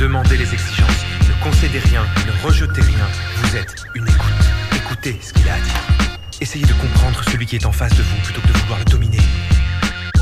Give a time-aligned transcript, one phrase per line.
[0.00, 1.04] Demandez les exigences.
[1.28, 2.02] Ne concédez rien.
[2.26, 3.06] Ne rejetez rien.
[3.36, 4.32] Vous êtes une écoute.
[4.74, 6.18] Écoutez ce qu'il a à dire.
[6.40, 8.86] Essayez de comprendre celui qui est en face de vous plutôt que de vouloir le
[8.86, 9.18] dominer.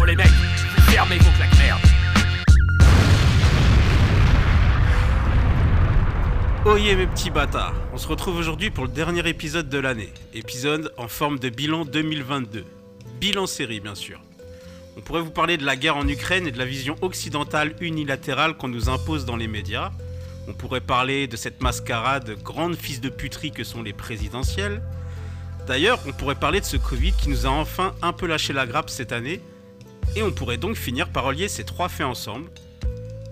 [0.01, 0.27] Oh les mecs,
[0.89, 1.81] fermez vos claques merde.
[6.65, 10.13] Oyez mes petits bâtards, on se retrouve aujourd'hui pour le dernier épisode de l'année.
[10.35, 12.65] Épisode en forme de bilan 2022.
[13.21, 14.19] Bilan série bien sûr.
[14.99, 18.57] On pourrait vous parler de la guerre en Ukraine et de la vision occidentale unilatérale
[18.57, 19.93] qu'on nous impose dans les médias.
[20.49, 24.83] On pourrait parler de cette mascarade de grandes fils de puterie que sont les présidentielles.
[25.69, 28.67] D'ailleurs, on pourrait parler de ce Covid qui nous a enfin un peu lâché la
[28.67, 29.41] grappe cette année.
[30.17, 32.51] Et on pourrait donc finir par relier ces trois faits ensemble.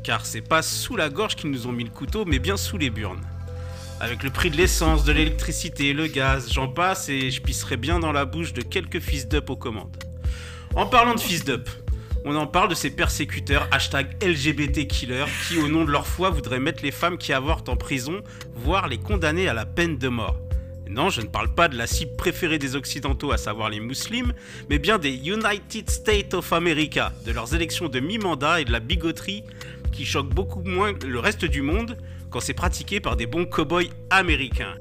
[0.04, 2.78] Car c'est pas sous la gorge qu'ils nous ont mis le couteau, mais bien sous
[2.78, 3.26] les burnes.
[3.98, 7.98] Avec le prix de l'essence, de l'électricité, le gaz, j'en passe et je pisserai bien
[7.98, 10.05] dans la bouche de quelques fils d'up aux commandes.
[10.76, 11.70] En parlant de fils d'up,
[12.26, 16.28] on en parle de ces persécuteurs hashtag LGBT killer qui, au nom de leur foi,
[16.28, 18.20] voudraient mettre les femmes qui avortent en prison,
[18.54, 20.36] voire les condamner à la peine de mort.
[20.86, 24.34] Non, je ne parle pas de la cible préférée des Occidentaux, à savoir les musulmans,
[24.68, 28.80] mais bien des United States of America, de leurs élections de mi-mandat et de la
[28.80, 29.44] bigoterie
[29.92, 31.96] qui choque beaucoup moins le reste du monde
[32.28, 34.74] quand c'est pratiqué par des bons cow-boys américains.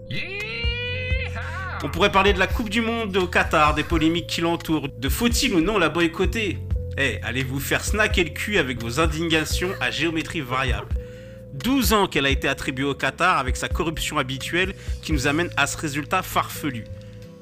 [1.83, 5.09] On pourrait parler de la Coupe du Monde au Qatar, des polémiques qui l'entourent, de
[5.09, 6.57] faut-il ou non la boycotter?
[6.97, 10.87] Eh, allez vous faire snacker le cul avec vos indignations à géométrie variable?
[11.53, 15.49] 12 ans qu'elle a été attribuée au Qatar avec sa corruption habituelle qui nous amène
[15.57, 16.85] à ce résultat farfelu.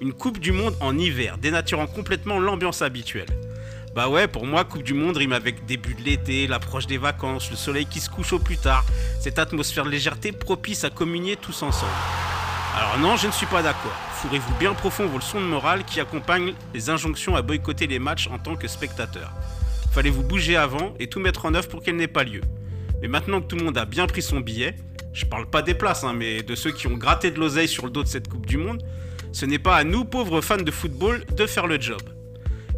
[0.02, 3.30] Une Coupe du Monde en hiver, dénaturant complètement l'ambiance habituelle.
[3.94, 7.52] Bah ouais, pour moi, Coupe du Monde rime avec début de l'été, l'approche des vacances,
[7.52, 8.84] le soleil qui se couche au plus tard,
[9.20, 11.92] cette atmosphère de légèreté propice à communier tous ensemble.
[12.76, 13.96] Alors non, je ne suis pas d'accord.
[14.16, 18.28] Fourrez-vous bien profond vos leçons de morale qui accompagnent les injonctions à boycotter les matchs
[18.32, 19.32] en tant que spectateur.
[19.92, 22.42] Fallait vous bouger avant et tout mettre en œuvre pour qu'elle n'ait pas lieu.
[23.04, 24.76] Mais maintenant que tout le monde a bien pris son billet,
[25.14, 27.86] je parle pas des places, hein, mais de ceux qui ont gratté de l'oseille sur
[27.86, 28.82] le dos de cette Coupe du Monde,
[29.34, 32.02] ce n'est pas à nous, pauvres fans de football, de faire le job.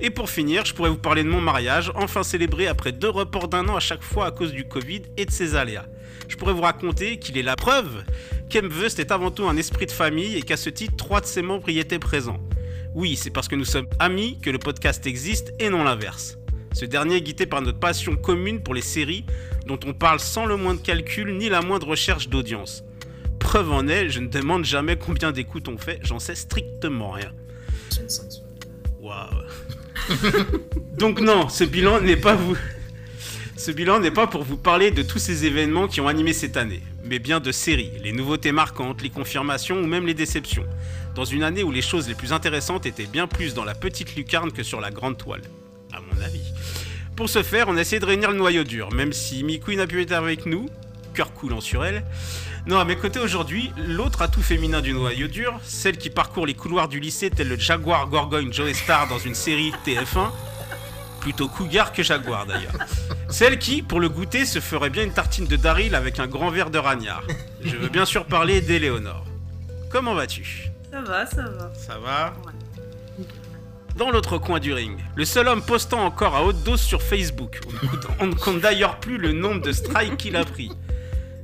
[0.02, 3.48] Et pour finir, je pourrais vous parler de mon mariage, enfin célébré après deux reports
[3.48, 5.86] d'un an à chaque fois à cause du Covid et de ses aléas.
[6.28, 8.04] Je pourrais vous raconter qu'il est la preuve
[8.50, 11.42] qu'Emveust est avant tout un esprit de famille et qu'à ce titre, trois de ses
[11.42, 12.40] membres y étaient présents.
[12.94, 16.38] Oui, c'est parce que nous sommes amis que le podcast existe et non l'inverse.
[16.74, 19.26] Ce dernier est guidé par notre passion commune pour les séries
[19.66, 22.84] dont on parle sans le moindre calcul ni la moindre recherche d'audience.
[23.40, 27.32] Preuve en est, je ne demande jamais combien d'écoutes on fait, j'en sais strictement rien.
[29.00, 29.45] Waouh.
[30.98, 32.58] Donc non, ce bilan n'est pas vous.
[33.58, 36.58] Ce bilan n'est pas pour vous parler de tous ces événements qui ont animé cette
[36.58, 40.66] année, mais bien de séries, les nouveautés marquantes, les confirmations ou même les déceptions.
[41.16, 44.16] Dans une année où les choses les plus intéressantes étaient bien plus dans la petite
[44.16, 45.42] lucarne que sur la grande toile,
[45.94, 46.44] à mon avis.
[47.16, 49.88] Pour ce faire, on a essayé de réunir le noyau dur, même si Miku n'a
[49.88, 50.68] pu être avec nous,
[51.14, 52.04] cœur coulant sur elle.
[52.68, 56.56] Non, à mes côtés aujourd'hui, l'autre atout féminin du noyau dur, celle qui parcourt les
[56.56, 60.32] couloirs du lycée tel le Jaguar Gorgogne Joe Star dans une série TF1.
[61.20, 62.74] Plutôt cougar que Jaguar d'ailleurs.
[63.30, 66.50] Celle qui, pour le goûter, se ferait bien une tartine de Daryl avec un grand
[66.50, 67.24] verre de ragnard.
[67.62, 69.26] Je veux bien sûr parler d'Éléonore.
[69.92, 70.72] Comment vas-tu?
[70.92, 71.72] Ça va, ça va.
[71.76, 72.34] Ça va?
[73.96, 77.62] Dans l'autre coin du ring, le seul homme postant encore à haute dose sur Facebook.
[78.20, 80.72] On ne compte d'ailleurs plus le nombre de strikes qu'il a pris.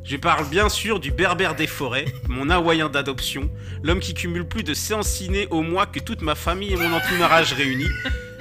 [0.04, 3.50] Je parle bien sûr du berbère des forêts, mon hawaïen d'adoption,
[3.84, 6.92] l'homme qui cumule plus de séances ciné au mois que toute ma famille et mon
[6.94, 7.90] entourage réunis.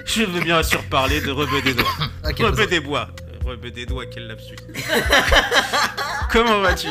[0.07, 1.87] Je veux bien sûr parler de Rebeu des Doigts.
[2.25, 3.09] Rebeu des Bois.
[3.45, 4.57] Rebeu des Doigts, quel lapsus.
[6.33, 6.89] Comment vas-tu?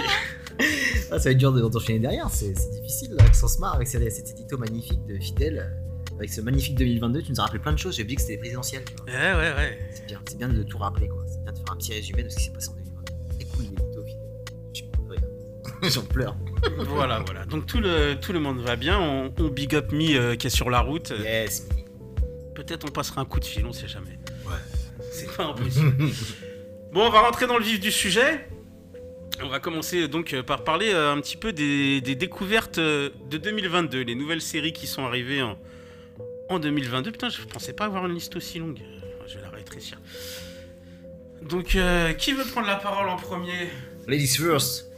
[1.11, 3.88] Ah, Ça va être dur de t'enchaîner derrière, c'est difficile là, que se marre avec
[3.88, 5.72] cet édito magnifique de Fidèle.
[6.17, 7.96] Avec ce magnifique 2022, tu nous as rappelé plein de choses.
[7.96, 8.84] J'ai oublié que c'était présidentiel.
[8.85, 9.05] Tu vois.
[9.05, 9.79] Ouais, ouais, ouais.
[9.93, 11.23] C'est bien, c'est bien de tout rappeler, quoi.
[11.32, 13.14] C'est bien de faire un petit résumé de ce qui s'est passé en 2022.
[13.40, 13.66] C'est cool.
[15.90, 16.35] J'en pleure.
[16.78, 17.46] voilà, voilà.
[17.46, 18.99] Donc tout le, tout le monde va bien.
[18.99, 21.14] On, on big up Me euh, qui est sur la route.
[21.23, 21.67] Yes,
[22.55, 24.20] Peut-être on passera un coup de fil, on sait jamais.
[24.46, 24.53] Ouais.
[25.11, 25.93] C'est pas impossible.
[26.93, 28.47] bon, on va rentrer dans le vif du sujet.
[29.41, 33.11] On va commencer donc euh, par parler euh, un petit peu des, des découvertes de
[33.31, 35.58] 2022, les nouvelles séries qui sont arrivées en,
[36.49, 37.11] en 2022.
[37.14, 38.79] Putain, je pensais pas avoir une liste aussi longue.
[39.28, 39.97] Je vais la rétrécir.
[41.41, 43.70] Donc, euh, qui veut prendre la parole en premier?
[44.08, 44.89] Ladies first.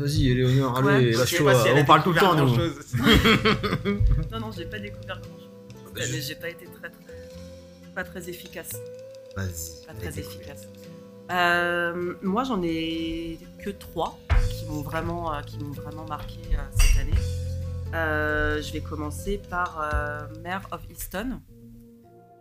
[0.00, 1.52] Vas-y, Éléonore, allez, lâche-toi.
[1.76, 2.46] On parle tout le temps, nous.
[2.46, 2.86] grand-chose.
[4.32, 5.48] Non, non, j'ai pas découvert grand chose.
[5.96, 7.92] Je- Mais j'ai pas été très, très.
[7.94, 8.70] pas très efficace.
[9.36, 9.86] Vas-y.
[9.86, 10.68] Pas très efficace.
[11.30, 14.18] Euh, moi, j'en ai que trois
[14.50, 17.18] qui m'ont vraiment, euh, qui m'ont vraiment marqué euh, cette année.
[17.94, 21.40] Euh, je vais commencer par euh, Mare of Easton.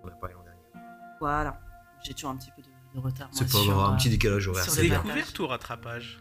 [0.03, 0.85] On a parlé l'an dernier.
[1.19, 1.59] Voilà.
[2.03, 2.67] J'ai toujours un petit peu de,
[2.99, 3.29] de retard.
[3.31, 4.63] C'est pas grave, un petit décalage horaire.
[4.63, 4.87] sur c'est.
[4.87, 6.19] Découverte ou rattrapage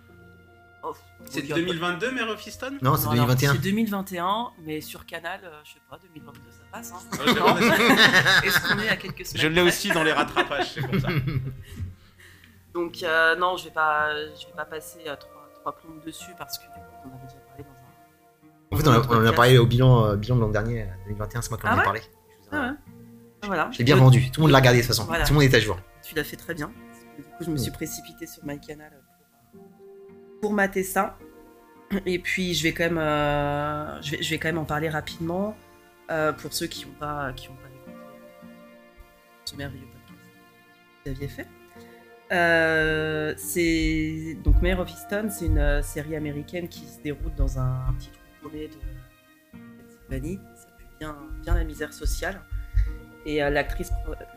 [0.83, 0.93] oh,
[1.27, 3.53] C'est il y a- 2022, Mare of Easton Non, c'est Voilà, 2021.
[3.53, 6.93] C'est 2021, mais sur Canal, euh, je sais pas, 2022 ça passe.
[6.93, 6.99] Hein.
[7.13, 8.47] Ouais, je-.
[8.47, 11.09] Est-ce qu'on est à quelques semaines Je l'ai aussi dans les rattrapages, c'est pour ça.
[12.75, 16.31] Donc euh, non, je vais pas, je vais pas passer euh, trois, trois plombes dessus
[16.39, 18.77] parce que du coup, on avait déjà parlé dans un.
[18.77, 20.83] En fait, on, a- on en a parlé au bilan, euh, bilan de l'an dernier,
[20.83, 22.01] euh, 2021, c'est moi qui en Ah ai ouais parlé.
[22.53, 22.69] Ah ouais.
[23.43, 23.71] Ah, Voilà.
[23.73, 25.05] Je l'ai bien vendu, tout le monde l'a regardé de toute façon.
[25.07, 25.25] Voilà.
[25.25, 25.79] Tout le monde est à jour.
[26.03, 26.71] Tu l'as fait très bien.
[27.17, 28.93] Du coup, je me suis précipitée sur MyCanal
[30.41, 31.19] pour mater ça.
[32.07, 34.89] Et puis, je vais quand même, euh, je vais, je vais quand même en parler
[34.89, 35.57] rapidement
[36.11, 37.99] euh, pour ceux qui n'ont pas, qui ont pas écouté
[39.45, 40.13] ce merveilleux que
[41.05, 41.47] vous aviez fait.
[42.31, 47.59] Euh, c'est donc Mayor of Easton, c'est une euh, série américaine qui se déroule dans
[47.59, 48.69] un, petit trou de
[50.09, 50.39] Pennsylvanie.
[50.55, 52.41] Ça pue bien, bien la misère sociale.
[53.25, 53.91] Et euh, l'actrice,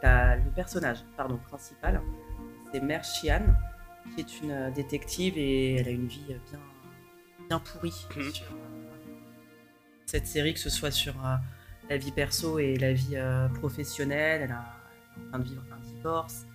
[0.03, 2.01] le personnage pardon, principal,
[2.71, 3.43] c'est Mère Chian,
[4.15, 6.59] qui est une euh, détective et elle a une vie euh, bien,
[7.47, 8.31] bien pourrie Mhm.
[8.31, 8.45] sur
[10.05, 11.35] cette série, que ce soit sur euh,
[11.89, 13.15] la vie perso et la vie
[13.55, 14.41] professionnelle.
[14.43, 14.65] Elle, a,
[15.17, 16.45] elle est en train de vivre un divorce,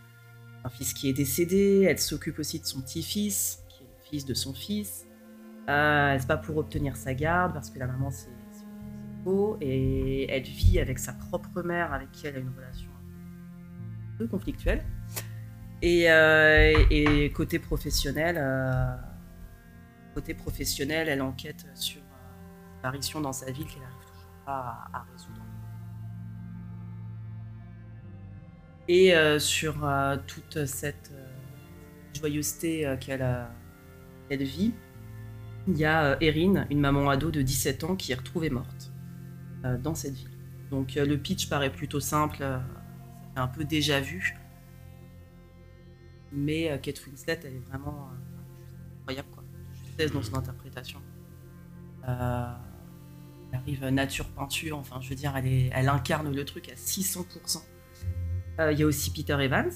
[0.64, 1.86] un fils qui est décédé.
[1.88, 5.06] Elle s'occupe aussi de son petit-fils, qui est le fils de son fils.
[5.68, 8.64] Euh, se bat pour obtenir sa garde parce que la maman c'est c'est
[9.24, 12.88] faux et elle vit avec sa propre mère avec qui elle a une relation
[14.14, 14.84] un peu conflictuelle.
[15.82, 18.96] Et, euh, et côté professionnel, euh,
[20.14, 25.06] côté professionnel, elle enquête sur euh, l'apparition dans sa ville qu'elle n'arrive toujours pas à,
[25.12, 25.42] résoudre.
[28.88, 29.84] Et sur
[30.28, 31.12] toute cette
[32.14, 33.48] joyeuseté qu'elle
[34.30, 34.74] vit,
[35.66, 38.92] il y a Erin, une maman ado de 17 ans, qui est retrouvée morte
[39.80, 40.30] dans cette ville.
[40.70, 42.46] Donc le pitch paraît plutôt simple,
[43.34, 44.36] un peu déjà vu.
[46.36, 49.42] Mais euh, Kate Winslet, elle est vraiment euh, incroyable, quoi.
[49.86, 51.00] Justesse dans son interprétation.
[52.06, 52.52] Euh,
[53.52, 56.74] elle arrive nature peinture, enfin je veux dire, elle, est, elle incarne le truc à
[56.74, 57.62] 600%.
[58.60, 59.70] Euh, Il y a aussi Peter Evans,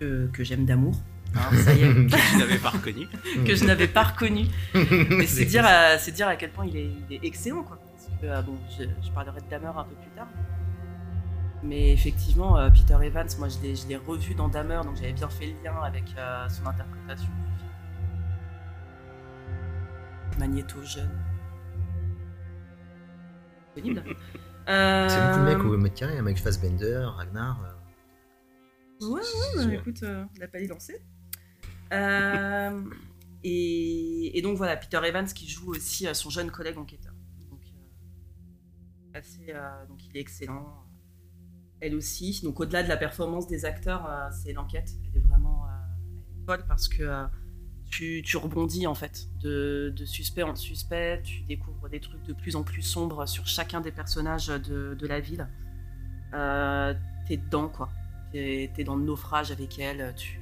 [0.00, 0.94] que, que j'aime d'amour.
[1.34, 3.06] Hein, ça y est, Je l'avais pas reconnu.
[3.46, 4.46] que je n'avais pas reconnu.
[4.74, 7.78] Mais c'est dire, à, c'est dire à quel point il est, il est excellent, quoi.
[7.78, 10.28] Parce que, bon, je, je parlerai de Dahmer un peu plus tard.
[10.34, 10.40] Mais
[11.64, 13.58] effectivement, euh, Peter Evans, moi je
[13.88, 17.58] l'ai, revu dans Dahmer, donc j'avais bien fait le lien avec euh, son interprétation du
[17.58, 17.70] film.
[20.38, 21.10] Magnéto jeune.
[23.74, 24.04] Disponible.
[24.68, 27.60] Euh, C'est beaucoup de mecs au mètre carré, un mec Fassbender, Ragnar.
[27.64, 27.74] euh,
[29.00, 30.68] Ouais, ouais, bah, écoute, euh, il a pas dit.
[31.92, 32.84] Euh,
[33.44, 37.14] et, et donc voilà, Peter Evans qui joue aussi son jeune collègue enquêteur.
[37.50, 40.87] Donc, euh, assez, euh, donc il est excellent.
[41.80, 42.40] Elle aussi.
[42.42, 44.90] Donc au-delà de la performance des acteurs, euh, c'est l'enquête.
[45.04, 47.24] Elle est vraiment euh, folle parce que euh,
[47.90, 51.22] tu, rebondis en fait de, suspect en suspect.
[51.22, 55.20] Tu découvres des trucs de plus en plus sombres sur chacun des personnages de, la
[55.20, 55.48] ville.
[56.32, 57.88] T'es dedans quoi.
[58.32, 60.38] T'es es dans le naufrage avec elle, tu,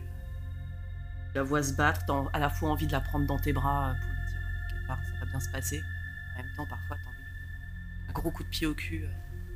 [1.37, 3.95] la vois se battre, t'as à la fois envie de la prendre dans tes bras
[4.01, 5.83] pour lui dire quelque part ça va bien se passer.
[6.35, 9.05] En même temps, parfois, t'as envie de un gros coup de pied au cul.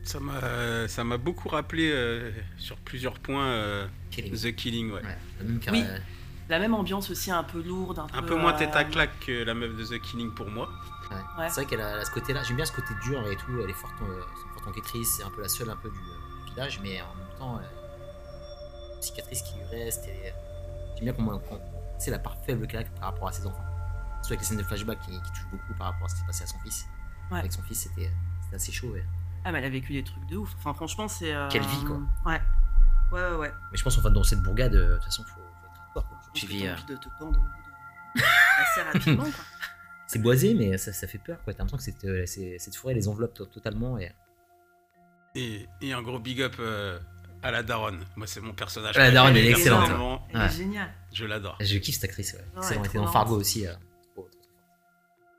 [0.02, 4.34] Ça m'a, ça m'a beaucoup rappelé euh, sur plusieurs points euh, Killing.
[4.34, 5.02] The Killing, ouais.
[5.02, 5.84] Ouais, la même car- Oui.
[6.48, 8.82] La même ambiance aussi, un peu lourde, un, Un peu, peu moins euh, tête à
[8.84, 10.68] claque que la meuf de The Killing pour moi.
[11.10, 11.16] ouais.
[11.38, 11.48] Ouais.
[11.48, 12.42] C'est vrai qu'elle a, elle a ce côté-là.
[12.42, 13.60] J'aime bien ce côté dur et tout.
[13.62, 15.08] Elle est forte, euh, c'est forte enquêtrice.
[15.18, 19.00] C'est un peu la seule un peu du, euh, village, mais en même temps, euh,
[19.00, 20.06] cicatrice qui lui reste.
[20.06, 20.30] Et euh,
[20.96, 21.60] j'aime bien comment qu'on-
[21.98, 23.64] c'est la part faible qu'elle a par rapport à ses enfants.
[24.22, 26.20] Surtout avec les scènes de flashback qui, qui touchent beaucoup par rapport à ce qui
[26.22, 26.84] s'est passé à son fils.
[27.30, 27.38] Ouais.
[27.38, 28.10] Avec son fils, c'était
[28.44, 28.88] c'était assez chaud.
[28.88, 29.04] ouais.
[29.44, 30.54] Ah, mais elle a vécu des trucs de ouf.
[30.58, 31.34] Enfin, franchement, c'est.
[31.34, 32.00] euh, Quelle vie, quoi.
[32.26, 32.40] Ouais.
[33.12, 33.52] Ouais, ouais, ouais.
[33.72, 36.08] Mais je pense enfin dans cette bourgade, euh, de toute façon, faut, faut être hardcore.
[36.08, 36.18] quoi.
[36.22, 38.22] T'as euh, envie de te pendre au bout de-
[38.62, 39.44] assez rapidement, quoi.
[40.06, 41.38] C'est boisé, mais ça, ça fait peur.
[41.44, 41.52] quoi.
[41.54, 43.96] T'as l'impression que cette, euh, c'est- cette forêt les enveloppe to- totalement.
[43.98, 44.12] Et...
[45.36, 46.98] Et, et un gros big up euh,
[47.42, 48.04] à la daronne.
[48.16, 48.96] Moi, c'est mon personnage.
[48.96, 49.88] La daronne, elle est excellente.
[50.30, 50.46] Elle Ouais.
[50.46, 50.90] est géniale.
[51.12, 51.56] Je l'adore.
[51.60, 52.32] Je kiffe cette actrice.
[52.34, 52.40] Ouais.
[52.40, 52.80] Ouais, Excellent.
[52.82, 53.06] Elle était dans.
[53.06, 53.66] Fargo aussi.
[53.66, 53.72] euh.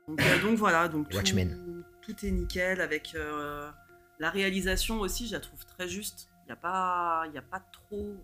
[0.08, 1.84] Donc, euh, donc voilà, donc tout, Watchmen.
[2.02, 3.70] tout est nickel avec euh,
[4.22, 6.30] la réalisation aussi, je la trouve très juste.
[6.42, 8.14] Il n'y a pas, y a pas trop,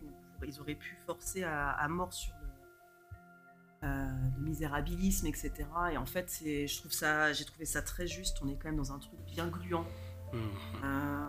[0.46, 4.06] ils auraient pu forcer à, à mort sur le, euh,
[4.38, 5.50] misérabilisme, etc.
[5.92, 8.38] Et en fait, c'est, je trouve ça, j'ai trouvé ça très juste.
[8.42, 9.84] On est quand même dans un truc bien gluant.
[10.32, 10.40] Mhm.
[10.84, 11.26] Euh,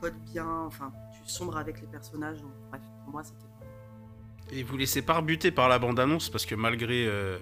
[0.00, 2.40] code bien, enfin, tu sombres avec les personnages.
[2.42, 4.54] Donc, bref, pour moi, c'était.
[4.54, 7.38] Et vous laissez pas rebuter par la bande-annonce parce que malgré euh,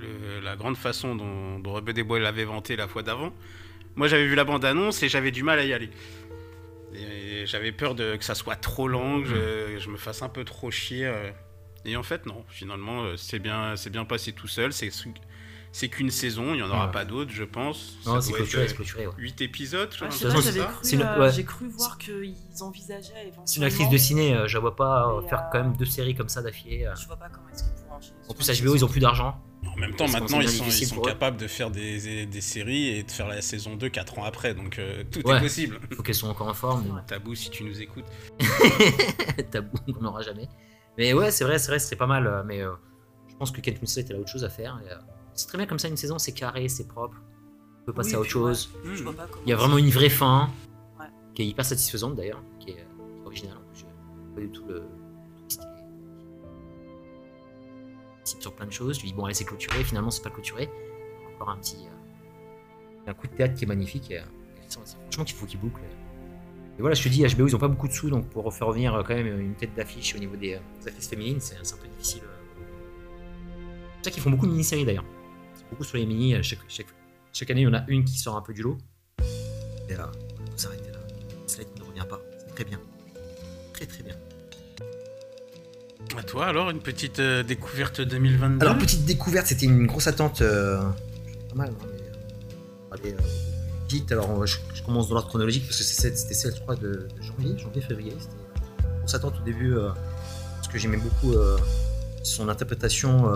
[0.00, 3.32] le- la grande façon dont, dont Rebeu des Bois l'avait vanté la fois d'avant,
[3.96, 5.90] moi j'avais vu la bande-annonce et j'avais du mal à y aller.
[6.94, 10.28] Et j'avais peur de, que ça soit trop long, que je, je me fasse un
[10.28, 11.06] peu trop chier.
[11.06, 11.30] euh.
[11.84, 14.72] Et en fait, non, finalement, euh, c'est bien, c'est bien passé tout seul.
[14.72, 14.90] C'est,
[15.72, 16.92] c'est qu'une saison, il n'y en aura Ouais.
[16.92, 17.96] pas d'autres, je pense.
[18.04, 19.06] Non, c'est clôturé, c'est clôturé.
[19.06, 19.12] ouais.
[19.16, 20.50] 8 épisodes, je Ouais, sais pas, ça.
[20.66, 21.32] cru, une- euh, ouais.
[21.32, 23.46] j'ai cru voir qu'ils envisageaient éventuellement.
[23.46, 25.84] C'est une actrice de ciné, euh, je la vois pas euh, faire quand même deux
[25.86, 26.86] séries comme ça d'affilée.
[27.00, 28.16] Je vois pas comment est-ce qu'ils enchaîner.
[28.28, 29.40] En plus, HBO, ils ont plus d'argent.
[29.66, 32.88] En même temps, Parce maintenant, ils sont, ils sont capables de faire des, des séries
[32.88, 35.36] et de faire la saison 2 4 ans après, donc euh, tout Ouais.
[35.36, 35.78] est possible.
[35.96, 37.02] Faut qu'elles soient encore en forme.
[37.06, 38.04] Tabou, si tu nous écoutes.
[39.50, 40.48] tabou qu'on n'aura jamais.
[40.98, 42.26] Mais ouais, c'est vrai, c'est vrai, c'est pas mal.
[42.26, 42.72] euh, Mais euh,
[43.28, 44.80] je pense que Kate Winslet, elle a autre chose à faire.
[44.86, 44.96] et, euh,
[45.34, 47.16] c'est très bien comme ça, une saison, c'est carré, c'est propre.
[47.82, 48.70] On peut passer Oui, à autre ouais, chose.
[48.84, 50.50] je vois pas comment Il y a vraiment une vraie fin,
[50.98, 51.06] Ouais.
[51.34, 53.84] qui est hyper satisfaisante d'ailleurs, qui est, euh, originale en plus.
[54.34, 54.82] Pas du tout le
[58.38, 58.98] sur plein de choses.
[58.98, 60.68] Tu dis, bon, allez, c'est clôturé, finalement, c'est pas clôturé.
[61.34, 61.76] Encore un petit.
[61.86, 64.10] euh, un coup de théâtre qui est magnifique.
[64.12, 64.20] Euh,
[64.68, 65.80] franchement, qu'il faut qu'il boucle.
[66.78, 68.68] Et voilà, je te dis, HBO, ils ont pas beaucoup de sous, donc pour faire
[68.68, 71.76] revenir euh, quand même une tête d'affiche au niveau des, des actrices féminines, c'est un
[71.76, 72.22] peu difficile.
[73.98, 75.04] C'est ça qu'ils font beaucoup de mini-séries d'ailleurs.
[75.70, 76.86] Beaucoup sur les mini, chaque, chaque,
[77.32, 78.78] chaque année, il y en a une qui sort un peu du lot.
[79.88, 80.10] Et là,
[80.40, 80.98] on va s'arrêter là.
[81.46, 82.20] Slate ne revient pas.
[82.38, 82.80] C'est très bien.
[86.18, 90.42] À toi, alors, une petite euh, découverte 2022 Alors, petite découverte, c'était une grosse attente.
[90.42, 90.80] euh,
[91.48, 93.14] pas mal, hein, euh, allez,
[94.10, 98.12] alors je, commence dans l'ordre chronologique parce que c'était celle, je crois, de, janvier, janvier-février.
[98.18, 98.34] C'était
[98.82, 99.74] une grosse attente au début
[100.56, 101.34] parce que j'aimais beaucoup
[102.22, 103.28] son interprétation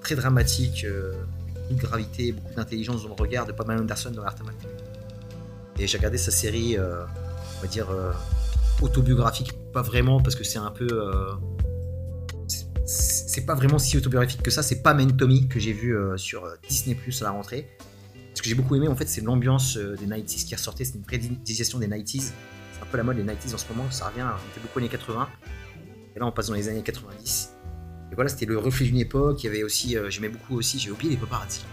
[0.00, 0.86] très dramatique,
[1.54, 4.54] beaucoup de gravité, beaucoup d'intelligence dans le regard de Pamela Anderson dans l'Artemal.
[5.78, 7.88] Et j'ai regardé sa série, on va dire,
[8.80, 10.88] autobiographique, pas vraiment parce que c'est un peu.
[12.90, 14.62] C'est- pas vraiment si autobiographique que ça.
[14.62, 17.68] C'est pas Men Tommy que j'ai vu euh, sur euh, Disney Plus à la rentrée.
[18.34, 20.84] Ce que j'ai beaucoup aimé, en fait, c'est l'ambiance euh, des 90s qui ressortait.
[20.84, 22.32] C'est une vraie des 90s.
[22.72, 23.90] C'est un peu la mode des 90s en ce moment.
[23.90, 24.22] Ça revient.
[24.22, 25.28] On était beaucoup années 80.
[26.14, 27.50] Et là, on passe dans les années 90.
[28.10, 29.42] Et voilà, c'était le reflet d'une époque.
[29.42, 31.64] Il y avait aussi, j'aimais beaucoup aussi, j'ai oublié les paparazzi.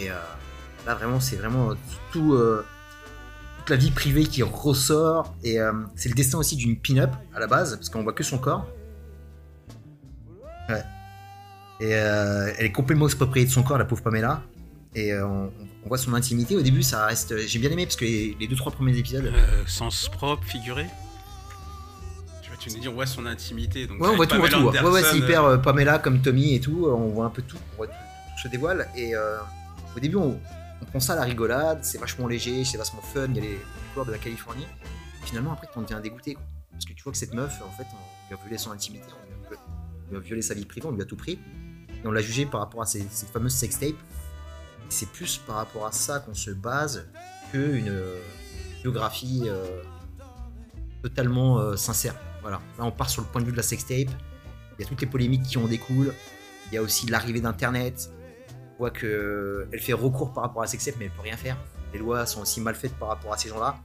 [0.00, 1.74] Et là, vraiment, c'est vraiment
[2.10, 2.36] tout,
[3.58, 5.36] toute la vie privée qui ressort.
[5.44, 5.58] Et
[5.94, 8.66] c'est le destin aussi d'une pin-up à la base, parce qu'on voit que son corps.
[10.68, 10.82] Ouais.
[11.80, 14.42] Et euh, elle est complètement expropriée de son corps, la pauvre Pamela.
[14.94, 15.52] Et euh, on,
[15.84, 16.56] on voit son intimité.
[16.56, 17.36] Au début, ça reste.
[17.46, 19.26] J'ai bien aimé parce que les, les deux trois premiers épisodes.
[19.26, 20.86] Euh, Sens propre, figuré
[22.42, 23.86] Tu vois, tu nous dis, on voit son intimité.
[23.86, 24.58] Donc Ouais, on voit tout, on voit tout.
[24.58, 26.86] Ouais, ouais, c'est hyper Pamela comme Tommy et tout.
[26.88, 27.58] On voit un peu tout.
[27.74, 28.88] On voit tout, tout se dévoile.
[28.96, 30.40] Et au début, on,
[30.82, 31.78] on prend ça à la rigolade.
[31.82, 33.26] C'est vachement léger, c'est vachement fun.
[33.30, 33.58] Il y a les
[33.92, 34.66] couleurs de la Californie.
[35.24, 36.34] Finalement, après, on devient dégoûté.
[36.34, 36.42] quoi.
[36.72, 39.04] Parce que tu vois que cette meuf, en fait, on lui a violé son intimité.
[39.12, 39.27] On
[40.12, 40.86] violé sa vie privée.
[40.86, 41.38] On lui a tout pris.
[42.02, 43.96] Et on l'a jugé par rapport à ces, ces fameuses sextapes.
[44.88, 47.06] C'est plus par rapport à ça qu'on se base
[47.50, 48.18] qu'une euh,
[48.82, 49.82] biographie euh,
[51.02, 52.14] totalement euh, sincère.
[52.42, 52.60] Voilà.
[52.78, 54.08] Là, on part sur le point de vue de la sextape.
[54.78, 56.14] Il y a toutes les polémiques qui en découlent.
[56.70, 58.10] Il y a aussi l'arrivée d'Internet.
[58.74, 61.56] On voit qu'elle fait recours par rapport à la sextape, mais elle peut rien faire.
[61.92, 63.76] Les lois sont aussi mal faites par rapport à ces gens-là.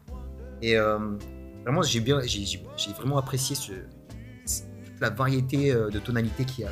[0.62, 2.60] Et vraiment, j'ai bien, j'ai,
[2.96, 3.72] vraiment apprécié ce,
[5.03, 6.72] la variété euh, de tonalités qu'il y a.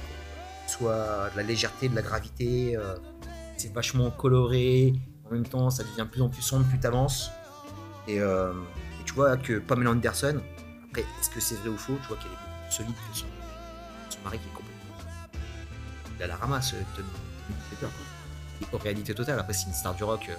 [0.67, 2.75] Soit de la légèreté, de la gravité.
[2.77, 2.95] euh,
[3.57, 4.93] c'est vachement coloré.
[5.29, 7.29] En même temps, ça devient de plus en plus sombre plus t'avances.
[8.07, 8.53] Et, euh,
[8.99, 10.41] et tu vois que Pamela Anderson,
[10.87, 11.97] après, est-ce que c'est vrai ou faux?
[12.01, 13.25] Tu vois qu'elle est solide son,
[14.09, 15.39] son mari qui est complètement.
[16.17, 16.73] Il a la ramasse,
[18.73, 19.39] en réalité totale.
[19.39, 20.29] Après, c'est une star du rock.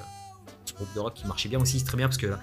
[0.65, 2.41] ce groupe de rock qui marchait bien aussi, c'est très bien parce que là,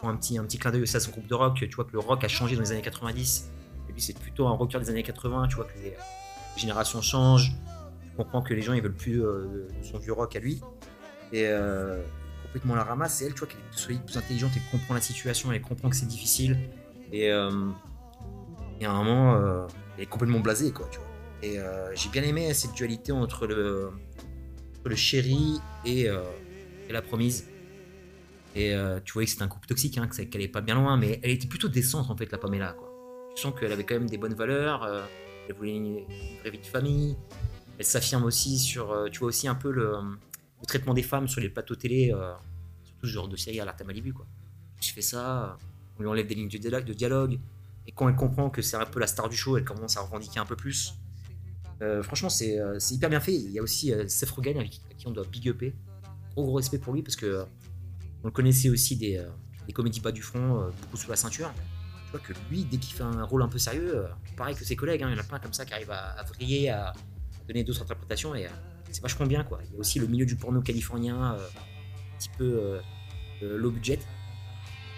[0.00, 1.54] font un petit, un petit clin d'œil aussi à son groupe de rock.
[1.56, 3.50] Tu vois que le rock a changé dans les années 90.
[4.00, 5.48] C'est plutôt un rocker des années 80.
[5.48, 5.94] Tu vois que les,
[6.56, 7.52] générations changent.
[8.02, 10.60] Tu comprends que les gens, ils veulent plus euh, son vieux rock à lui.
[11.32, 12.02] Et euh,
[12.44, 13.14] complètement la ramasse.
[13.14, 15.88] C'est elle, tu vois, qu'elle est plus plus intelligente, elle comprend la situation, elle comprend
[15.88, 16.58] que c'est difficile.
[17.12, 17.50] Et, euh,
[18.82, 19.66] à un moment,
[19.96, 21.06] elle est complètement blasée, quoi, tu vois.
[21.42, 21.58] Et
[21.94, 23.90] j'ai bien aimé cette dualité entre le,
[24.84, 26.08] le chéri et,
[26.88, 27.46] la promise.
[28.56, 31.20] Et tu voyais que c'était un couple toxique, hein, qu'elle est pas bien loin, mais
[31.22, 32.72] elle était plutôt décente en fait, la Pamela.
[32.72, 32.89] Quoi.
[33.36, 35.02] Sens qu'elle avait quand même des bonnes valeurs, euh,
[35.48, 36.04] elle voulait une,
[36.40, 37.16] vraie vie de famille.
[37.78, 39.94] Elle s'affirme aussi sur, euh, tu vois aussi un peu le,
[40.66, 42.32] traitement des femmes sur les plateaux télé, euh,
[42.84, 44.12] surtout ce genre de série à l'Arte Malibu.
[44.12, 44.26] Quoi.
[44.82, 45.56] Je fais ça,
[45.98, 47.38] on lui enlève des lignes de dialogue,
[47.86, 50.02] et quand elle comprend que c'est un peu la star du show, elle commence à
[50.02, 50.94] revendiquer un peu plus.
[52.02, 52.60] Franchement, c'est
[52.90, 53.34] hyper bien fait.
[53.34, 55.74] Il y a aussi Seth Rogen qui, à qui on doit big upper.
[56.32, 57.46] Gros gros respect pour lui parce que
[58.22, 59.24] on le connaissait aussi des,
[59.66, 61.50] des comédies bas du front, beaucoup sous la ceinture.
[62.10, 64.64] Tu vois que lui, dès qu'il fait un rôle un peu sérieux, euh, pareil que
[64.64, 66.92] ses collègues, hein, il y en a plein comme ça qui arrivent à, vriller, à,
[67.46, 68.50] donner d'autres interprétations et euh,
[68.90, 69.60] c'est vachement bien quoi.
[69.64, 72.80] Il y a aussi le milieu du porno californien, euh, un petit peu
[73.42, 74.00] low budget.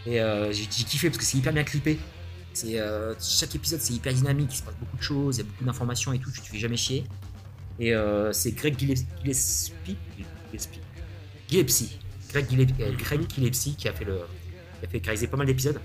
[0.07, 0.21] Et
[0.53, 1.99] j'ai kiffé parce que c'est hyper bien clippé.
[2.55, 5.65] Chaque épisode c'est hyper dynamique, il se passe beaucoup de choses, il y a beaucoup
[5.65, 7.05] d'informations et tout, tu te fais jamais chier.
[7.79, 7.93] Et
[8.33, 9.97] c'est Greg Gillespie, Gillespie,
[10.51, 10.81] Gillespie,
[11.51, 11.99] Gillespie,
[12.31, 14.21] Greg, Gillespie, Greg Gillespie qui a fait le,
[14.81, 15.79] qui a fait réalisé pas mal d'épisodes.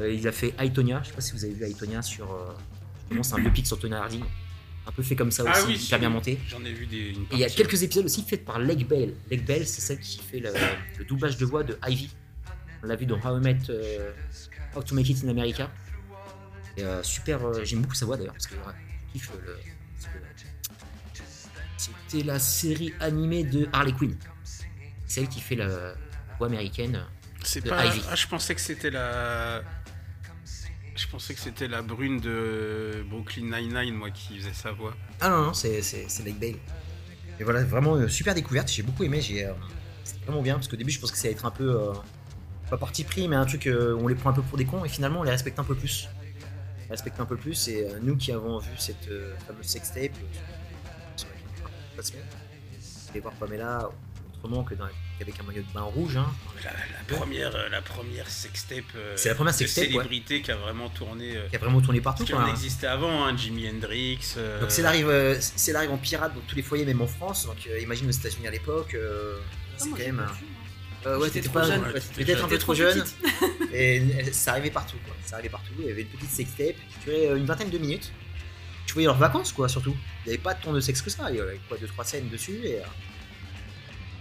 [0.00, 3.16] Euh, il a fait Aitonia, je sais pas si vous avez vu Aitonia sur, euh,
[3.22, 4.24] c'est un biopic sur Tony Harding,
[4.86, 6.38] un peu fait comme ça Ah aussi, oui, hyper bien monté.
[6.48, 8.86] J'en ai vu des, une Et il y a quelques épisodes aussi faits par Leg
[8.86, 9.14] Bell.
[9.30, 10.50] Leg Bell, c'est celle qui fait le,
[10.98, 12.10] le doublage de voix de Ivy.
[12.82, 14.12] On l'a vu dans How I Met euh,
[14.76, 15.70] How to Make It in America.
[16.76, 18.56] Et, euh, super, euh, j'aime beaucoup sa voix d'ailleurs parce que
[19.12, 19.56] kiffe le.
[21.76, 24.16] C'était la série animée de Harley Quinn.
[25.06, 25.94] C'est elle qui fait la,
[26.38, 27.04] voix américaine.
[27.42, 27.86] C'est de pas.
[27.86, 28.02] Ivy.
[28.10, 29.62] Ah, je pensais que c'était la.
[30.94, 34.94] Je pensais que c'était la brune de Brooklyn Nine-Nine, moi, qui faisait sa voix.
[35.20, 35.80] Ah non, non, c'est,
[36.24, 36.56] Leg Bale.
[37.40, 39.52] Et voilà, vraiment euh, super découverte, j'ai beaucoup aimé, j'ai, euh,
[40.24, 41.92] vraiment bien, parce qu'au début je pensais que ça allait être un peu, euh,
[42.70, 44.84] pas parti pris, mais un truc euh, on les prend un peu pour des cons,
[44.84, 46.08] et finalement on les respecte un peu plus.
[46.78, 49.10] On les respecte un peu plus, et nous qui avons vu cette
[49.48, 50.12] fameuse sextape,
[51.16, 52.22] semaine,
[53.16, 53.90] et voir Pamela
[54.44, 54.86] autrement que dans,
[55.18, 56.26] qu'avec un maillot de bain rouge, hein.
[56.62, 58.84] La, la première, euh, la première sextape.
[58.96, 59.90] euh, C'est la première de sextape, ouais.
[59.92, 61.36] célébrité qui a vraiment tourné.
[61.36, 62.24] euh, qui a vraiment tourné partout.
[62.26, 62.50] Quoi, en hein.
[62.50, 64.34] existait avant, hein, Jimi Hendrix.
[64.36, 67.06] euh, Donc c'est arrive, euh, c'est l'arrive en pirate dans tous les foyers, même en
[67.06, 67.46] France.
[67.46, 69.38] Donc euh, imagine aux États-Unis à l'époque, euh,
[69.76, 70.20] c'est quand même.
[70.20, 71.82] un- Euh, ouais, t'étais pas jeune.
[71.82, 73.04] ouais, peut-être un peu trop jeune.
[73.74, 75.14] Et ça arrivait partout, quoi.
[75.24, 75.72] Ça arrivait partout.
[75.78, 78.10] Il y avait une petite sextape qui durait une vingtaine de minutes.
[78.86, 79.94] Tu voyais leurs vacances, quoi, surtout.
[80.24, 81.30] Il n'y avait pas tant de sexe que ça.
[81.30, 82.58] Il y avait quoi, deux trois scènes dessus.
[82.64, 82.84] Et, euh,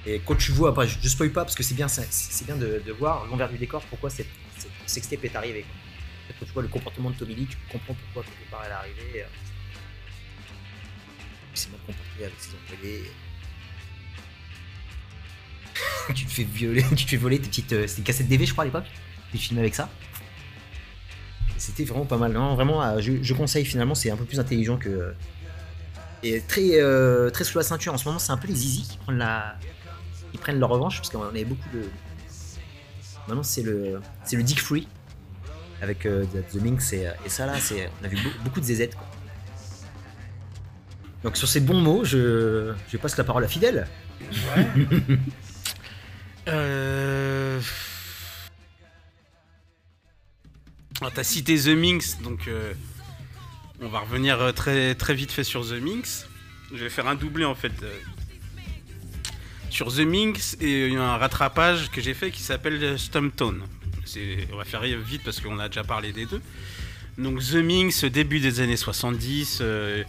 [0.05, 2.55] et quand tu vois, après, je, spoil pas parce que c'est bien, c'est c'est bien
[2.57, 5.66] de, voir l'envers du décor pourquoi cette, cette sextape est arrivée.
[6.39, 8.75] Quand tu vois le comportement de Tommy Lee, tu comprends pourquoi quelque part elle est
[8.75, 9.22] arrivée.
[9.22, 9.27] euh,
[11.53, 13.03] il s'est mal comporté avec ses employés.
[16.16, 17.74] tu te fais violer, tu te fais voler tes petites.
[17.74, 18.85] euh, C'était une cassette DV, je crois, à l'époque.
[19.31, 19.89] Tu filmais avec ça.
[21.57, 22.33] C'était vraiment pas mal.
[22.33, 25.13] Non, vraiment, euh, je, je conseille finalement, c'est un peu plus intelligent que.
[26.24, 27.94] Et très, euh, très sous la ceinture.
[27.94, 29.57] En ce moment, c'est un peu les easy qui prennent, la...
[30.33, 31.83] qui prennent leur revanche, parce qu'on avait beaucoup de.
[33.29, 34.85] Maintenant, c'est le, c'est le Dick Free.
[35.81, 38.65] Avec euh, The Minx et, et ça là, c'est, on a vu be- beaucoup de
[38.65, 38.89] ZZ.
[38.96, 39.05] Quoi.
[41.24, 43.87] Donc sur ces bons mots, je, je passe la parole à Fidèle.
[46.50, 47.61] Euh...
[51.00, 52.74] Alors, t'as cité The Minx, donc euh,
[53.81, 56.27] on va revenir euh, très, très vite fait sur The Minx.
[56.74, 57.72] Je vais faire un doublé en fait.
[59.74, 63.64] Sur The Minx et il y a un rattrapage que j'ai fait qui s'appelle Stumptown.
[64.51, 66.42] On va faire vite parce qu'on a déjà parlé des deux.
[67.18, 70.03] Donc The Minx, début des années 70, euh,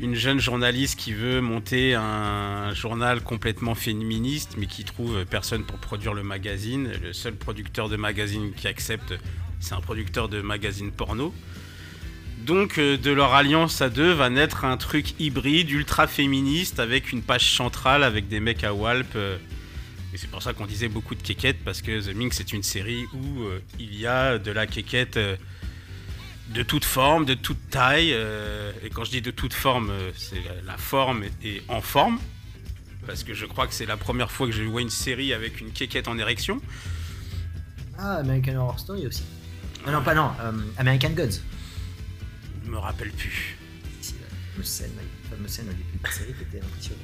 [0.00, 5.78] une jeune journaliste qui veut monter un journal complètement féministe, mais qui trouve personne pour
[5.78, 6.92] produire le magazine.
[7.02, 9.14] Le seul producteur de magazine qui accepte,
[9.58, 11.32] c'est un producteur de magazine porno.
[12.48, 17.12] Donc euh, de leur alliance à deux va naître un truc hybride, ultra féministe, avec
[17.12, 19.16] une page centrale, avec des mecs à Walp.
[19.16, 19.36] euh,
[20.14, 22.62] et c'est pour ça qu'on disait beaucoup de kékettes, parce que The Minx c'est une
[22.62, 25.36] série où euh, il y a de la euh,
[26.48, 28.12] de toute forme, de toute taille.
[28.12, 32.18] et quand je dis de toute forme, c'est la, forme et en forme.
[33.06, 35.60] Parce que je crois que c'est la première fois que je vois une série avec
[35.60, 36.62] une kékette en érection.
[37.98, 39.24] Ah, American Horror Story aussi.
[39.84, 40.30] Non, non, pas non.
[40.78, 41.42] American Gods.
[42.68, 43.56] Me rappelle plus.
[44.00, 44.90] Si, la fameuse scène,
[45.30, 47.02] la fameuse scène au début de la série qui était impressionnante.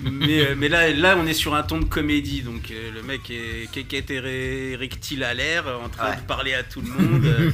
[0.00, 2.42] mais, euh, mais là, là, on est sur un ton de comédie.
[2.42, 6.16] Donc euh, le mec est kékette éré- érectile à l'air, en train Ouais.
[6.16, 7.24] de parler à tout le monde.
[7.24, 7.50] euh.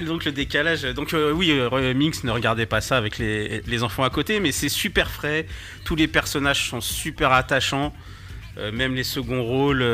[0.06, 0.82] donc le décalage.
[0.82, 4.40] Donc euh, oui, euh, Minx, ne regardez pas ça avec les, les enfants à côté,
[4.40, 5.46] mais c'est super frais.
[5.84, 7.94] Tous les personnages sont super attachants,
[8.58, 9.84] euh, même les seconds rôles.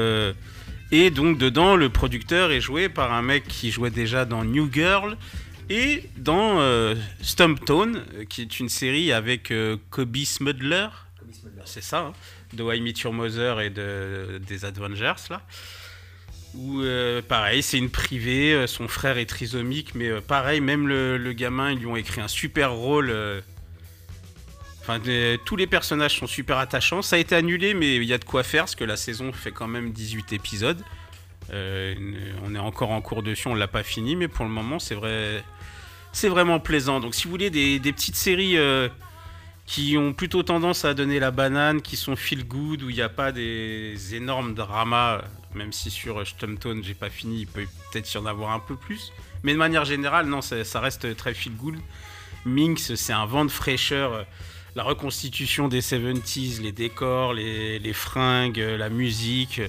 [0.90, 4.68] et donc dedans, le producteur est joué par un mec qui jouait déjà dans New
[4.72, 5.16] Girl.
[5.70, 10.88] Et dans euh, Stumptown, qui est une série avec euh, Kobe Smudler,
[11.64, 12.12] c'est ça, hein,
[12.54, 15.42] de Why Meet Your Mother et de, des Avengers, là.
[16.54, 20.88] Où, euh, pareil, c'est une privée, euh, son frère est trisomique, mais euh, pareil, même
[20.88, 23.14] le, le gamin, ils lui ont écrit un super rôle.
[24.80, 25.00] Enfin,
[25.44, 27.02] tous les personnages sont super attachants.
[27.02, 29.32] Ça a été annulé, mais il y a de quoi faire, parce que la saison
[29.32, 30.82] fait quand même 18 épisodes.
[31.50, 31.94] Euh,
[32.44, 34.94] on est encore en cours dessus, on l'a pas fini, mais pour le moment, c'est
[34.94, 35.42] vrai.
[36.12, 37.00] c'est vraiment plaisant.
[37.00, 38.88] Donc si vous voulez des, petites séries euh,
[39.66, 43.02] qui ont plutôt tendance à donner la banane, qui sont feel good, où il n'y
[43.02, 45.22] a pas des énormes dramas,
[45.54, 48.76] même si sur Stumptown j'ai pas fini, il peut peut-être y en avoir un peu
[48.76, 49.12] plus.
[49.42, 51.76] Mais de manière générale, non, ça, reste très feel good.
[52.44, 54.12] Minx, c'est un vent de fraîcheur.
[54.12, 54.22] euh,
[54.74, 59.60] La reconstitution des 70s, les décors, les, fringues, la musique.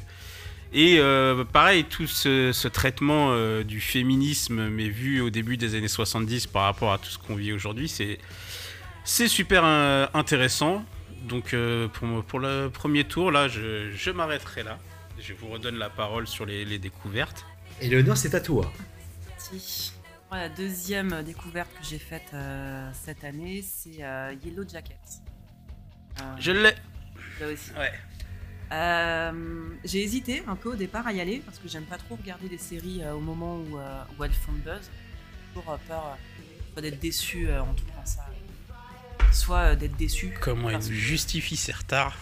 [0.72, 5.74] Et euh, pareil, tout ce, ce traitement euh, du féminisme, mais vu au début des
[5.76, 8.20] années 70 par rapport à tout ce qu'on vit aujourd'hui, c'est
[9.04, 10.86] c'est super euh, intéressant.
[11.24, 14.78] Donc euh, pour, pour le premier tour, là, je, je m'arrêterai là.
[15.20, 17.46] Je vous redonne la parole sur les, les découvertes.
[17.82, 18.72] Et l'honneur, c'est à toi.
[20.32, 24.98] Moi, la deuxième découverte que j'ai faite euh, cette année, c'est euh, Yellow Jacket.
[26.22, 26.76] Euh, Je l'ai.
[27.42, 27.72] là aussi.
[27.72, 27.92] Ouais.
[28.72, 29.32] Euh,
[29.84, 32.48] j'ai hésité un peu au départ à y aller parce que j'aime pas trop regarder
[32.48, 34.82] des séries euh, au moment où, euh, où elles font le buzz.
[34.84, 36.18] J'ai toujours euh, peur
[36.78, 38.26] euh, d'être déçu euh, en trouvant ça,
[39.32, 40.36] soit euh, d'être déçu.
[40.40, 42.16] Comment il parce que- justifie ses retards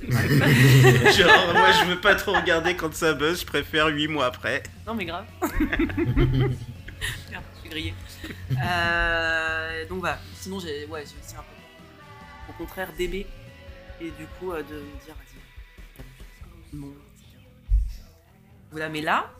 [0.08, 4.62] Genre, moi je veux pas trop regarder quand ça buzz, je préfère 8 mois après.
[4.86, 5.24] Non mais grave.
[5.42, 6.54] Merde,
[7.54, 7.94] je suis grillée.
[8.62, 10.18] Euh, donc voilà.
[10.40, 13.26] Sinon j'ai ouais, un peu au contraire d'aimer
[14.00, 15.14] et du coup euh, de me dire
[18.70, 19.30] Voilà, mais là,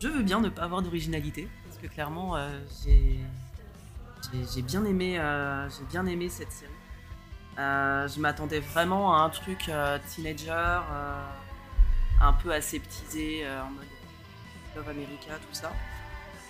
[0.00, 2.60] je veux bien ne pas avoir d'originalité parce que clairement euh,
[4.32, 6.70] j'ai bien aimé euh, j'ai bien aimé cette série.
[7.58, 10.82] Euh, je m'attendais vraiment à un truc euh, teenager,
[12.20, 13.86] un peu aseptisé en mode
[14.76, 15.72] Love America, tout ça.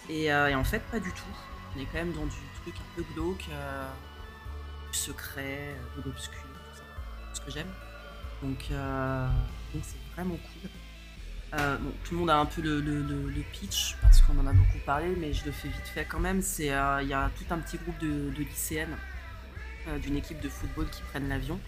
[0.09, 1.23] Et, en fait, pas du tout.
[1.77, 3.49] On est quand même dans du truc un peu glauque,
[4.93, 6.85] du secret, de l'obscur, tout ça.
[7.35, 7.73] Ce que j'aime.
[8.43, 8.71] Donc,
[9.73, 10.71] donc c'est vraiment cool.
[11.55, 15.15] Euh, tout le monde a un peu le, pitch parce qu'on en a beaucoup parlé,
[15.17, 16.41] mais je le fais vite fait quand même.
[16.61, 18.97] Euh, il y a tout un petit groupe de, lycéennes
[19.89, 21.59] euh, d'une équipe de football qui prennent l'avion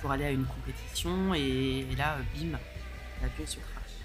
[0.00, 2.56] pour aller à une compétition et, là, bim,
[3.20, 3.96] l'avion se crache.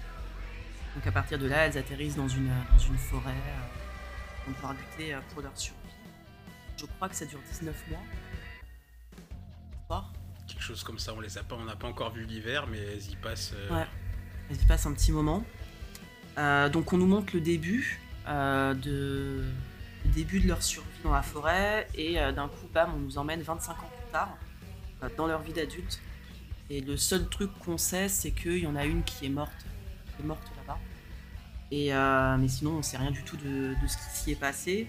[0.94, 3.32] Donc à partir de là, elles atterrissent dans une, dans une forêt,
[4.44, 5.78] vont devoir lutter pour leur survie.
[6.76, 8.00] Je crois que ça dure 19 mois.
[10.84, 13.16] Comme ça, on les a pas, on n'a pas encore vu l'hiver, mais elles y
[13.16, 13.52] passent.
[13.54, 13.84] euh.
[14.50, 15.44] Elles passent un petit moment.
[16.38, 19.44] Euh, donc on nous montre le début euh, de
[20.04, 23.42] le début de leur survie dans la forêt et d'un coup bam on nous emmène
[23.42, 24.36] 25 ans plus tard
[25.16, 26.00] dans leur vie d'adulte
[26.70, 29.66] et le seul truc qu'on sait c'est qu'il y en a une qui est morte
[30.16, 30.78] qui est morte là-bas
[31.70, 31.92] et
[32.40, 34.88] mais sinon on sait rien du tout de, ce qui s'y est passé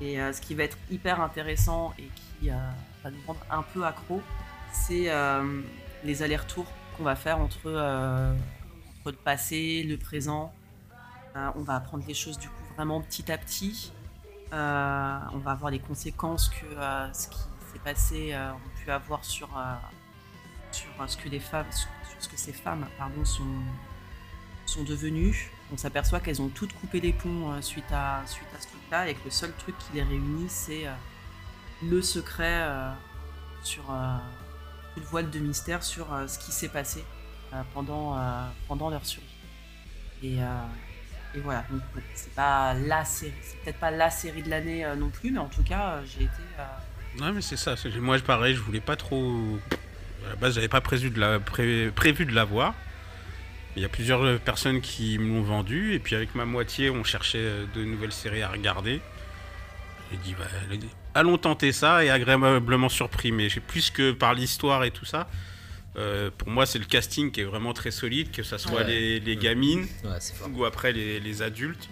[0.00, 2.08] et ce qui va être hyper intéressant et
[2.40, 4.22] qui va nous rendre un peu accro
[4.72, 5.62] c'est euh,
[6.04, 8.34] les allers-retours qu'on va faire entre euh,
[9.06, 10.52] le passé, le présent.
[11.36, 13.92] Euh, on va apprendre les choses du coup vraiment petit à petit.
[14.50, 16.66] On va voir les conséquences que
[17.12, 17.38] ce qui
[17.72, 19.48] s'est passé ont pu avoir sur,
[20.72, 21.66] sur ce que les femmes,
[22.18, 23.44] ce que ces femmes pardon, sont,
[24.64, 25.50] sont devenues.
[25.70, 29.14] On s'aperçoit qu'elles ont toutes coupé les ponts suite à, suite à ce truc-là et
[29.14, 30.86] que le seul truc qui les réunit, c'est
[31.82, 32.66] le secret
[33.62, 33.84] sur
[34.98, 37.04] une voile de mystère sur euh, ce qui s'est passé
[37.52, 38.20] euh, pendant, euh,
[38.66, 39.26] pendant leur survie.
[40.22, 40.38] Et,
[41.34, 41.80] et voilà, donc
[42.14, 45.46] c'est pas la série, c'est peut-être pas la série de l'année non plus, mais en
[45.46, 47.22] tout cas, j'ai été.
[47.22, 47.76] Ouais, mais c'est ça.
[48.00, 49.58] Moi, pareil, je voulais pas trop.
[50.26, 52.74] À la base, j'avais pas prévu de la, pré- prévu de la voir.
[53.76, 57.04] Il y a plusieurs personnes qui me l'ont vendu, et puis avec ma moitié, on
[57.04, 59.00] cherchait de nouvelles séries à regarder.
[60.10, 60.46] J'ai dit, bah,
[61.18, 63.32] allons tenter ça, et agréablement surpris.
[63.32, 65.28] Mais j'ai plus que par l'histoire et tout ça.
[65.96, 68.84] euh, pour moi, c'est le casting qui est vraiment très solide, que ça soit Ouais.
[68.86, 70.18] les, les gamines Ouais,
[70.54, 71.88] ou après les, les adultes.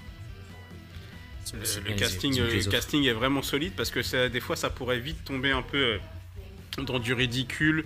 [1.54, 4.68] Euh, le casting, euh, le casting est vraiment solide parce que ça, des fois ça
[4.68, 5.98] pourrait vite tomber un peu
[6.78, 7.84] dans du ridicule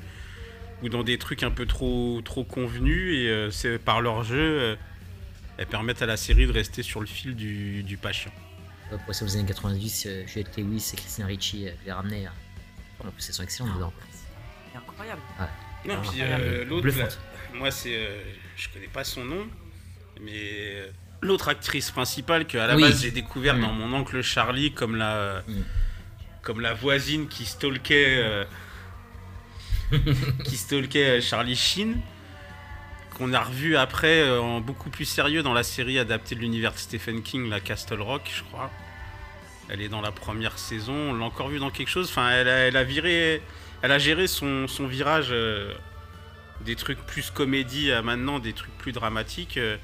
[0.82, 4.38] ou dans des trucs un peu trop, trop convenus et euh, c'est par leur jeu
[4.38, 4.76] euh,
[5.58, 8.32] elles permettent à la série de rester sur le fil du, du patient.
[9.04, 12.26] Pour ça, aux années 90, euh, Juliette Lewis et Christina Ricci euh, les ramenaient.
[12.26, 13.92] euh, En plus, elles sont excellentes dedans.
[14.72, 15.20] c'est incroyable.
[15.86, 16.42] Non, puis incroyable.
[16.44, 17.08] euh, l'autre, là,
[17.54, 18.22] moi c'est, euh,
[18.56, 19.46] je connais pas son nom,
[20.20, 20.90] mais euh,
[21.22, 22.82] l'autre actrice principale que à la Oui.
[22.82, 25.52] base j'ai découvert dans mon oncle Charlie comme la, Mm.
[26.42, 28.44] comme la voisine qui stalkait, euh,
[30.44, 32.00] qui stalkait Charlie Sheen,
[33.20, 36.72] qu'on a revu après euh, en beaucoup plus sérieux dans la série adaptée de l'univers
[36.72, 38.70] de Stephen King, la Castle Rock, je crois.
[39.68, 42.08] Elle est dans la première saison, on l'a encore vue dans quelque chose.
[42.08, 43.42] Enfin, elle a, elle a viré,
[43.82, 45.74] elle a géré son, son virage euh,
[46.62, 49.58] des trucs plus comédie à maintenant des trucs plus dramatiques.
[49.58, 49.76] euh,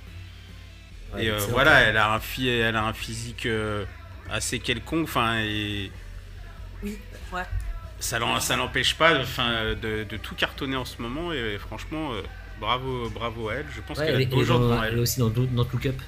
[1.14, 3.84] Ouais, et euh, voilà, elle a un, elle a un physique euh,
[4.30, 5.04] assez quelconque.
[5.04, 5.92] Enfin, et
[6.82, 6.98] Oui,
[7.32, 7.42] ouais.
[8.00, 8.18] ça
[8.56, 11.32] n'empêche pas de, de tout cartonner en ce moment.
[11.32, 12.22] Et franchement, euh,
[12.60, 13.66] bravo, bravo à elle.
[13.74, 15.00] Je pense Ouais, qu'elle elle, a est- elle est jours dans- devant elle est elle.
[15.00, 16.00] aussi dans Not Look Up.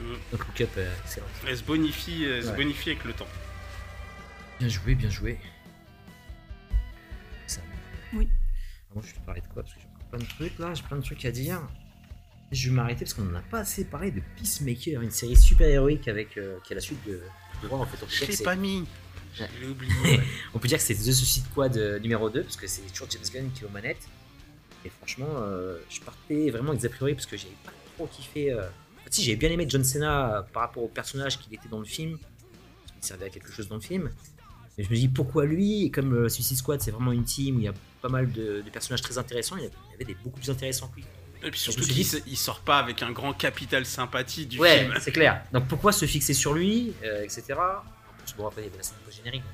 [0.00, 0.04] Mm.
[0.32, 1.26] Not Look Up, euh, excellent.
[1.46, 3.28] Elle se bonifie, elle se bonifie avec le temps.
[4.58, 5.38] Bien joué, bien joué.
[7.46, 7.60] Ça.
[8.12, 8.28] Oui.
[8.94, 9.62] Moi, je vais te parler de quoi?
[9.62, 11.60] Parce que j'ai plein de trucs là, j'ai plein de trucs à dire.
[12.52, 15.68] Je vais m'arrêter parce qu'on n'en a pas assez parlé de Peacemaker, une série super
[15.68, 17.22] héroïque avec euh, qui est la suite de,
[17.62, 17.96] de War, en fait.
[18.02, 18.84] On peut, Je dire que l'ai c'est- pas mis.
[19.34, 19.92] Je l'ai oublié.
[20.02, 20.20] ouais.
[20.54, 23.08] on peut dire que c'est The Suicide Squad euh, numéro 2 parce que c'est toujours
[23.10, 24.08] James Gunn qui est aux manettes.
[24.84, 28.06] Et franchement, euh, je partais vraiment avec des a priori parce que j'avais pas trop
[28.06, 28.52] kiffé.
[28.52, 28.62] euh,
[29.10, 31.84] si, j'avais bien aimé John Cena euh, par rapport au personnage qu'il était dans le
[31.84, 32.16] film.
[32.18, 34.10] Parce qu'il servait à quelque chose dans le film.
[34.78, 35.84] Mais je me dis pourquoi lui?
[35.86, 38.62] Et comme Suicide Squad, c'est vraiment une team où il y a pas mal de,
[38.64, 41.04] de personnages très intéressants, il y avait des beaucoup plus intéressants que lui.
[41.42, 44.94] Et puis surtout qu'il dit- sort pas avec un grand capital sympathie du Ouais, film.
[45.00, 45.42] c'est clair.
[45.52, 47.54] Donc pourquoi se fixer sur lui, euh, etc.
[47.58, 49.42] En plus, bon, après, il y avait la scène post-générique.
[49.42, 49.52] donc,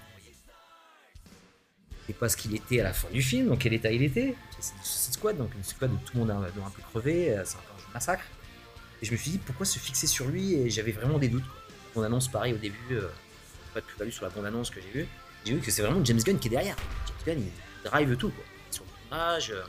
[2.07, 2.14] vous voyez.
[2.14, 4.35] C'est pas ce qu'il était à la fin du film, donc quel état il était.
[4.61, 4.75] C'est
[5.07, 7.57] une Squad, donc une squad où tout le monde a un, peu crevé, euh, c'est
[7.57, 8.25] un peu un massacre.
[9.03, 11.45] Et je me suis dit pourquoi se fixer sur lui, et j'avais vraiment des doutes.
[11.95, 13.09] On annonce pareil au début, euh,
[13.75, 15.09] pas de plus-value sur la bande-annonce que j'ai vue.
[15.45, 16.77] J'ai vu que c'est vraiment James Gunn qui est derrière.
[17.07, 18.45] James Gunn, il drive tout, quoi.
[18.71, 19.62] Sur le tournage, euh,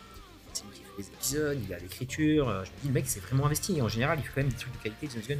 [0.53, 2.65] c'est qui fait les épisodes, il a l'écriture.
[2.65, 3.77] je me dis, le mec s'est vraiment investi.
[3.77, 5.37] Et en général, il fait quand même des trucs de qualité, James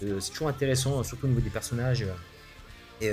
[0.00, 0.20] Gunn.
[0.20, 2.04] c'est toujours intéressant, surtout au niveau des personnages.
[3.00, 3.10] Et,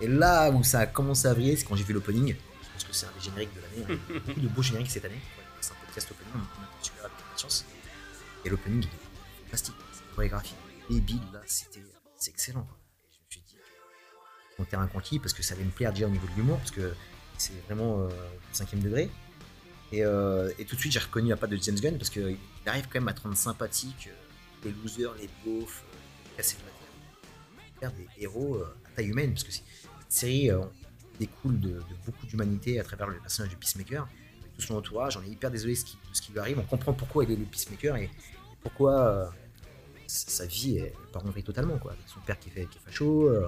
[0.00, 2.34] et là où ça a commencé à vriller, c'est quand j'ai vu l'opening.
[2.34, 4.00] Je pense que c'est un des génériques de l'année.
[4.10, 4.20] hein.
[4.26, 5.20] Beaucoup de beaux génériques cette année.
[5.60, 7.64] C'est un podcast opening, on a super avec patience.
[8.44, 9.74] Et l'opening, il est fantastique.
[9.92, 10.54] C'est une chorégraphie.
[10.90, 11.82] Les billes, là, c'était,
[12.18, 12.62] c'est excellent.
[12.64, 12.76] quoi.
[13.10, 13.56] Et je me suis dit,
[14.58, 16.70] mon terrain conquis, parce que ça allait me plaire déjà au niveau de l'humour, parce
[16.70, 16.94] que
[17.38, 19.10] c'est vraiment euh, au cinquième degré.
[19.92, 22.36] Et, euh, et tout de suite, j'ai reconnu la patte de James Gunn, parce qu'il
[22.66, 24.14] arrive quand même à te rendre sympathique, euh,
[24.64, 26.76] les losers, les beaufs, euh, casser le matin.
[27.80, 30.60] Faire des héros à taille humaine, parce que c'est- cette série euh,
[31.18, 34.08] découle de, beaucoup d'humanité à travers le personnage de Peacemaker,
[34.56, 35.16] tout son entourage.
[35.16, 36.58] On est hyper désolé de ce qui, lui arrive.
[36.58, 38.10] On comprend pourquoi il est le Peacemaker et, et
[38.62, 39.26] pourquoi euh,
[40.06, 41.78] sa vie est pas totalement.
[42.06, 43.46] Son père qui, fait, qui est facho, euh,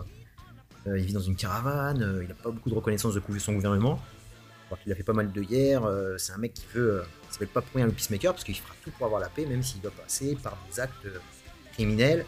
[0.87, 4.01] il vit dans une caravane, il n'a pas beaucoup de reconnaissance de son gouvernement.
[4.69, 7.49] Alors qu'il a fait pas mal de guerres, c'est un mec qui veut, il s'appelle
[7.49, 9.81] pas pour rien le Peacemaker parce qu'il fera tout pour avoir la paix, même s'il
[9.81, 11.07] doit passer par des actes
[11.73, 12.27] criminels.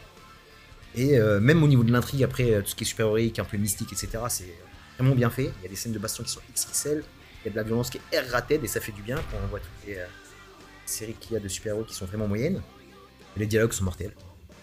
[0.94, 3.44] Et euh, même au niveau de l'intrigue, après euh, tout ce qui est super-héroïque, un
[3.44, 4.53] peu mystique, etc., c'est
[4.98, 5.53] vraiment bien fait.
[5.61, 7.05] Il y a des scènes de baston qui sont XXL,
[7.42, 9.37] il y a de la violence qui est R-rated et ça fait du bien quand
[9.42, 10.07] on voit toutes les euh,
[10.87, 12.61] séries qu'il y a de super-héros qui sont vraiment moyennes.
[13.37, 14.12] Les dialogues sont mortels.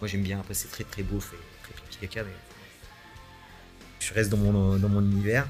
[0.01, 2.31] Moi j'aime bien, après c'est très très beau, fait très pipi caca, mais
[3.99, 5.47] je reste dans mon, dans mon univers.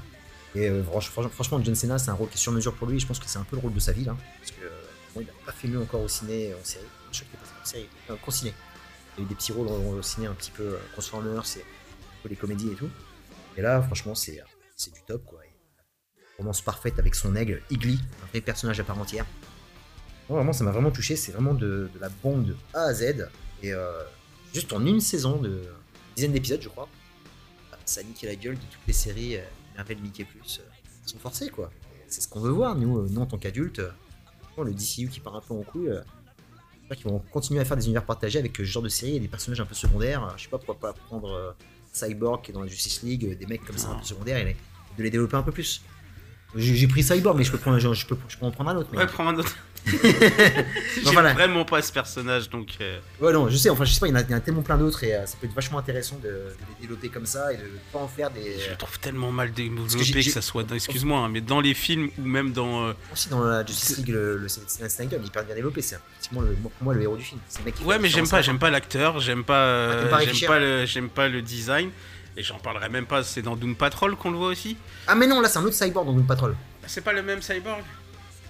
[0.54, 2.86] Et euh, franch- franch- franchement, John Cena, c'est un rôle qui est sur mesure pour
[2.88, 2.98] lui.
[2.98, 4.04] Je pense que c'est un peu le rôle de sa vie.
[4.04, 4.70] Parce que euh,
[5.20, 6.84] il n'a pas fait mieux encore au ciné, en série.
[7.12, 8.14] Je crois qu'il est en série, euh.
[9.18, 11.42] Des petits rôles au, au ciné un petit peu euh, Transformers,
[12.22, 12.88] peu les comédies et tout.
[13.56, 15.40] Et là, franchement, c'est euh, du top, quoi.
[15.44, 15.48] Et,
[16.38, 19.26] romance parfaite avec son aigle, Igly, un vrai personnage à part entière.
[20.28, 21.16] Bon, vraiment, ça m'a vraiment touché.
[21.16, 23.28] C'est vraiment de, la bombe de A à Z.
[23.62, 24.04] Et euh,
[24.54, 25.64] juste en une saison de
[26.14, 26.88] dizaine d'épisodes, je crois,
[27.72, 29.38] bah, ça a niqué la gueule de toutes les séries
[29.76, 30.68] Marvel, Mickey Plus, euh,
[31.06, 31.70] sont forcées, quoi.
[31.96, 33.80] Et C'est ce qu'on veut voir, nous, nous en tant qu'adultes.
[34.56, 35.90] le DCU qui part un peu en couille.
[36.88, 39.20] J'espère qu'ils vont continuer à faire des univers partagés avec ce genre de séries et
[39.20, 40.34] des personnages un peu secondaires.
[40.36, 41.52] Je sais pas pourquoi pas prendre euh,
[41.92, 44.38] Cyborg qui est dans la Justice League, euh, des mecs comme ça un peu secondaires
[44.38, 44.56] et
[44.96, 45.82] de les développer un peu plus.
[46.56, 48.70] J'ai j'ai pris Cyborg, mais je peux, prendre, je, je peux, je peux en prendre
[48.70, 48.88] un autre.
[48.92, 48.98] Mais...
[48.98, 49.54] Ouais, prends un autre.
[51.04, 51.32] Voilà.
[51.32, 52.68] vraiment pas ce personnage, donc.
[52.80, 54.62] euh, Ouais, non, je sais, enfin, je sais pas, il y en a, y tellement
[54.62, 57.52] plein d'autres et euh, ça peut être vachement intéressant de, de les développer comme ça
[57.52, 58.58] et de pas en faire des.
[58.58, 60.62] Je le trouve tellement mal développé j'ai- que, j'ai- ça soit.
[60.64, 62.88] dans- Excuse-moi, hein, mais dans les films ou même dans.
[62.88, 65.98] euh, Aussi, dans la Justice League, le, le Snyder, il est hyper bien développé, c'est
[66.12, 67.40] effectivement le, pour moi le héros du film.
[67.48, 70.02] C'est le mec qui fait Ouais, mais j'aime pas, j'aime pas l'acteur, j'aime pas, euh,
[70.02, 70.10] t'aimes
[70.48, 71.90] pas j'aime pas le design.
[72.38, 73.22] Et j'en parlerai même pas.
[73.24, 74.76] C'est dans Doom Patrol qu'on le voit aussi.
[75.06, 76.56] Ah, mais non, là, c'est un autre cyborg dans Doom Patrol.
[76.86, 77.82] C'est pas le même cyborg.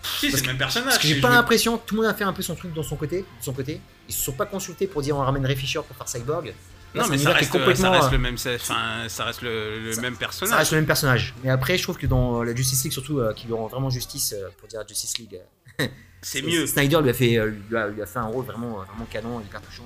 [0.03, 0.91] Si, c'est le même personnage.
[0.91, 2.83] Parce que j'ai pas l'impression tout le monde a fait un peu son truc dans
[2.85, 3.21] son côté.
[3.23, 3.81] De son côté.
[4.09, 6.55] Ils se sont pas consultés pour dire on ramène Ray Fisher pour faire cyborg.
[6.95, 9.81] Là, Non, mais ça reste, ça complètement, reste euh, le même, enfin, ça reste le,
[9.81, 10.59] le Ça- même Ça personnage.
[10.59, 11.35] reste le même personnage.
[11.45, 13.91] Mais après, je trouve que dans la Justice League, surtout, euh, qui lui rend vraiment
[13.91, 15.39] justice euh, pour dire Justice League.
[15.81, 15.87] euh,
[16.23, 16.67] C'est mieux.
[16.67, 19.05] Snyder lui a fait, euh, lui a, lui a fait un rôle vraiment, euh, vraiment
[19.11, 19.85] canon, hyper touchant.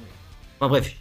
[0.60, 0.92] Enfin bref,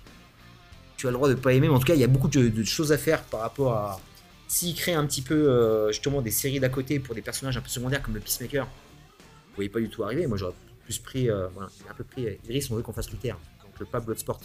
[1.02, 2.28] tu as le droit de pas aimer, mais en tout cas, il y a beaucoup
[2.28, 4.00] de, choses à faire par rapport à.
[4.48, 7.62] S'il crée un petit peu euh, justement des séries d'à côté pour des personnages un
[7.62, 10.28] peu secondaires comme le Peacemaker, vous voyez pas du tout arriver.
[10.28, 11.30] Moi, j'aurais plus pris.
[11.30, 11.48] euh,
[11.90, 12.28] un peu pris.
[12.48, 14.42] Iris, on veut qu'on fasse Luther, donc le pas Bloodsport.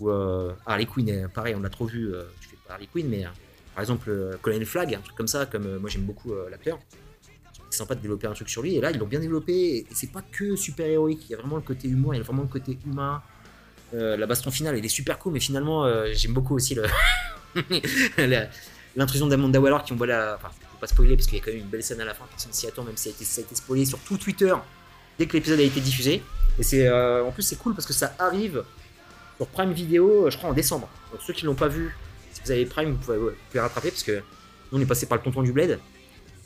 [0.00, 2.10] Ou euh, Harley Quinn, euh, pareil, on l'a trop vu.
[2.40, 3.24] tu fais pas Harley Quinn, mais
[3.74, 6.80] par exemple, euh, Colonel Flag, un truc comme ça, comme moi j'aime beaucoup l'acteur.
[7.68, 9.86] C'est sympa de développer un truc sur lui, et là ils l'ont bien développé, et
[9.92, 12.24] c'est pas que super héroïque, il y a vraiment le côté humour, il y a
[12.24, 13.22] vraiment le côté humain.
[13.94, 16.84] Euh, la baston finale, elle est super cool, mais finalement, euh, j'aime beaucoup aussi le
[18.96, 20.36] l'intrusion d'Amanda Waller qui on voit la.
[20.36, 22.14] Enfin, peux pas spoiler parce qu'il y a quand même une belle scène à la
[22.14, 24.16] fin, personne s'y attend, même si ça a été, ça a été spoilé sur tout
[24.16, 24.54] Twitter
[25.18, 26.22] dès que l'épisode a été diffusé.
[26.58, 28.64] Et c'est euh, en plus, c'est cool parce que ça arrive
[29.36, 30.88] sur Prime Video, je crois, en décembre.
[31.12, 31.94] Donc ceux qui l'ont pas vu,
[32.32, 34.12] si vous avez Prime, vous pouvez, ouais, vous pouvez rattraper parce que
[34.72, 35.78] nous, on est passé par le tonton du bled.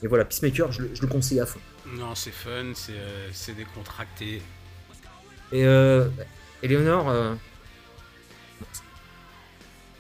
[0.02, 1.61] Et voilà, Peacemaker, je, le- je le conseille à fond.
[1.87, 2.92] Non, c'est fun, c'est
[3.33, 4.42] c'est décontracté.
[5.52, 6.09] Et euh,
[6.64, 7.09] Eleonore.
[7.11, 7.35] Euh...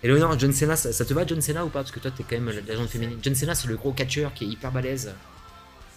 [0.02, 1.80] Eleonore, John Cena, ça, ça te va John Cena ou pas?
[1.80, 3.18] Parce que toi t'es quand même l'agent féminine.
[3.22, 5.14] John Cena c'est le gros catcheur qui est hyper balèze.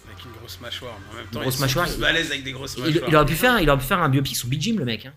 [0.06, 2.42] Avec une grosse mâchoire, mais en même temps, grosse ils sont mâchoire, il- balèzes avec
[2.42, 3.08] des grosses Il, mâchoires.
[3.08, 5.04] il aurait pu faire, il aurait pu faire un biopic sur Big Jim le mec.
[5.04, 5.12] Hein.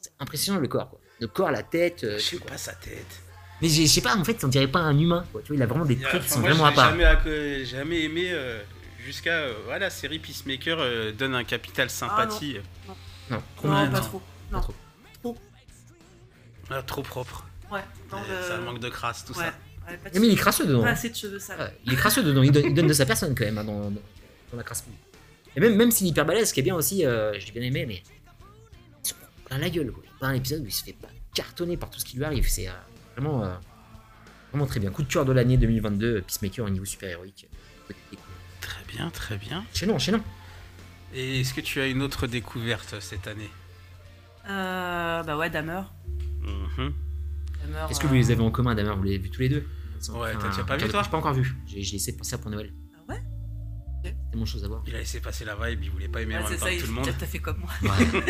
[0.00, 0.98] C'est impressionnant le corps quoi.
[1.20, 2.02] Le corps, la tête.
[2.02, 2.50] euh, Je sais quoi.
[2.50, 3.20] pas sa tête.
[3.60, 5.24] Mais j'ai- je sais pas, en fait on dirait pas un humain.
[5.30, 5.42] Quoi.
[5.42, 6.90] Tu vois, il a vraiment des traits qui sont moi, vraiment à part.
[6.90, 8.60] Jamais, acc- jamais aimé euh,
[9.04, 12.56] jusqu'à euh, voilà, série Peacemaker euh, donne un capital sympathie.
[13.30, 14.04] Non, trop Non, pas non.
[14.04, 14.18] trop.
[14.50, 14.60] Pas Non.
[14.62, 14.74] trop.
[16.64, 16.74] Trop.
[16.74, 17.46] Ah, trop propre.
[17.70, 17.80] Ouais.
[18.10, 19.44] Non, Euh, le- Ça manque de crasse, tout ouais.
[19.44, 19.54] ça.
[19.88, 20.82] Ouais, de Mais il est crasseux dedans.
[20.82, 20.92] pas hein.
[20.92, 21.58] assez de cheveux sales.
[21.58, 23.64] Ouais, il est crasseux dedans, il donne, il donne de sa personne quand même hein,
[23.64, 24.00] dans, dans-
[24.52, 24.84] dans la crasse.
[25.56, 27.62] Et même, même s'il est hyper balèze, ce qui est bien aussi, euh, j'ai bien
[27.62, 28.02] aimé, mais
[29.04, 29.90] il se prend plein la gueule.
[29.90, 30.02] Quoi.
[30.04, 32.04] Il y a pas un épisode où il se fait pas cartonner par tout ce
[32.04, 32.48] qui lui arrive.
[32.48, 32.72] C'est euh,
[33.16, 33.54] vraiment, euh,
[34.52, 34.90] vraiment très bien.
[34.90, 37.48] Coup de cœur de l'année 2022, Peacemaker au niveau super héroïque.
[38.60, 39.64] Très bien, très bien.
[39.74, 40.22] Chaînon, chaînon.
[41.14, 43.50] Et est-ce que tu as une autre découverte cette année?
[44.48, 45.82] Euh, bah ouais, Damer.
[46.42, 46.92] Mhm.
[47.64, 49.48] Damer, Qu'est-ce que euh, vous les avez en commun d'ailleurs Vous l'avez vu tous les
[49.48, 49.64] deux?
[50.14, 51.02] Ouais, t'as déjà pas vu, toi?
[51.04, 51.54] J'ai pas encore vu.
[51.66, 52.72] J'ai essayé de penser à pour Noël.
[52.96, 53.22] Ah ouais?
[54.04, 54.82] C'est mon chose à voir.
[54.86, 56.66] Il a laissé passer la vibe, il voulait pas aimer Ouais, en c'est même temps
[56.66, 57.04] ça, que il tout le monde.
[57.04, 57.70] tout à fait comme moi.
[57.82, 58.22] Ouais.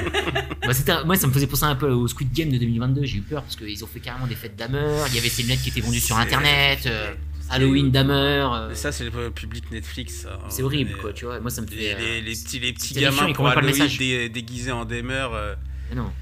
[0.67, 3.05] Bah, un- moi, ça me faisait penser un peu au Squid Game de 2022.
[3.05, 5.03] J'ai eu peur parce qu'ils ont fait carrément des fêtes d'Hammer.
[5.09, 6.81] Il y avait ces lunettes qui étaient vendues sur internet.
[6.87, 7.15] euh,
[7.51, 8.13] Halloween d'Hammer.
[8.53, 10.21] euh, Mais ça, c'est le public Netflix.
[10.23, 10.39] ça.
[10.51, 11.41] c'est horrible, quoi, tu vois.
[11.41, 11.99] Moi, ça me Les, fait.
[11.99, 13.99] les- euh, les petits, les petits gamins pour comprennent pas le Halloween message.
[13.99, 14.87] dé- déguisés en
[15.35, 15.55] euh,
[15.91, 16.13] Mais non.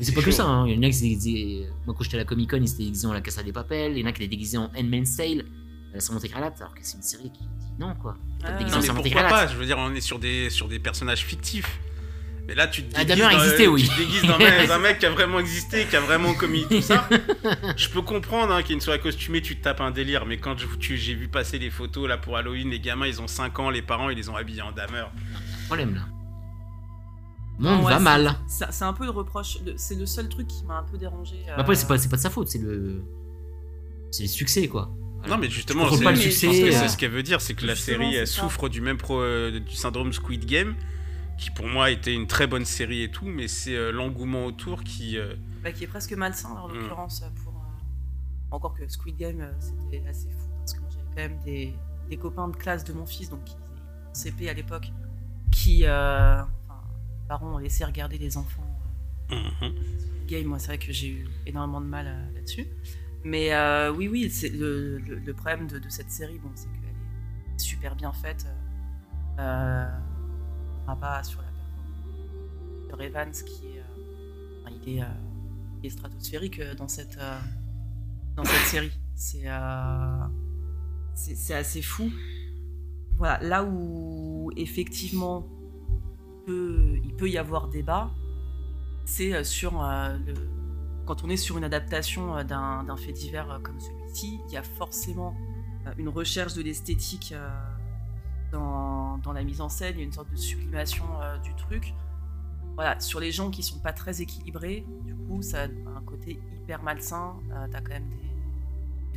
[0.00, 0.66] Mais c'est pas que ça, hein.
[0.66, 1.66] Il y en a qui s'étaient déguisés.
[1.86, 3.92] Moi, quand j'étais à la Comic Con, ils s'étaient déguisés en La Casa des Papel.
[3.92, 5.44] Il y en a qui étaient déguisés en Handmaid's Tale.
[5.94, 8.16] euh, Sans Écarlate, alors que c'est une série qui dit non, quoi.
[8.42, 11.24] Ah, Non, mais pourquoi pas Je veux dire, on est sur des, sur des personnages
[11.24, 11.78] fictifs.
[12.48, 13.22] Mais là, tu te Ah, déguises,
[13.58, 13.82] dans, oui.
[13.82, 16.66] tu te déguises dans un, un mec qui a vraiment existé, qui a vraiment commis
[16.68, 17.08] tout ça.
[17.76, 20.26] Je peux comprendre hein, qu'il y ait une soirée costumée, tu te tapes un délire.
[20.26, 23.58] Mais quand j'ai vu passer les photos là pour Halloween, les gamins, ils ont 5
[23.60, 25.04] ans, les parents, ils les ont habillés en Dahmer.
[25.66, 26.02] Problème, là.
[27.60, 28.36] Monde ouais, va c'est- mal.
[28.46, 29.58] ça- C'est un peu le reproche.
[29.76, 31.36] C'est le seul truc qui m'a un peu dérangé.
[31.48, 33.02] euh, Après, c'est pas, c'est pas de sa faute, c'est le.
[34.10, 34.90] C'est le succès, quoi.
[35.28, 36.14] Non, mais justement, c'est euh.
[36.72, 39.60] c'est ce qu'elle veut dire, c'est que la série elle souffre du même pro- euh,
[39.60, 40.74] du syndrome Squid Game,
[41.38, 44.82] qui pour moi était une très bonne série et tout, mais c'est euh, l'engouement autour
[44.82, 45.18] qui.
[45.18, 46.72] euh, bah, qui est presque malsain en Mm.
[46.72, 47.22] l'occurrence.
[47.44, 47.56] Pour, euh,
[48.56, 51.74] Encore que Squid Game, euh, c'était assez fou parce que moi j'avais quand même des,
[52.08, 54.90] des copains de classe de mon fils, donc qui étaient en CP à l'époque,
[55.52, 55.84] qui.
[57.30, 57.38] Euh...
[57.38, 58.66] Parents ont laissé regarder les enfants.
[59.32, 59.74] euh, mhm.
[60.26, 62.66] game, moi, c'est vrai que j'ai eu énormément de mal euh, là-dessus.
[63.24, 66.66] Mais euh, oui, oui, c'est le, le- le problème de, de cette série, bon, c'est
[66.68, 66.90] qu'elle
[67.54, 68.46] est super bien faite.
[69.38, 69.86] Euh,
[70.82, 75.06] on va pas sur la performance de Evans qui est, euh, enfin, il est, euh,
[75.82, 77.38] il est stratosphérique euh, dans cette, euh,
[78.36, 78.92] dans cette série.
[79.14, 80.26] C'est euh,
[81.14, 82.10] c'est c'est assez fou.
[83.18, 85.46] Voilà, là où effectivement
[86.48, 88.10] il peut y avoir débat,
[89.04, 90.16] c'est euh, sur euh,
[91.06, 94.62] quand on est sur une adaptation euh, d'un fait divers comme celui-ci, il y a
[94.62, 95.34] forcément
[95.96, 97.34] une recherche de l'esthétique
[98.52, 101.04] dans, la mise en scène, il y a une sorte de sublimation
[101.42, 101.94] du truc.
[102.74, 106.40] Voilà, sur les gens qui sont pas très équilibrés, du coup, ça a un côté
[106.54, 107.36] hyper malsain.
[107.52, 108.08] Euh, T'as quand même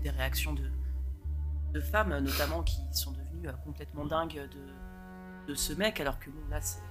[0.01, 6.19] des, réactions de, femmes, notamment, qui sont devenues complètement dingues de, de ce mec, alors
[6.19, 6.81] que bon, là, c'est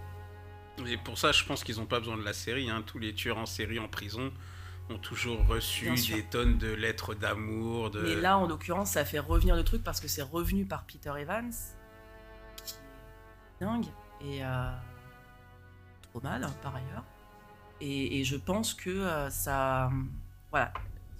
[0.86, 2.70] Et pour ça, je pense qu'ils n'ont pas besoin de la série.
[2.70, 2.82] hein.
[2.86, 4.32] Tous les tueurs en série en prison
[4.90, 7.90] ont toujours reçu des tonnes de lettres d'amour.
[7.90, 8.00] De...
[8.00, 11.12] Mais là, en l'occurrence, ça fait revenir le truc parce que c'est revenu par Peter
[11.18, 11.52] Evans,
[12.64, 12.74] qui
[13.60, 13.86] est dingue
[14.22, 14.70] et euh,
[16.10, 17.04] trop mal hein, par ailleurs.
[17.80, 19.90] Et, et je pense que euh, ça,
[20.50, 20.72] voilà,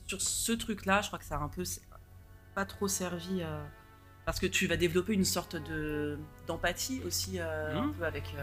[0.07, 1.63] sur ce truc-là, je crois que ça a un peu
[2.55, 3.65] pas trop servi euh,
[4.25, 7.95] parce que tu vas développer une sorte de d'empathie aussi un Mhm.
[7.95, 8.35] peu avec.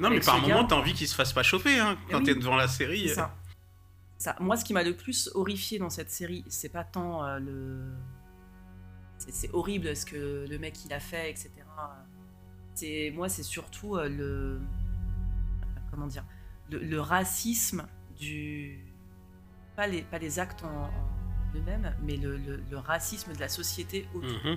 [0.00, 2.24] Non, mais par moment, t'as envie qu'ils se fassent pas choper hein, Eh quand oui.
[2.24, 3.08] t'es devant la série.
[3.08, 3.36] C'est ça.
[4.18, 4.36] Ça.
[4.40, 7.92] Moi, ce qui m'a le plus horrifié dans cette série, c'est pas tant euh, le.
[9.18, 11.50] C'est, horrible ce que le mec il a fait, etc.
[12.74, 14.60] C'est moi, c'est surtout euh, le.
[15.90, 16.24] Comment dire
[16.70, 17.86] le, le racisme
[18.18, 18.78] du.
[19.76, 20.90] Pas les, pas les actes en, en
[21.56, 24.30] eux-mêmes, mais le, le- le racisme de la société autour.
[24.44, 24.56] Mhm.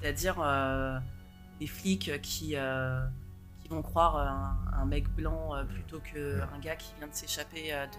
[0.00, 0.98] C'est-à-dire euh,
[1.60, 3.21] des flics qui, euh, qui
[3.72, 7.86] vont croire un, un mec blanc euh, plutôt qu'un gars qui vient de s'échapper euh,
[7.86, 7.92] de,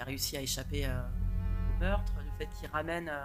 [0.00, 1.00] a réussi à échapper euh,
[1.74, 3.24] au meurtre, le fait qu'il ramène euh,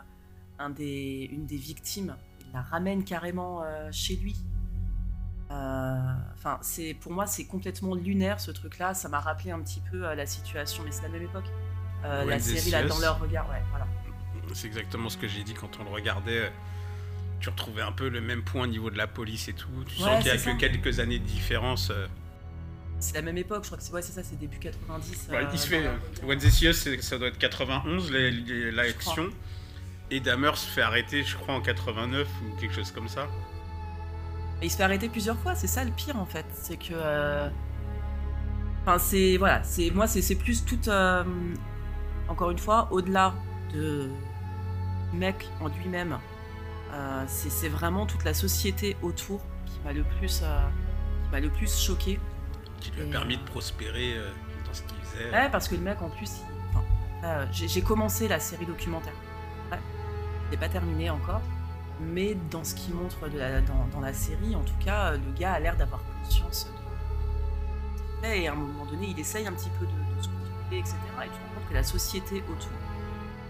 [0.60, 4.36] un des, une des victimes, il la ramène carrément euh, chez lui.
[5.52, 5.98] Euh,
[6.34, 8.94] Enfin, c'est pour moi, c'est complètement lunaire ce truc-là.
[8.94, 11.46] Ça m'a rappelé un petit peu euh, la situation, mais c'est la même époque.
[12.04, 13.86] Euh, la série là dans leur regard, ouais, voilà.
[14.56, 16.52] C'est exactement ce que j'ai dit quand on le regardait.
[17.42, 19.68] Euh, Tu retrouvais un peu le même point au niveau de la police et tout.
[19.88, 21.90] Tu Ouais, sens qu'il y a que quelques années de différence.
[21.90, 22.08] euh.
[23.00, 25.28] C'est la même époque, je crois que c'est ouais, ça, c'est début 90.
[25.32, 25.88] Ouais, euh, il se fait.
[25.88, 25.98] euh.
[26.24, 29.30] Wednesday c'est- ça doit être 91, les- les- la Je action.
[30.12, 33.28] Et Dahmer se fait arrêter, je crois, en 89 ou quelque chose comme ça.
[34.62, 36.46] Et il se fait arrêter plusieurs fois, c'est ça le pire en fait.
[36.54, 36.94] C'est que.
[36.94, 37.50] euh,
[38.84, 39.38] Enfin, c'est.
[39.38, 40.80] Voilà, c'est moi, c'est plus tout.
[40.90, 41.24] euh,
[42.28, 43.34] Encore une fois, au-delà
[43.74, 44.10] de.
[45.14, 46.18] mec en lui-même,
[46.94, 50.42] euh, c'est vraiment toute la société autour qui m'a le plus.
[50.44, 50.62] euh,
[51.26, 52.20] qui m'a le plus choqué.
[52.80, 54.30] Qui lui a permis de prospérer euh,
[54.66, 55.32] dans ce qu'il faisait.
[55.32, 56.32] Ouais, parce que le mec en plus.
[56.70, 59.14] enfin, J'ai commencé la série documentaire.
[59.72, 59.80] Ouais.
[60.52, 61.42] L'ai pas terminé encore.
[62.00, 65.32] Mais dans ce qu'il montre de la- dans, dans la série, en tout cas, le
[65.38, 66.68] gars a l'air d'avoir conscience
[68.24, 68.28] de.
[68.28, 70.96] Et à un moment donné, il essaye un petit peu de, de se contrôler, etc.
[71.24, 72.72] Et tu te rends compte que la société autour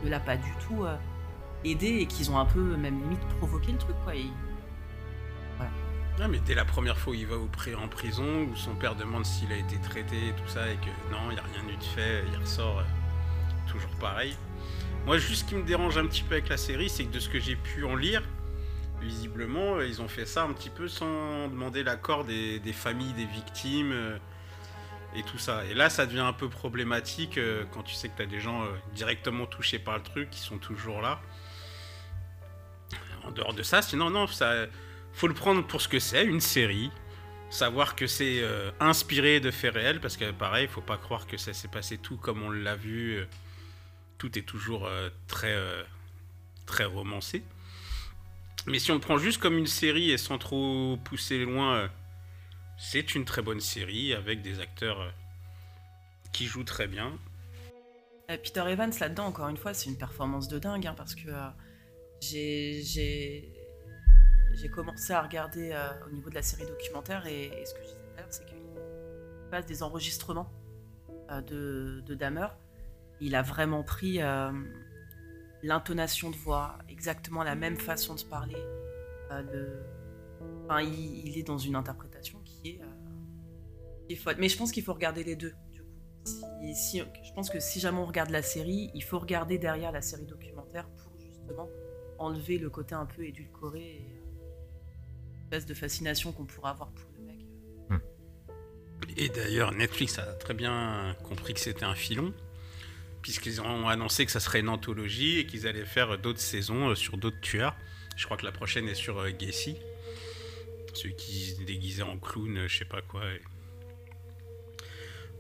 [0.04, 0.96] ne l'a pas du tout euh,
[1.64, 3.96] aidé et qu'ils ont un peu, même limite, provoqué le truc.
[4.04, 4.16] Quoi.
[4.16, 4.30] Et-
[6.30, 8.96] mais dès la première fois où il va au pré- en prison, où son père
[8.96, 11.74] demande s'il a été traité et tout ça, et que non, il n'y a rien
[11.74, 12.84] eu de fait, il ressort euh,
[13.68, 14.36] toujours pareil.
[15.08, 17.20] Moi, juste ce qui me dérange un petit peu avec la série, c'est que de
[17.20, 18.22] ce que j'ai pu en lire,
[19.02, 23.26] visiblement, euh, ils ont fait ça un petit peu sans demander l'accord des, familles des
[23.26, 24.18] victimes euh,
[25.16, 25.66] et tout ça.
[25.66, 27.40] Et là, ça devient un peu problématique
[27.72, 30.60] quand tu sais que tu as des gens directement touchés par le truc qui sont
[30.60, 31.20] toujours là.
[33.32, 34.66] En dehors de ça, sinon, non, ça
[35.14, 36.92] faut le prendre pour ce que c'est, une série.
[37.50, 41.38] Savoir que c'est euh, inspiré de faits réels, parce que pareil, faut pas croire que
[41.38, 43.20] ça s'est passé tout comme on l'a vu.
[43.20, 43.26] euh,
[44.18, 45.58] Tout est toujours euh, très,
[46.66, 47.42] très romancé.
[48.68, 51.90] Mais si on le prend juste comme une série et sans trop pousser loin,
[52.78, 55.14] c'est une très bonne série avec des acteurs
[56.34, 57.14] qui jouent très bien.
[58.28, 61.32] Peter Evans là-dedans, encore une fois, c'est une performance de dingue hein, parce que
[62.22, 63.50] j'ai
[64.74, 68.00] commencé à regarder euh, au niveau de la série documentaire et, ce que je disais
[68.00, 68.58] tout à l'heure, c'est qu'il
[69.50, 70.52] passe des enregistrements
[71.32, 72.48] euh, de, de Dahmer.
[73.20, 74.52] Il a vraiment pris euh,
[75.64, 78.58] l'intonation de voix, exactement la même façon de parler.
[79.30, 79.84] le...
[80.66, 82.82] enfin, il, est dans une interprétation qui est,
[84.08, 84.36] qui folle.
[84.40, 85.54] Mais je pense qu'il faut regarder les deux.
[85.72, 85.90] Du coup.
[86.64, 90.26] Je pense que si jamais on regarde la série, il faut regarder derrière la série
[90.26, 91.68] documentaire pour justement
[92.22, 97.10] enlever le côté un peu édulcoré et euh, espèce de fascination qu'on pourrait avoir pour
[97.18, 97.40] le mec.
[99.18, 102.34] Et d'ailleurs, Netflix a très bien compris que c'était un filon,
[103.22, 106.96] puisqu'ils ont annoncé que ça serait une anthologie et qu'ils allaient faire d'autres saisons euh,
[106.96, 107.76] sur d'autres tueurs.
[108.16, 109.76] Je crois que la prochaine est sur euh, Gacy,
[110.94, 113.24] celui qui se déguisait en clown, euh, je sais pas quoi.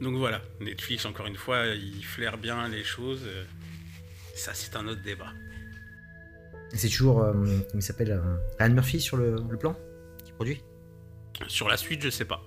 [0.01, 3.21] Donc voilà, Netflix, encore une fois, il flaire bien les choses.
[3.25, 3.45] euh,
[4.35, 5.31] Ça, c'est un autre débat.
[6.73, 9.75] C'est toujours, euh, comment il s'appelle euh, Ryan Murphy sur le, le plan
[10.23, 10.61] qui produit?
[11.47, 12.41] Sur la suite, je sais pas.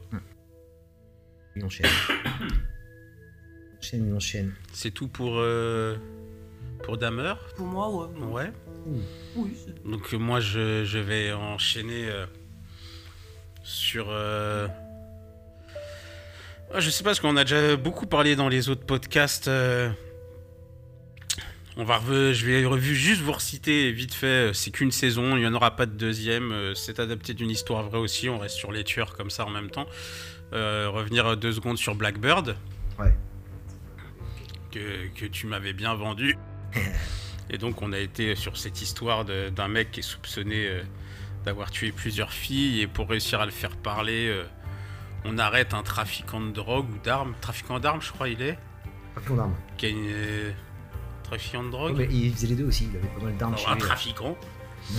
[1.57, 1.87] Il enchaîne.
[2.09, 4.53] il enchaîne, il enchaîne.
[4.73, 5.97] C'est tout pour, euh,
[6.85, 8.07] pour Dahmer Pour moi, ouais.
[8.25, 8.53] Ouais.
[9.37, 12.27] Oui, c'est- Donc euh, moi je, je vais enchaîner euh,
[13.63, 14.07] sur...
[14.11, 14.69] euh,
[16.73, 19.49] ah, je sais pas, parce qu'on a déjà beaucoup parlé dans les autres podcasts.
[19.49, 19.91] euh,
[21.77, 22.01] On va
[22.33, 25.55] je vais revu juste vous reciter vite fait, euh, c'est qu'une saison, il n'y en
[25.55, 28.85] aura pas de deuxième, euh, c'est adapté d'une histoire vraie aussi, on reste sur les
[28.85, 29.87] tueurs comme ça en même temps.
[30.53, 32.57] Euh, revenir deux secondes sur Blackbird,
[32.99, 33.13] Ouais.
[34.71, 36.37] que, que tu m'avais bien vendu.
[37.51, 40.83] Et donc on a été sur cette histoire d'un mec qui est soupçonné euh,
[41.45, 44.45] d'avoir tué plusieurs filles et pour réussir à le faire parler, euh,
[45.25, 48.57] on arrête un trafiquant de drogue ou d'armes, trafiquant d'armes je crois il est,
[49.13, 49.55] Trafiquant d'armes.
[49.77, 50.55] qui a une
[51.25, 53.55] trafiquant de Ouais, drogue, mais il faisait les deux aussi, il avait pas mal d'armes
[53.55, 54.37] Alors, un trafiquant
[54.91, 54.97] Mhm.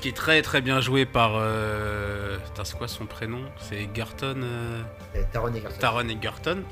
[0.00, 3.40] qui est très très bien joué par, euh, putain, c'est quoi son prénom?
[3.60, 4.82] C'est Egerton euh,
[5.16, 5.78] Euh, Taron Egerton.
[5.80, 6.62] Taron Egerton.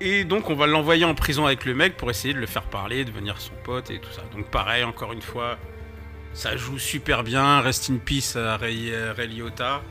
[0.00, 2.64] Et donc on va l'envoyer en prison avec le mec pour essayer de le faire
[2.64, 4.22] parler, devenir son pote et tout ça.
[4.36, 5.56] Donc pareil, encore une fois,
[6.34, 7.60] ça joue super bien.
[7.60, 9.82] Rest in peace à Ray, Ray Liotta,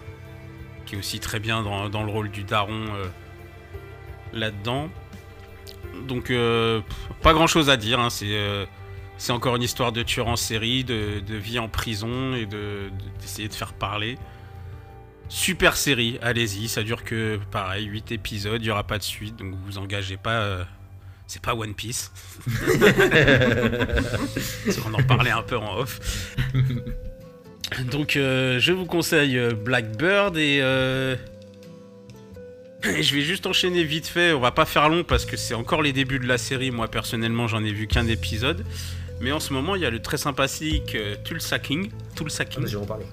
[0.86, 3.06] qui est aussi très bien dans, dans le rôle du daron euh,
[4.34, 4.90] là-dedans.
[6.08, 6.82] Donc euh,
[7.22, 8.00] pas grand-chose à dire.
[8.00, 8.66] hein, c'est euh,
[9.18, 12.89] c'est encore une histoire de tueur en série, de, de vie en prison et de-
[12.89, 14.18] de- d'essayer de, faire parler.
[15.30, 19.36] Super série, allez-y, ça dure que pareil, 8 épisodes, il n'y aura pas de suite,
[19.38, 20.64] donc vous vous engagez pas euh,
[21.28, 22.12] C'est pas One Piece.
[24.84, 26.36] Qu'on en parlait un peu en off.
[27.91, 31.33] Donc je vous conseille Blackbird et euh, et
[33.02, 34.34] je vais juste enchaîner vite fait.
[34.34, 36.72] On va pas faire long parce que c'est encore les débuts de la série.
[36.72, 38.66] Moi personnellement, j'en ai vu qu'un épisode.
[39.22, 41.90] Mais en ce moment, il y a le très sympathique euh, Tulsa King.
[42.16, 42.66] Tulsa King.
[42.68, 43.06] On va en parler.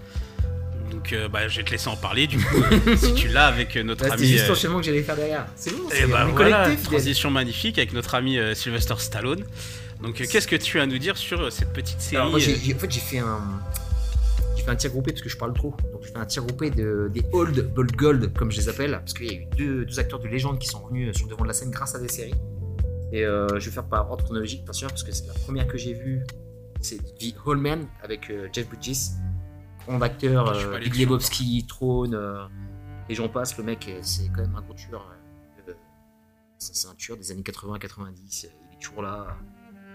[0.90, 2.62] Donc euh, bah, je vais te laisser en parler du coup.
[2.96, 4.26] si tu l'as avec euh, notre C'était ami.
[4.26, 5.46] juste euh, l'enchaînement que j'allais faire derrière.
[5.56, 9.44] C'est bon, c'est bah voilà, transition magnifique avec notre ami euh, Sylvester Stallone.
[10.02, 12.42] Donc qu'est-ce que tu as à nous dire sur cette petite série Alors, moi, en
[12.42, 13.40] fait, j'ai fait un.
[14.60, 15.74] J'ai fait un tir groupé parce que je parle trop.
[15.90, 18.90] Donc, j'ai fait un tir groupé de, des Old Bold Gold, comme je les appelle.
[18.90, 21.30] Parce qu'il y a eu deux, deux acteurs de légende qui sont revenus sur le
[21.30, 22.34] devant de la scène grâce à des séries.
[23.10, 25.66] Et euh, je vais faire par ordre chronologique, bien sûr, parce que c'est la première
[25.66, 26.26] que j'ai vue.
[26.82, 29.12] C'est The Whole Man avec euh, Jeff Bridges.
[29.86, 32.14] Grand acteur, Je pas euh, Big Lebowski, Throne.
[32.14, 32.44] euh,
[33.08, 33.56] et j'en passe.
[33.56, 35.10] Le mec, c'est quand même un gros tueur.
[36.58, 38.44] c'est c'est un tueur des années 80-90.
[38.72, 39.38] Il est toujours là.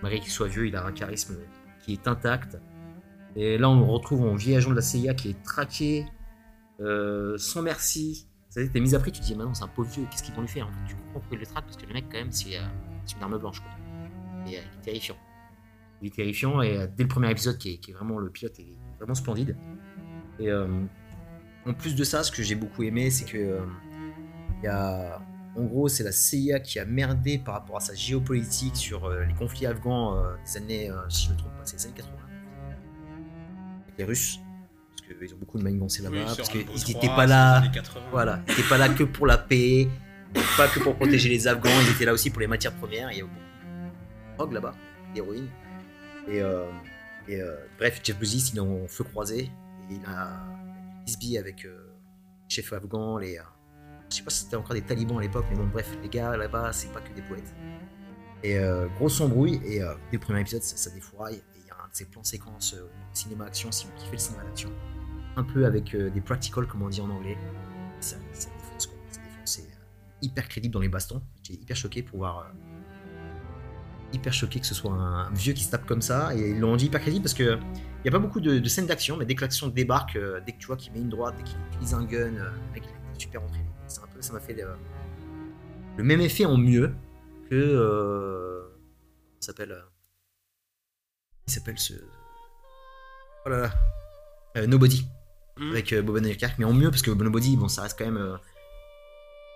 [0.02, 1.36] Malgré qu'il soit vieux, il a un charisme
[1.84, 2.58] qui est intact.
[3.36, 6.06] Et là, on retrouve en vieil agent de la CIA qui est traqué,
[6.80, 8.28] euh, sans merci.
[8.50, 10.34] C'est-à-dire t'es mis à prix, tu te dis, maintenant c'est un pauvre vieux, qu'est-ce qu'ils
[10.34, 12.32] vont lui faire Tu comprends pourquoi ils le traquent parce que le mec, quand même,
[12.32, 12.62] c'est euh,
[13.16, 13.62] une arme blanche.
[14.48, 15.18] Et euh, il est terrifiant.
[16.02, 19.16] Il est terrifiant et dès le premier épisode, qui est, vraiment le pilote, est vraiment
[19.16, 19.58] splendide.
[20.40, 23.62] Et en plus de ça, ce que j'ai beaucoup aimé, c'est que
[24.62, 25.22] il y a.
[25.58, 29.34] En gros, c'est la CIA qui a merdé par rapport à sa géopolitique sur les
[29.36, 32.15] conflits afghans des années, si je me trompe pas, c'est les années 80.
[33.98, 34.40] Les Russes,
[35.08, 37.60] parce qu'ils ont beaucoup de manigancé là-bas, oui, parce qu'ils n'étaient 3, pas là.
[37.60, 38.06] les années 80.
[38.12, 39.88] Voilà, ils n'étaient pas là que pour la paix,
[40.58, 43.12] pas que pour protéger les Afghans, ils étaient là aussi pour les matières premières.
[43.12, 44.76] Il y a beaucoup de drogue là-bas,
[45.14, 45.48] d'héroïne.
[46.28, 46.66] Et, euh,
[47.28, 49.50] et, euh, bref, Jeff Bezos, il est en feu croisé.
[49.90, 50.44] Et il a
[51.06, 51.94] bisbille avec euh,
[52.50, 53.38] les chefs afghans, les.
[53.38, 53.42] euh,
[54.10, 56.36] je sais pas si c'était encore des talibans à l'époque, mais bon, bref, les gars
[56.36, 57.54] là-bas, c'est pas que des poètes.
[58.44, 58.60] Et
[58.98, 61.38] grosse embrouille, et dès le premier épisode, ça, ça défouraille.
[61.38, 62.76] Et il y a un de ces plans séquences
[63.16, 64.72] euh, cinéma-action, si vous kiffez le cinéma d'action,
[65.36, 67.38] un peu avec euh, des practical, comme on dit en anglais.
[68.00, 68.98] Ça, défonce, quoi.
[69.44, 69.66] C'est euh,
[70.22, 71.22] hyper crédible dans les bastons.
[71.44, 72.40] J'étais hyper choqué pour voir.
[72.40, 72.44] euh,
[74.14, 76.36] hyper choqué que ce soit un vieux qui se tape comme ça.
[76.36, 78.86] Et ils l'ont rendu hyper crédible parce que il n'y a pas beaucoup de, scènes
[78.86, 81.44] d'action, mais dès que l'action débarque, dès que tu vois qu'il met une droite, dès
[81.44, 83.66] qu'il utilise un gun, euh, le mec il est super entraîné.
[83.88, 84.54] Ça m'a fait
[85.98, 86.94] le, même effet en mieux
[87.50, 88.64] que.
[89.40, 89.76] S'appelle
[91.48, 91.94] Il s'appelle ce.
[93.46, 93.72] Oh là là.
[94.58, 95.06] Euh, Nobody.
[95.58, 95.72] Mhm.
[95.72, 98.18] Avec euh, Bob Odenkirk, mais en mieux parce que Nobody, bon, ça reste quand même.
[98.18, 98.36] euh,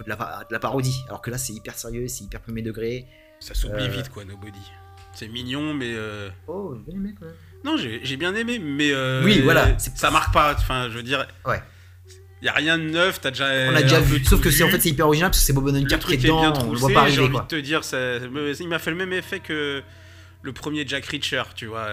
[0.05, 2.61] de la, pa- de la parodie, alors que là c'est hyper sérieux, c'est hyper premier
[2.61, 3.05] degré.
[3.41, 4.59] Ça s'oublie vite quoi, Nobody.
[5.13, 5.93] C'est mignon, mais
[6.47, 7.35] Oh, j'ai bien aimé quand même.
[7.65, 10.53] non, j'ai bien aimé, mais euh, Oui, voilà, ça marque pas.
[10.53, 11.61] Enfin, je veux dire, Ouais.
[12.41, 13.19] y a rien de neuf.
[13.19, 13.47] T'as déjà.
[13.69, 15.53] On a déjà vu, sauf que c'est en fait c'est hyper original parce que c'est
[15.53, 17.41] Bob Odenkirk qui est dedans, on voit pas J'ai envie quoi.
[17.41, 19.83] de te dire, ça, il m'a fait le même effet que
[20.43, 21.87] le premier Jack Reacher, tu vois.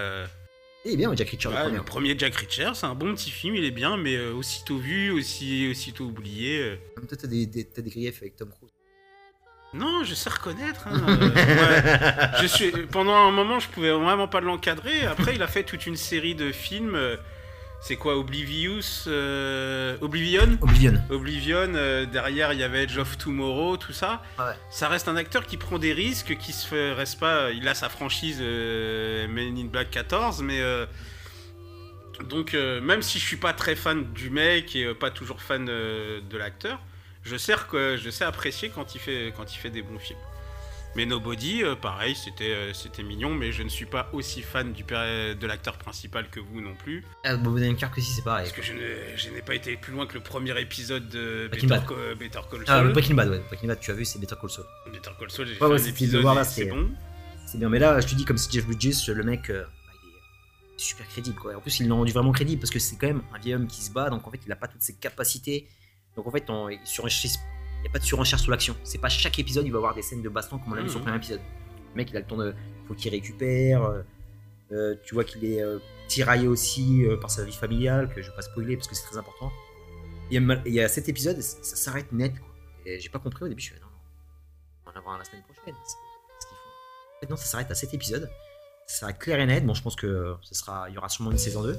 [0.85, 0.89] Euh.
[0.89, 1.77] Il est bien Jack Reacher Ouais, le premier.
[1.77, 4.77] le premier Jack Reacher, c'est un bon petit film, il est bien, mais euh, aussitôt
[4.77, 6.59] vu, aussi, aussitôt oublié.
[6.59, 6.75] euh.
[7.07, 8.71] Toi t'as des, des- t'as des griefs avec Tom Cruise.
[9.73, 10.87] Non, je sais reconnaître.
[10.87, 12.29] hein, euh, ouais.
[12.41, 12.71] Je suis...
[12.89, 15.01] Pendant un moment, je pouvais vraiment pas l'encadrer.
[15.05, 16.95] Après, il a fait toute une série de films.
[17.77, 20.93] Euh, C'est quoi, Oblivious euh, Oblivion Oblivion.
[21.09, 24.21] Oblivion, euh, derrière il y avait Edge of Tomorrow, tout ça.
[24.39, 24.53] Ouais.
[24.69, 27.51] Ça reste un acteur qui prend des risques, qui se fait, reste pas.
[27.51, 30.61] Il a sa franchise euh, Men in Black 14, mais.
[30.61, 30.85] euh,
[32.29, 35.39] donc, euh, même si je suis pas très fan du mec et euh, pas toujours
[35.39, 36.79] fan euh, de l'acteur,
[37.23, 40.17] je sais, que, je sais apprécier quand il, fait, quand il fait des bons films.
[40.95, 44.73] Mais Nobody, euh, pareil, c'était euh, c'était mignon, mais je ne suis pas aussi fan
[44.73, 47.03] du, de l'acteur principal que vous non plus.
[47.23, 48.45] Ah, Bob Odenkirk aussi c'est pareil.
[48.45, 51.47] Parce que je ne- je n'ai pas été plus loin que le premier épisode de
[51.49, 51.85] Breaking Better, Bad.
[51.87, 52.87] Co- Better Call Ah, Saul.
[52.87, 53.41] le Breaking Bad, ouais.
[53.47, 54.65] Breaking Bad, tu as vu, c'est Better Call Saul.
[54.91, 56.69] Better Call Saul, j'ai fait ouais, un c'était de épisode voir là, et c'est c'est-
[56.69, 56.89] bon.
[57.45, 59.93] C'est bien, mais là, je te dis, comme c'est Jeff Bridges, le mec, euh, bah,
[60.03, 61.55] il est super crédible, quoi.
[61.55, 63.67] En plus, ils l'ont rendu vraiment crédible parce que c'est quand même un vieil homme
[63.67, 65.67] qui se bat, donc en fait, il a pas toutes ses capacités.
[66.15, 66.87] Donc en fait, on, il il
[67.87, 68.75] n'y a pas de surenchère sur l'action.
[68.83, 70.89] C'est pas chaque épisode, il va avoir des scènes de baston comme on l'a vu
[70.89, 71.41] sur le premier épisode.
[71.93, 72.53] Le mec, il a le temps de.
[72.87, 73.83] Faut qu'il récupère.
[73.83, 74.01] euh,
[74.73, 75.79] euh, tu vois qu'il est euh,
[76.09, 79.05] tiraillé aussi euh, par sa vie familiale, que je vais pas spoiler parce que c'est
[79.05, 79.49] très important.
[80.29, 82.47] Il y a, il y a cet épisode, ça, ça s'arrête net, quoi.
[82.85, 83.91] Et j'ai pas compris au début, je suis non, non,
[84.85, 85.73] on va en avoir un la semaine prochaine.
[85.85, 85.91] C'est
[86.41, 87.15] ce qu'il faut.
[87.15, 88.29] En fait, non, ça s'arrête à cet épisode.
[88.87, 89.65] Ça s'arrête clair et net.
[89.65, 91.73] Bon, je pense que ce sera, il y aura sûrement une saison 2.
[91.73, 91.77] Et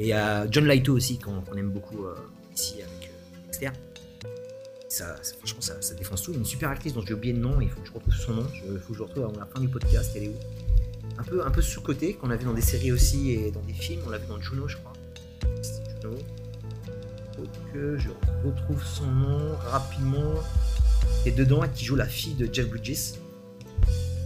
[0.00, 2.06] il y a John Laito aussi, qu'on qu'on aime beaucoup
[2.54, 3.10] ici avec
[3.46, 3.70] Dexter.
[4.88, 6.32] Ça, franchement, ça, défonce tout.
[6.32, 8.46] Une super actrice dont j'ai oublié le nom, il faut que je retrouve son nom.
[8.54, 10.12] Il faut que je retrouve avant la fin du podcast.
[10.16, 10.36] Elle est où?
[11.18, 13.74] Un peu, un peu sous-côté, qu'on a vu dans des séries aussi et dans des
[13.74, 14.00] films.
[14.06, 14.94] On l'a vu dans Juno, je crois.
[15.62, 16.08] C'était.
[17.36, 18.08] Faut que je
[18.44, 20.34] retrouve son nom rapidement.
[21.26, 23.14] Et dedans, qui joue la fille de Jeff Bridges.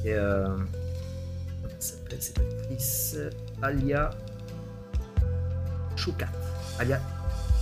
[0.04, 3.16] Et euh, comment elle s'appelle cette actrice?
[3.62, 4.10] Alia
[5.96, 6.28] Chocat.
[6.78, 7.00] Alia,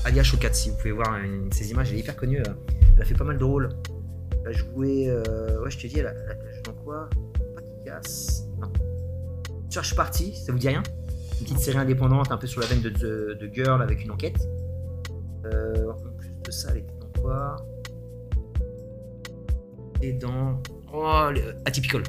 [0.05, 2.41] Alia Chocat, si vous pouvez voir une de ces images, elle est hyper connue.
[2.41, 2.53] euh,
[2.97, 3.69] Elle a fait pas mal de rôles.
[4.43, 5.09] Elle a joué.
[5.09, 7.09] euh, ouais, je te dis, elle a, elle a joué dans quoi?
[7.55, 8.45] Pas qui casse.
[8.61, 8.73] Non.
[9.69, 10.83] Search Party, ça vous dit rien?
[11.41, 14.11] Une petite série indépendante, un peu sur la veine de, de, de Girl avec une
[14.11, 14.37] enquête.
[15.45, 17.57] Euh, en plus de ça, elle était dans quoi?
[20.03, 20.61] Et dans.
[20.93, 22.03] Oh, le- Atypical.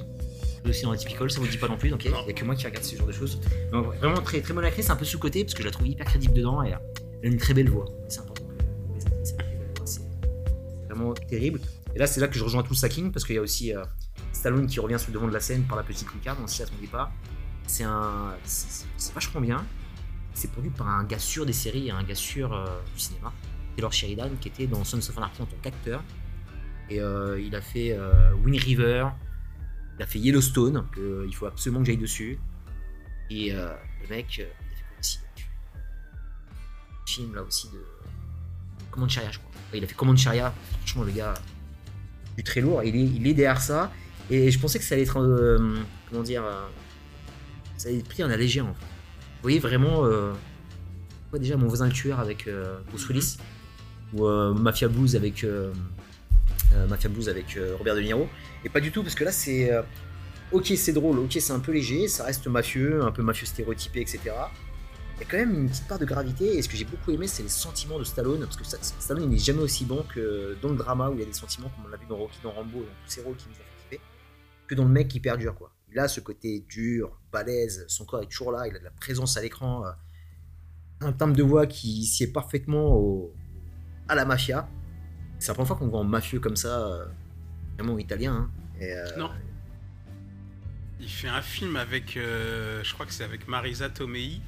[0.67, 2.55] Aussi dans Atypical, ça vous dit pas non plus, donc il n'y a que moi
[2.55, 3.39] qui regarde ce genre de choses.
[3.71, 6.05] Donc, vraiment très, très bonne actrice, un peu sous-côté, parce que je la trouve hyper
[6.05, 6.73] crédible dedans, et
[7.21, 7.85] elle a une très belle voix.
[8.07, 8.41] C'est important
[9.85, 10.01] c'est
[10.87, 11.59] vraiment terrible.
[11.95, 13.83] Et là, c'est là que je rejoins tout sacking, parce qu'il y a aussi euh,
[14.33, 16.65] Stallone qui revient sur le devant de la scène par la petite lucarne, aussi à
[16.65, 17.11] son départ.
[17.67, 18.35] C'est un.
[18.43, 19.65] C'est vachement bien.
[20.33, 23.33] C'est produit par un gars sûr des séries et un gars sûr euh, du cinéma,
[23.75, 26.03] Taylor Sheridan, qui était dans Sons of Anarchy en tant qu'acteur.
[26.89, 27.97] Et euh, il a fait
[28.43, 29.07] Wind River,
[29.97, 32.39] il a fait Yellowstone, que il faut absolument que j'aille dessus.
[33.29, 34.45] Et le mec,
[37.11, 37.79] film là aussi de.
[38.89, 39.51] Command Sharia, je crois.
[39.73, 41.33] Il a fait Command Sharia, franchement, le gars,
[42.37, 42.83] du très lourd.
[42.83, 43.91] Il est, il est derrière ça.
[44.29, 45.19] Et je pensais que ça allait être.
[45.19, 45.77] euh,
[46.09, 46.67] comment dire euh,
[47.77, 48.85] Ça allait être pris en légère, en fait.
[48.85, 50.05] Vous voyez vraiment.
[50.05, 50.33] Euh,
[51.33, 53.37] déjà, mon voisin le tueur avec euh, Bruce Willis.
[54.13, 55.45] Ou Mafia Blues avec.
[56.89, 58.27] Mafia Blues avec Robert De Niro.
[58.65, 59.71] Et pas du tout, parce que là, c'est.
[60.51, 64.01] ok, c'est drôle, ok, c'est un peu léger, ça reste mafieux, un peu mafieux stéréotypé,
[64.01, 64.19] etc.
[65.21, 67.27] Y a quand même une petite part de gravité, et ce que j'ai beaucoup aimé,
[67.27, 70.57] c'est les sentiments de Stallone, parce que Sta- Stallone, il n'est jamais aussi bon que
[70.61, 72.39] dans le drama où il y a des sentiments, comme on l'a vu dans Rocky,
[72.43, 74.01] dans Rambo, dans tous ces rôles qui nous ont fait kiffer,
[74.67, 75.71] que dans le mec qui perdure, quoi.
[75.91, 78.91] Il a ce côté dur, balèze, son corps est toujours là, il a de la
[78.91, 79.91] présence à l'écran, euh,
[81.01, 83.29] un timbre de voix qui sied parfaitement
[84.07, 84.67] à la mafia.
[85.37, 87.05] C'est la première fois qu'on voit un mafieux comme ça, euh,
[87.77, 88.33] vraiment italien.
[88.33, 88.51] hein.
[88.81, 89.29] Euh, Non.
[90.99, 94.39] Il fait un film avec, je crois que c'est avec Marisa Tomei.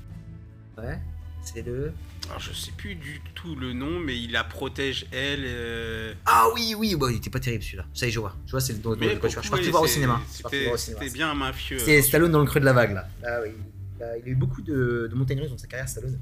[0.78, 1.00] Ouais,
[1.44, 1.94] c'est le.
[2.30, 5.44] Alors je sais plus du tout le nom, mais il la protège elle.
[5.46, 7.86] euh, Ah oui, oui, bah, il était pas terrible celui-là.
[7.94, 8.36] Ça y est, je vois.
[8.46, 9.30] Je vois, c'est le de, de, quoi.
[9.30, 10.22] Je suis parti voir au cinéma.
[10.30, 11.80] C'était bien un mafieux.
[11.80, 13.08] C'est Stallone dans le creux de la vague là.
[13.26, 13.50] Ah oui.
[13.98, 16.18] Il a, il a eu beaucoup de, de montagnes russes dans sa carrière, Stallone.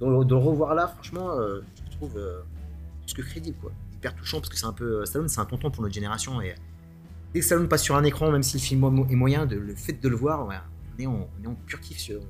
[0.00, 2.40] De, de le revoir là, franchement, euh, je le trouve euh,
[3.04, 3.70] plus que crédible quoi.
[3.94, 5.04] Hyper touchant parce que c'est un peu.
[5.04, 6.40] Stallone, c'est un tonton pour notre génération.
[6.40, 6.54] Et
[7.34, 9.74] dès que Stallone passe sur un écran, même si le film est moyen, de, le
[9.76, 10.56] fait de le voir, ouais,
[10.98, 12.20] on, est en, on est en pur kiff sur,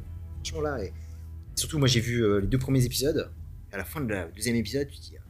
[0.42, 0.82] franchement là.
[0.84, 0.92] Et
[1.60, 3.30] surtout, moi j'ai vu euh, les deux premiers épisodes.
[3.72, 5.22] À la fin de la deuxième épisode, tu te dis, ah,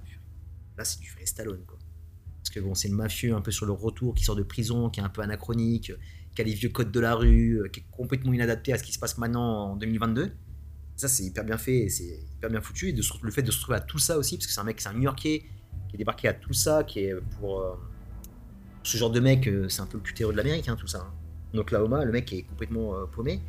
[0.78, 1.78] là c'est du vrai Stallone quoi.
[2.38, 4.88] Parce que bon, c'est le mafieux un peu sur le retour qui sort de prison,
[4.88, 5.92] qui est un peu anachronique,
[6.34, 8.82] qui a les vieux codes de la rue, euh, qui est complètement inadapté à ce
[8.82, 10.32] qui se passe maintenant en 2022.
[10.96, 12.88] Ça, c'est hyper bien fait, c'est hyper bien foutu.
[12.88, 14.64] Et de le fait de se retrouver à tout ça aussi, parce que c'est un
[14.64, 15.44] mec, c'est un New-Yorkais
[15.88, 17.74] qui est débarqué à tout ça, qui est pour, euh,
[18.82, 21.00] ce genre de mec, c'est un peu le cutéreux de l'Amérique, hein, tout ça.
[21.00, 21.12] hein.
[21.54, 23.40] En Oklahoma, le mec est complètement paumé.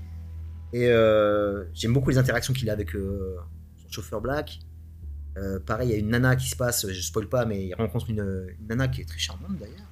[0.74, 3.38] Et euh, j'aime beaucoup les interactions qu'il a avec euh,
[3.84, 4.60] son chauffeur black.
[5.38, 7.74] Euh, pareil, il y a une nana qui se passe, je spoil pas, mais il
[7.74, 9.88] rencontre une, une nana qui est très charmante d'ailleurs.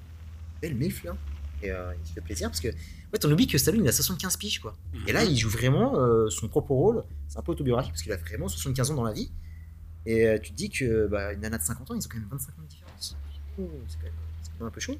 [0.62, 1.16] Belle milf là.
[1.64, 4.38] Et il se fait plaisir parce que, ouais, on oublie que Stallone il a 75
[4.38, 4.78] piges quoi.
[5.08, 5.96] Et là, il joue vraiment
[6.30, 7.04] son propre rôle.
[7.28, 9.30] C'est un peu autobiographique parce qu'il a vraiment 75 ans dans la vie.
[10.06, 12.30] Et tu te dis que bah, une nana de 50 ans, ils ont quand même
[12.32, 13.18] 25 ans de différence.
[13.60, 14.96] Oh, c'est quand, même- c'est quand même un peu chaud.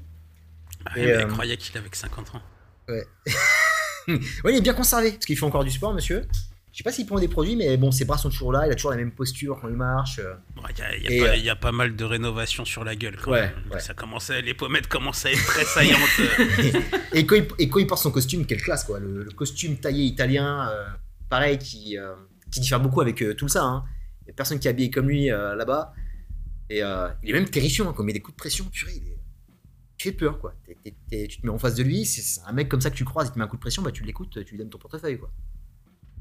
[0.84, 2.42] Ah ouais, mais elle croyait qu'il avait que 50 ans.
[2.88, 3.06] Ouais,
[4.08, 6.26] il est bien conservé parce qu'il fait encore du sport, monsieur.
[6.72, 8.64] Je sais pas s'il prend des produits, mais bon, ses bras sont toujours là.
[8.66, 10.20] Il a toujours la même posture quand il marche.
[10.20, 10.34] euh.
[11.08, 13.40] Il y, y euh, y a pas mal de rénovations sur la gueule quand Ouais,
[13.42, 13.52] même.
[13.72, 13.80] ouais.
[13.80, 15.98] Ça commence à- les pommettes commencent à être très saillantes.
[16.20, 16.80] euh.
[17.12, 19.00] Et quand, il, et quand il porte son costume, quelle classe quoi.
[19.00, 20.86] Le, le costume taillé italien, euh,
[21.28, 22.14] pareil, qui, euh,
[22.52, 23.64] qui diffère beaucoup avec euh, tout ça.
[23.64, 23.82] Hein.
[24.22, 25.92] Il y a personne qui est habillé comme lui là-bas.
[26.70, 28.64] Et il est même terrifiant hein, quand il met des coups de pression.
[28.66, 29.16] Purée, il est...
[30.00, 30.54] Tu fais peur quoi.
[31.12, 33.28] Tu te mets en face de lui, c'est un mec comme ça que tu croises,
[33.28, 35.18] il te met un coup de pression, bah tu l'écoutes, tu lui donnes ton portefeuille
[35.18, 35.30] quoi.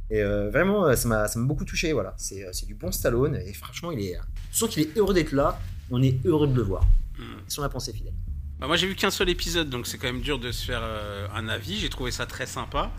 [0.09, 2.13] Et euh, vraiment, euh, ça m'a beaucoup touché, voilà.
[2.17, 4.17] C'est euh, c'est du bon Stallone et franchement, il est.
[4.51, 5.57] Je sens qu'il est heureux d'être là,
[5.91, 6.83] on est heureux de le voir.
[7.17, 7.37] Hmm.
[7.47, 8.11] C'est son pensée fidèle.
[8.59, 10.81] Bah, moi j'ai vu qu'un seul épisode, donc c'est quand même dur de se faire
[10.83, 11.77] euh, un avis.
[11.79, 12.91] J'ai trouvé ça très sympa.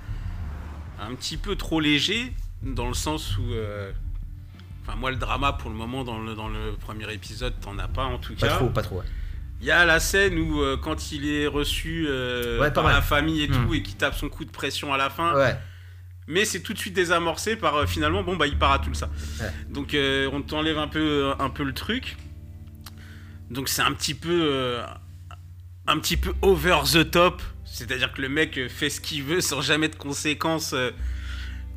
[0.98, 3.42] Un petit peu trop léger, dans le sens où...
[3.52, 3.92] euh,
[4.86, 7.86] Enfin moi le drama pour le moment dans le, dans le premier épisode, t'en as
[7.86, 8.56] pas en tout Pas cas.
[8.56, 9.04] trop, pas trop, ouais.
[9.60, 12.94] Il y a la scène où euh, quand il est reçu euh, Ouais, par mal.
[12.94, 13.66] la famille et Hmm.
[13.66, 15.56] tout et qui tape son coup de pression à la fin, Ouais,
[16.26, 18.94] mais c'est tout de suite désamorcé par euh, finalement bon bah il part à tout
[18.94, 19.10] ça.
[19.40, 19.50] Ouais.
[19.68, 19.94] Donc
[20.32, 22.16] on t'enlève un peu un peu le truc.
[23.50, 24.78] Donc c'est un petit peu
[25.86, 29.60] un petit peu over the top, c'est-à-dire que le mec fait ce qu'il veut sans
[29.60, 30.74] jamais de conséquences.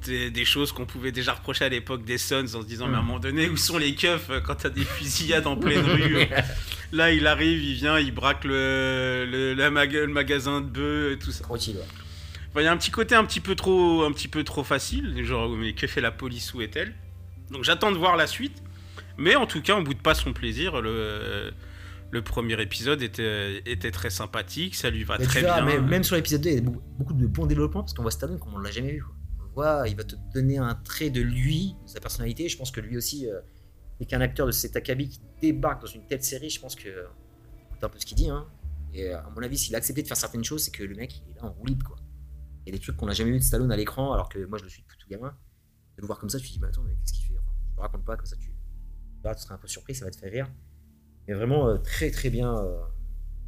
[0.05, 2.95] Des, des choses qu'on pouvait déjà reprocher à l'époque des Suns en se disant mais
[2.95, 3.05] à un Mm.
[3.05, 6.25] moment donné où sont les keufs euh, quand t'as des fusillades en pleine rue euh,
[6.91, 11.13] Là, il arrive, il vient, il braque le, le, la maga- le magasin de bœufs
[11.13, 11.43] et tout ça.
[11.43, 11.81] Tranquille, ouais.
[12.51, 14.63] Enfin, Il y a un petit côté un petit peu trop, un petit peu trop
[14.63, 16.93] facile, genre mais que fait la police où est-elle?
[17.49, 18.61] Donc j'attends de voir la suite,
[19.17, 20.81] mais en tout cas on boude pas son plaisir.
[20.81, 21.51] Le,
[22.11, 25.73] le premier épisode était, était très sympathique, ça lui va Mais très verras, bien.
[25.77, 28.03] Même, même sur l'épisode 2, il y a beaucoup, beaucoup de bons développements parce qu'on
[28.03, 29.01] voit Stallone comme on l'a jamais vu.
[29.01, 29.15] quoi.
[29.57, 32.49] Il va te donner un trait de lui, de sa personnalité.
[32.49, 33.39] Je pense que lui aussi, euh,
[33.99, 36.89] et qu'un acteur de cet acabit qui débarque dans une telle série, je pense que.
[37.69, 38.47] Écoute un peu ce qu'il dit, hein.
[38.93, 40.95] Et euh, à mon avis, s'il a accepté de faire certaines choses, c'est que le
[40.95, 41.97] mec, il est là en roue libre, quoi.
[42.65, 44.45] Il y a des trucs qu'on n'a jamais vu de Stallone à l'écran, alors que
[44.45, 45.35] moi je le suis depuis tout gamin.
[45.97, 47.33] De le voir comme ça, tu te dis, mais attends, mais qu'est-ce qu'il fait?
[47.37, 50.11] Enfin, Je te raconte pas, comme ça, tu, tu seras un peu surpris, ça va
[50.11, 50.51] te faire rire.
[51.27, 52.55] Mais vraiment, euh, très très bien.
[52.57, 52.81] euh,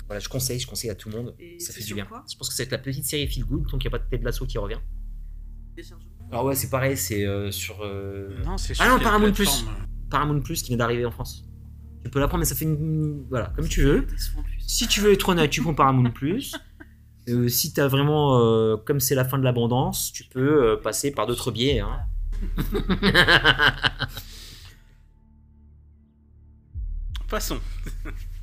[0.07, 1.35] voilà, je conseille, je conseille à tout le monde.
[1.39, 2.07] Et ça c'est fait du bien.
[2.31, 4.09] Je pense que c'est la petite série Feel Good, donc il n'y a pas de
[4.09, 4.79] tête de l'assaut qui revient.
[5.75, 9.31] Téléchargement Alors ouais, c'est pareil, c'est euh, sur euh, Non, c'est Ah sur non, Paramount
[9.31, 9.65] Plus.
[10.09, 11.45] Paramount Plus qui vient d'arriver en France.
[12.03, 13.25] Tu peux la prendre, mais ça fait une...
[13.29, 14.05] Voilà, comme tu veux.
[14.59, 16.55] Si tu veux être honnête, tu prends Paramount Plus.
[17.27, 21.09] Euh, si t'as vraiment, euh, comme c'est la fin de l'abondance, tu peux euh, passer
[21.09, 21.79] par d'autres biais.
[21.79, 22.01] Hein.
[27.27, 27.59] Passons.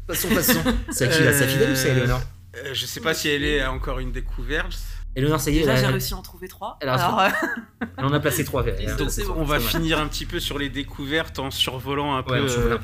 [0.09, 0.61] passons, passons.
[0.91, 3.65] C'est qui là C'est à Fidèle ou c'est Euh, je sais pas si elle est
[3.65, 4.77] encore une découverte.
[5.15, 6.79] Eleonore, ça y est, Déjà, j'ai réussi à en trouver trois.
[6.81, 7.29] Elle Alors, euh,
[7.99, 8.65] elle en a placé trois.
[8.67, 8.97] elle.
[8.97, 12.51] Donc, on va finir un petit peu sur les découvertes en survolant un peu Ouais,
[12.51, 12.79] euh,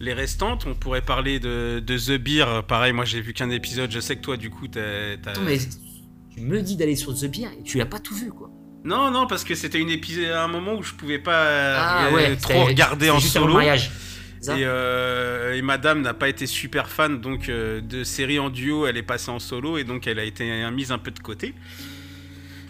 [0.00, 0.66] les restantes.
[0.66, 2.62] On pourrait parler de, de The Beer.
[2.68, 3.90] Pareil, moi j'ai vu qu'un épisode.
[3.90, 5.12] Je sais que toi, du coup, t'as.
[5.14, 5.58] Attends, mais
[6.34, 8.50] tu me dis d'aller sur The Beer et tu l'as pas tout vu quoi.
[8.84, 12.36] Non, non, parce que c'était une épisode, un moment où je pouvais pas euh, ouais,
[12.36, 13.64] trop regarder en juste avant le solo.
[13.64, 13.90] mariage.
[14.52, 18.86] Et, euh, et madame n'a pas été super fan donc euh, de séries en duo,
[18.86, 21.54] elle est passée en solo et donc elle a été mise un peu de côté.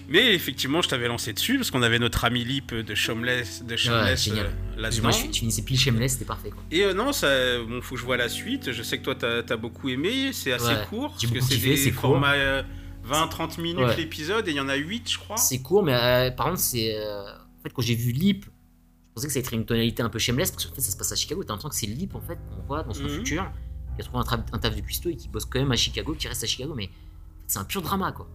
[0.07, 3.75] Mais effectivement, je t'avais lancé dessus parce qu'on avait notre ami Lip de Shameless, de
[3.75, 4.47] Shameless génial.
[4.47, 5.03] euh, là-dedans.
[5.05, 6.63] Moi, je, finissais pile Shameless, c'était parfait quoi.
[6.71, 7.29] Et euh, non, ça,
[7.67, 8.71] bon, faut que je vois la suite.
[8.73, 10.31] Je sais que toi, t'as as beaucoup aimé.
[10.35, 12.11] C'est assez Ouais, court parce que c'est des c'est court.
[12.13, 12.63] formats euh,
[13.09, 13.97] 20-30 minutes Ouais.
[13.97, 15.39] l'épisode et il y en a 8 je crois.
[15.39, 16.95] C'est court, mais euh, par contre, c'est.
[16.97, 18.45] euh, en fait, quand j'ai vu Lip,
[19.17, 20.97] je pensais que ça être une tonalité un peu shameless, parce qu'en fait, ça se
[20.97, 21.45] passe à Chicago.
[21.45, 23.09] T'as l'impression que c'est Lip, en fait, qu'on voit dans son Mhm.
[23.11, 23.51] futur,
[23.95, 26.27] qui a trouvé un, taf de cuistot et qui bosse quand même à Chicago, qui
[26.27, 28.29] reste à Chicago, mais en fait, c'est un pur drama, quoi.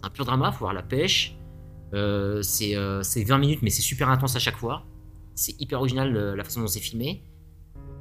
[0.00, 1.36] C'est un pur drama, faut voir la pêche.
[1.92, 4.86] Euh, c'est euh, c'est 20 minutes, mais c'est super intense à chaque fois.
[5.34, 7.22] C'est hyper original euh, la façon dont c'est filmé.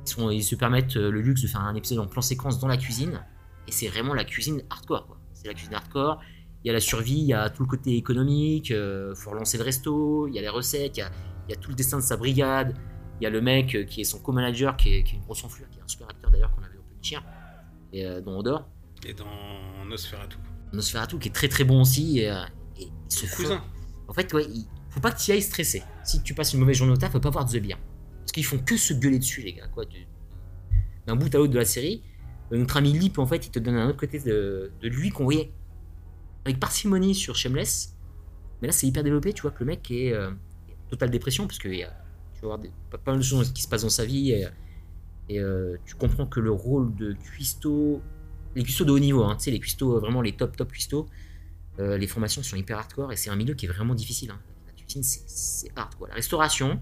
[0.06, 2.60] Ils, sont- ils se permettent euh, le luxe de faire un épisode en plan séquence
[2.60, 3.22] dans la cuisine,
[3.68, 5.18] et c'est vraiment la cuisine hardcore, quoi.
[5.34, 6.22] C'est la cuisine hardcore
[6.64, 9.58] il y a la survie, il y a tout le côté économique, il faut relancer
[9.58, 11.10] le resto, il y a les recettes, il y a,
[11.52, 12.76] il y a tout le destin de sa brigade,
[13.20, 15.24] il y a le mec euh, qui est son co-manager, qui est, qui est une
[15.24, 17.22] grosse enflure, qui est un super acteur d'ailleurs qu'on avait au Chien,
[17.94, 18.68] et euh, dont on dort,
[19.06, 19.26] Et dans
[19.88, 20.38] Nosferatu.
[20.74, 22.42] Nosferatu qui est très très bon aussi, et, euh,
[22.80, 23.46] et il se fout.
[23.46, 23.64] Cousin.
[24.08, 25.84] En fait, ouais, il faut pas que tu y ailles stressé.
[26.04, 27.78] Si tu passes une mauvaise journée au taf, faut pas voir The Beer.
[28.20, 29.86] Parce qu'ils font que se gueuler dessus, les gars, quoi.
[29.86, 30.08] du-
[31.08, 32.04] D'un bout à l'autre de la série.
[32.52, 35.24] Notre ami Lip, en fait, il te donne un autre côté de, de lui qu'on
[35.24, 35.52] voyait
[36.46, 37.96] avec parcimonie sur Shameless.
[38.62, 39.32] Mais là, c'est hyper développé.
[39.34, 40.32] Tu vois que le mec est euh,
[40.92, 41.72] totale dépression, parce que a-
[42.36, 44.32] tu vas voir des- pas, pas mal de choses qui se passent dans sa vie.
[44.32, 44.48] Et,
[45.30, 48.02] et, euh, tu comprends que le rôle de cuistot,
[48.56, 50.72] les cuistots de haut niveau, hein, tu sais, les cuistots, euh, vraiment les top top
[50.72, 51.08] cuistots,
[51.80, 54.32] euh, les formations sont hyper hardcore et c'est un milieu qui est vraiment difficile.
[54.32, 54.40] hein.
[54.68, 55.96] La cuisine, c'est- hard.
[55.96, 56.10] Quoi.
[56.10, 56.82] La restauration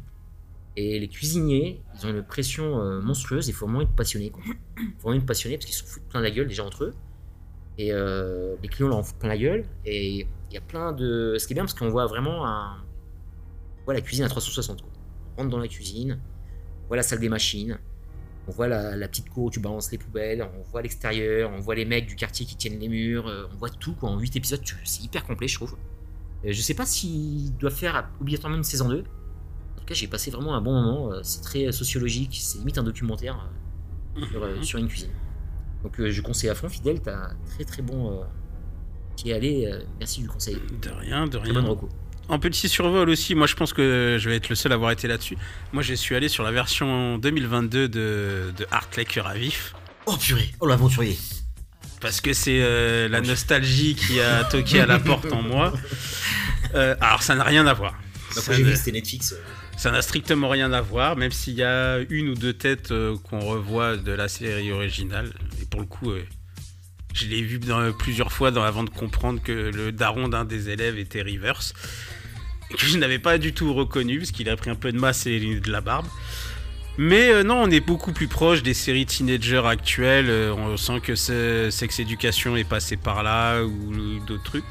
[0.75, 3.47] et les cuisiniers, ils ont une pression euh, monstrueuse.
[3.49, 4.29] Il faut vraiment être passionné.
[4.31, 4.41] quoi.
[4.77, 6.93] Il faut vraiment être passionné parce qu'ils se foutent plein la gueule déjà entre eux.
[7.77, 9.65] Et euh, les clients leur en foutent plein la gueule.
[9.85, 11.35] Et il y a plein de.
[11.37, 12.77] Ce qui est bien parce qu'on voit vraiment un.
[13.89, 14.81] Voit la cuisine à 360.
[14.83, 14.91] quoi.
[15.35, 16.19] On rentre dans la cuisine,
[16.83, 17.79] on voit la salle des machines,
[18.47, 21.59] on voit la, la petite cour où tu balances les poubelles, on voit l'extérieur, on
[21.59, 24.09] voit les mecs du quartier qui tiennent les murs, euh, on voit tout quoi.
[24.11, 25.75] En 8 épisodes, c'est hyper complet, je trouve.
[26.45, 28.99] Euh, je sais pas s'il doit faire obligatoirement une saison 2.
[28.99, 31.11] En tout cas, j'ai passé vraiment un bon moment.
[31.13, 33.49] euh, C'est très sociologique, c'est limite un documentaire
[34.17, 35.11] euh, sur, sur une cuisine.
[35.83, 38.23] Donc je conseille à fond, Fidèle, t'as très très bon.
[39.15, 40.57] Qui est allé, euh, merci du conseil.
[40.81, 41.75] De rien, de Très bonne rien.
[42.29, 44.91] En petit survol aussi, moi je pense que je vais être le seul à avoir
[44.91, 45.35] été là-dessus.
[45.73, 49.73] Moi je suis allé sur la version 2022 de, de Art Lake Cœur à Vif.
[50.05, 51.17] Oh purée, oh l'aventurier.
[52.01, 55.73] Parce que c'est euh, la nostalgie qui a toqué à la porte en moi.
[56.75, 57.93] Euh, alors ça n'a rien à voir.
[58.35, 59.33] Donc Ça j'ai vu c'était Netflix.
[59.33, 59.41] euh,
[59.75, 63.17] Ça n'a strictement rien à voir, même s'il y a une ou deux têtes euh,
[63.23, 65.33] qu'on revoit de la série originale.
[65.61, 66.21] Et pour le coup, euh,
[67.13, 70.69] je l'ai vu dans- plusieurs fois dans- avant de comprendre que le daron d'un des
[70.69, 71.73] élèves était Rivers.
[72.77, 75.25] Que je n'avais pas du tout reconnu, parce qu'il a pris un peu de masse
[75.25, 76.05] et de la barbe.
[76.97, 80.29] Mais euh, non, on est beaucoup plus proche des séries teenagers actuelles.
[80.29, 84.65] euh, on sent que ce- Sex Education est passé par là ou d'autres trucs.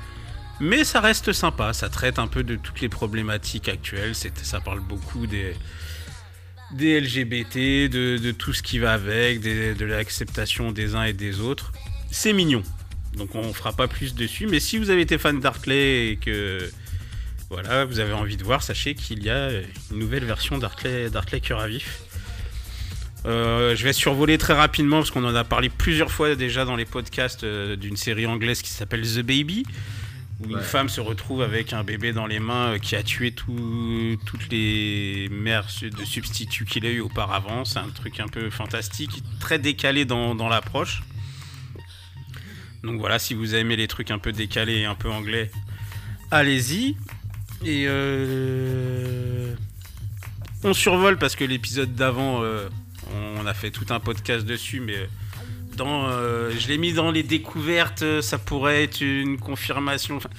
[0.60, 4.14] Mais ça reste sympa, ça traite un peu de toutes les problématiques actuelles.
[4.42, 5.54] Ça parle beaucoup des,
[6.76, 11.72] LGBT, de, tout ce qui va avec, de l'acceptation des uns et des autres.
[12.10, 12.62] C'est mignon.
[13.16, 14.46] Donc on fera pas plus dessus.
[14.46, 16.70] Mais si vous avez été fan d'Arclay et que
[17.50, 19.50] voilà, vous avez envie de voir, sachez qu'il y a
[19.90, 22.00] une nouvelle version d'Arclay, d'Arclay Cœur à Vif.
[23.26, 26.76] Euh, je vais survoler très rapidement parce qu'on en a parlé plusieurs fois déjà dans
[26.76, 29.64] les podcasts euh, d'une série anglaise qui s'appelle The Baby,
[30.40, 33.32] où une femme se retrouve avec un bébé dans les mains euh, qui a tué
[33.32, 37.64] tout- toutes les mères de substituts qu'il a eu auparavant.
[37.64, 41.02] C'est un truc un peu fantastique, très décalé dans, dans l'approche.
[42.84, 45.50] Donc voilà, si vous aimez les trucs un peu décalés et un peu anglais,
[46.30, 46.94] allez-y.
[47.64, 49.54] Et euh,
[50.64, 52.68] on survole parce que l'épisode d'avant, euh,
[53.36, 55.06] on a fait tout un podcast dessus, mais euh,
[55.76, 58.20] dans, euh, je l'ai mis dans les découvertes.
[58.20, 60.16] Ça pourrait être une confirmation.
[60.16, 60.30] Enfin,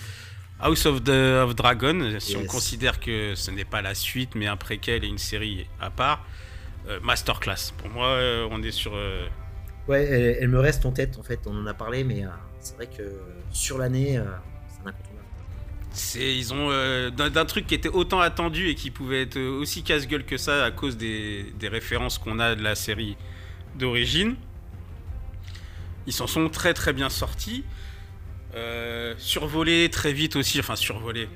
[0.61, 4.45] House of, the, of Dragon, si on considère que ce n'est pas la suite, mais
[4.47, 6.25] un préquel et une série à part.
[7.01, 7.71] masterclass.
[7.77, 8.19] Pour moi,
[8.51, 8.91] on est sur.
[9.87, 11.39] Ouais, elle, elle me reste en tête en fait.
[11.45, 12.25] On en a parlé, mais
[12.59, 13.03] c'est vrai que
[13.51, 14.19] sur l'année,
[15.91, 19.39] C'est, ils ont euh, d'un, d'un truc qui était autant attendu et qui pouvait être
[19.39, 23.17] aussi casse-gueule que ça à cause des, des références qu'on a de la série
[23.75, 24.35] d'origine.
[26.07, 27.63] Ils s'en sont très très bien sortis.
[28.55, 31.27] Euh, survolé très vite aussi, enfin survolé.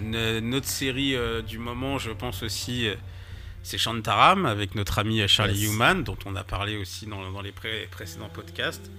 [0.00, 2.88] Notre série euh, du moment, je pense aussi,
[3.62, 5.72] c'est Shantaram avec notre ami Charlie Yes.
[5.72, 8.90] Human, dont on a parlé aussi dans, dans les pré- précédents podcasts.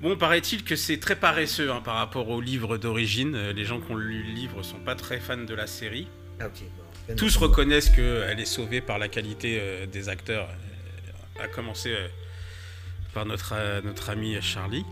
[0.00, 3.34] Bon, paraît-il que c'est très paresseux hein, par rapport au livre d'origine.
[3.34, 6.06] Euh, Les gens qui ont lu le livre sont pas très fans de la série.
[6.38, 10.48] Ah, bon, Tous reconnaissent qu'elle est sauvée par la qualité euh, des acteurs,
[11.38, 12.08] euh, à commencer euh,
[13.14, 14.84] par notre, euh, notre ami Charlie,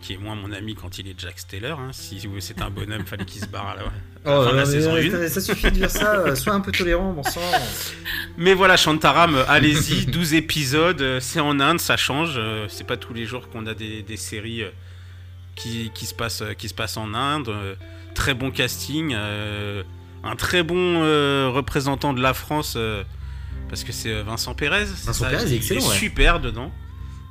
[0.00, 1.74] qui est moins mon ami quand il est Jack Steller.
[1.78, 1.90] hein.
[1.92, 3.84] Si c'est un bonhomme, fallait qu'il se barre à la, à
[4.24, 5.28] la Oh, fin de la mais, saison euh, 1.
[5.28, 6.14] ça, suffit de dire ça.
[6.16, 7.40] euh, sois un peu tolérant, bon sang.
[8.36, 12.38] Mais voilà, Shantaram, euh, allez-y, 12 épisodes, euh, c'est en Inde, ça change.
[12.68, 14.62] C'est pas tous les jours qu'on a des, des séries
[15.56, 17.50] qui, qui se passent, qui se passent en Inde.
[18.14, 21.00] Très bon casting, un très bon
[21.52, 22.76] représentant de la France,
[23.68, 24.86] parce que c'est Vincent Pérez.
[24.86, 25.94] c'est Vincent Pérez, il excellent, est ouais.
[25.96, 26.72] super dedans.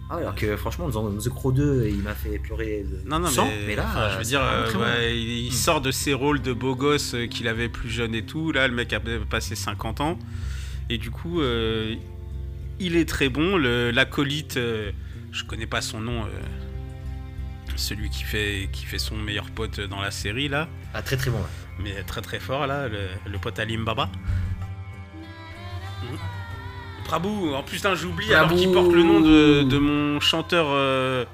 [0.09, 3.27] Ah, alors que franchement, dans The Crow 2, il m'a fait pleurer de Non, non,
[3.27, 4.79] sang, mais, mais, là, enfin, je veux euh, dire, euh, bon.
[5.09, 8.25] il, il sort de ses rôles de beau gosse euh, qu'il avait plus jeune et
[8.25, 8.51] tout.
[8.53, 10.17] Là, le mec a passé 50 ans.
[10.89, 11.95] Et du coup, euh,
[12.79, 13.57] il est très bon.
[13.57, 14.91] Le- L'acolyte, euh,
[15.33, 16.29] je connais pas son nom, euh,
[17.75, 20.69] celui qui fait, qui fait son meilleur pote dans la série, là.
[20.93, 21.39] Ah, très très bon.
[21.39, 21.43] ouais.
[21.83, 24.09] Mais très très fort, là, le, le pote Alim Baba.
[26.03, 26.17] Mhm.
[27.07, 30.67] Prabhu, en plus, j'oublie, alors qu'il porte le nom de, de mon chanteur.
[30.69, 31.25] euh,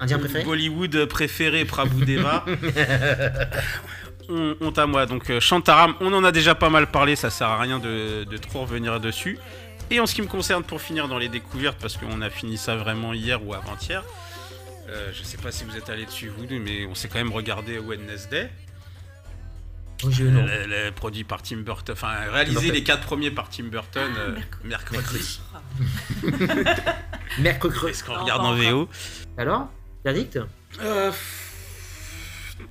[0.00, 2.44] Indien préféré Bollywood préféré, Prabhu Deva.
[4.28, 5.06] Hon- Honte à moi.
[5.06, 8.24] Donc, euh, Shantaram, on en a déjà pas mal parlé, ça sert à rien de,
[8.24, 9.38] de trop revenir dessus.
[9.90, 12.56] Et en ce qui me concerne, pour finir dans les découvertes, parce qu'on a fini
[12.56, 14.02] ça vraiment hier ou avant-hier,
[14.88, 17.18] euh, je sais pas si vous êtes allé dessus, vous deux, mais on s'est quand
[17.18, 18.48] même regardé Wednesday,
[20.04, 20.44] Oh, je- non.
[20.44, 22.72] le, le produit par Tim Burton, enfin réalisé Burton.
[22.74, 25.40] les quatre premiers par Tim Burton Ah, euh, mercredi.
[27.38, 27.76] mercredi.
[27.88, 28.88] Est-ce qu'on regarde en VO
[29.38, 29.68] Alors
[30.04, 30.38] Verdict
[30.80, 31.12] Euh,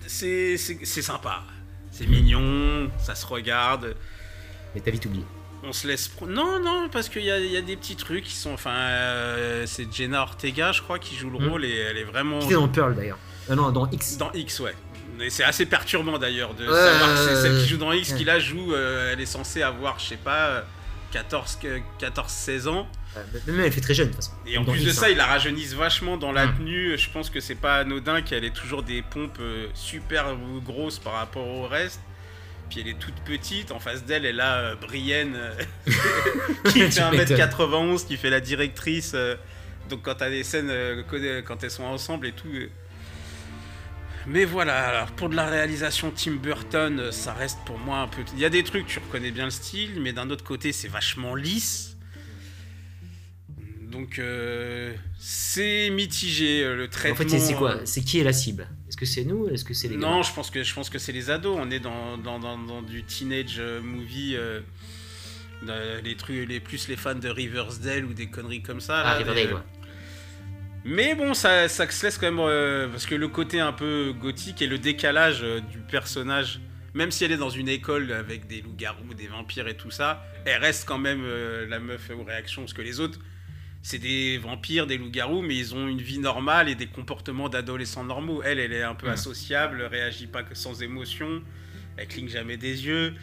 [0.08, 1.44] c'est c'est- c'est sympa.
[1.92, 3.96] C'est mignon, ça se regarde.
[4.74, 5.26] Mais t'as vite oublié.
[5.64, 6.10] On se laisse.
[6.28, 8.52] Non, non, parce qu'il y, a- il y a des petits trucs qui sont.
[8.54, 11.50] Enfin, euh, c'est Jenna Ortega, je crois, qui joue le Mhm.
[11.50, 12.40] rôle et elle est vraiment.
[12.40, 13.20] Qui était dans Pearl d'ailleurs.
[13.50, 14.18] Euh, non, dans X.
[14.18, 14.74] Dans X, ouais.
[15.30, 18.24] C'est assez perturbant d'ailleurs de Ouais, savoir que c'est celle qui joue dans X qui
[18.24, 18.74] là joue.
[18.74, 20.64] euh, elle est censée avoir, je sais pas,
[22.00, 22.88] 14-16 ans.
[23.18, 24.36] Euh, Même elle fait très jeune de toute façon.
[24.46, 25.10] Et en Dans plus de ça, hein.
[25.12, 26.58] ils la rajeunissent vachement dans la Mm.
[26.58, 26.98] tenue.
[26.98, 31.14] Je pense que c'est pas anodin qu'elle ait toujours des pompes euh, super grosses par
[31.14, 32.00] rapport au reste.
[32.70, 33.72] Puis elle est toute petite.
[33.72, 35.38] En face d'elle, elle a euh, Brienne
[36.68, 37.38] qui fait m'étonnes.
[37.38, 39.14] 1m91, qui fait la directrice.
[39.90, 40.72] donc quand t'as des scènes,
[41.46, 42.48] quand elles sont ensemble et tout.
[44.28, 48.08] Mais voilà, alors pour de la réalisation Tim Burton, euh, ça reste pour moi un
[48.08, 48.22] peu.
[48.34, 50.88] Il y a des trucs, tu reconnais bien le style, mais d'un autre côté, c'est
[50.88, 51.98] vachement lisse.
[53.92, 57.30] Donc euh, c'est mitigé euh, le En traitement.
[57.30, 58.68] fait, c'est- quoi C'est qui est la cible?
[58.88, 61.00] Est-ce que c'est nous Est-ce que c'est les Non, je pense que je pense que
[61.00, 61.58] c'est les ados.
[61.60, 64.36] On est dans, dans, dans- dans du teenage movie.
[64.38, 64.62] euh,
[66.04, 69.02] les trucs, les plus les fans de Riversdale ou des conneries comme ça.
[69.02, 69.60] Ah, là, Riverdale, des- ouais.
[70.84, 74.14] Mais bon, ça, ça se laisse quand même euh, parce que le côté un peu
[74.20, 76.60] gothique et le décalage euh, du personnage,
[76.94, 80.26] même si elle est dans une école avec des loups-garous, des vampires et tout ça,
[80.46, 83.20] elle reste quand même euh, la meuf aux réactions parce que les autres.
[83.84, 88.04] C'est des vampires, des loups-garous, mais ils ont une vie normale et des comportements d'adolescents
[88.04, 88.44] normaux.
[88.44, 89.14] Elle, elle est un peu Mm.
[89.14, 91.42] associable, réagit pas que sans émotion,
[91.98, 93.16] elle cligne jamais des yeux.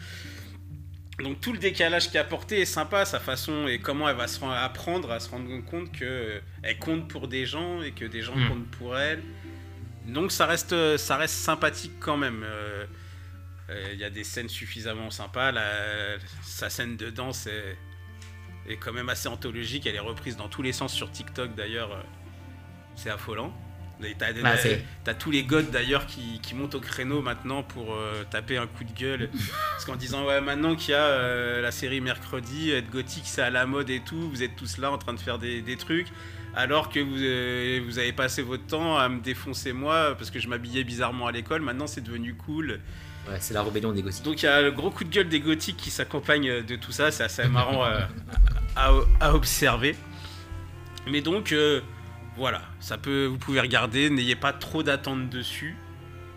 [1.23, 4.27] Donc tout le décalage qu'il a apporté est sympa, sa façon et comment elle va
[4.27, 7.91] se rend- apprendre à se rendre compte que euh, elle compte pour des gens et
[7.91, 8.47] que des gens Mm.
[8.49, 9.21] comptent pour elle.
[10.05, 12.43] Donc ça reste, ça reste sympathique quand même.
[12.43, 12.85] Euh,
[13.69, 15.51] euh, Il y a des scènes suffisamment sympas.
[15.51, 17.77] La- sa scène de danse est,
[18.67, 19.85] est quand même assez anthologique.
[19.85, 22.03] Elle est reprise dans tous les sens sur TikTok d'ailleurs.
[22.95, 23.53] C'est affolant.
[24.03, 24.15] Et
[25.03, 28.67] T'as tous les gods d'ailleurs qui, qui montent au créneau maintenant pour euh, taper un
[28.67, 29.29] coup de gueule.
[29.71, 33.41] Parce qu'en disant ouais maintenant qu'il y a euh, la série mercredi, être gothique c'est
[33.41, 35.75] à la mode et tout, vous êtes tous là en train de faire des, des
[35.75, 36.07] trucs.
[36.55, 40.39] Alors que vous, euh, vous avez passé votre temps à me défoncer moi parce que
[40.39, 42.79] je m'habillais bizarrement à l'école, maintenant c'est devenu cool.
[43.29, 44.23] Ouais, c'est la rébellion des gothiques.
[44.23, 46.91] Donc il y a le gros coup de gueule des gothiques qui s'accompagne de tout
[46.93, 49.95] ça, c'est assez marrant à, à observer.
[51.05, 51.53] Mais donc
[52.37, 55.75] voilà, ça peut, vous pouvez regarder, n'ayez pas trop d'attentes dessus,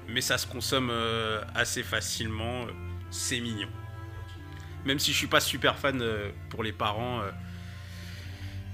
[0.09, 2.71] mais ça se consomme euh, assez facilement, euh,
[3.11, 3.69] c'est mignon.
[4.85, 7.21] Même si je suis pas super fan euh, pour les parents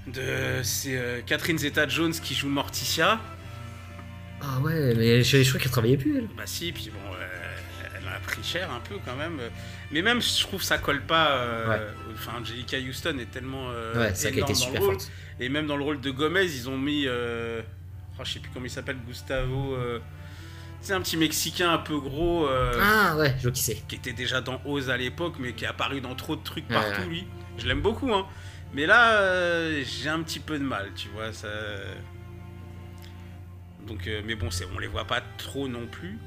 [0.07, 3.19] de c'est Catherine Zeta-Jones qui joue Morticia.
[4.41, 6.27] Ah ouais, mais je, je crois qu'elle travaillait plus, elle.
[6.35, 7.15] Bah si, puis bon,
[7.95, 9.39] elle a pris cher un peu quand même.
[9.91, 11.31] Mais même, je trouve ça colle pas.
[11.31, 11.87] euh, Ouais.
[12.13, 14.95] Enfin, Angelica Houston est tellement euh, Ouais, c'est qu'elle énorme était dans super le rôle.
[14.95, 15.11] forte.
[15.39, 17.03] Et même dans le rôle de Gomez, ils ont mis.
[17.07, 17.61] Euh,
[18.19, 19.73] oh, je sais plus comment il s'appelle, Gustavo.
[19.75, 19.99] euh,
[20.81, 22.47] c'est un petit Mexicain un peu gros.
[22.47, 23.75] euh, Ah ouais, je vois qui c'est.
[23.87, 26.67] qui était déjà dans Oz à l'époque, mais qui est apparu dans trop de trucs
[26.69, 27.07] Ouais, partout, ouais.
[27.07, 27.27] lui.
[27.57, 28.25] Je l'aime beaucoup, hein.
[28.73, 31.33] Mais là, euh, j'ai un petit peu de mal, tu vois.
[31.33, 31.47] Ça...
[33.87, 36.17] Donc, mais bon, c'est, on les voit pas trop non plus.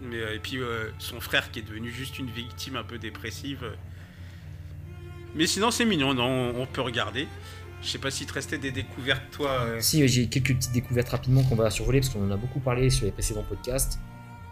[0.00, 0.58] Mais, et puis,
[0.98, 3.64] son frère qui est devenu juste une victime un peu dépressive.
[5.34, 7.26] Mais sinon, c'est mignon, non, on, on peut regarder.
[7.82, 9.62] Je sais pas s'il te restait des découvertes, toi.
[9.62, 9.80] euh.
[9.80, 12.90] Si, j'ai quelques petites découvertes rapidement qu'on va survoler parce qu'on en a beaucoup parlé
[12.90, 13.98] sur les précédents podcasts.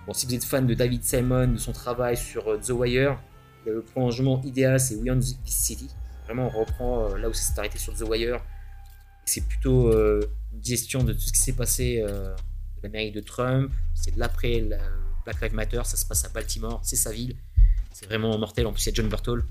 [0.06, 3.18] Bon, si vous êtes fan de David Simon, de son travail sur euh, The Wire,
[3.66, 5.90] le prolongement idéal, c'est We Own This City.
[6.24, 8.40] Vraiment, on reprend euh, là où ça s'est arrêté sur The Wire.
[9.26, 10.20] C'est plutôt euh,
[10.54, 13.70] une gestion de tout ce qui s'est passé euh, de l'Amérique de Trump.
[13.94, 14.78] C'est de l'après la-
[15.26, 17.36] Black Lives Matter, ça se passe à Baltimore, c'est sa ville.
[17.92, 18.66] C'est vraiment mortel.
[18.66, 19.44] En plus, il y a John Berthold.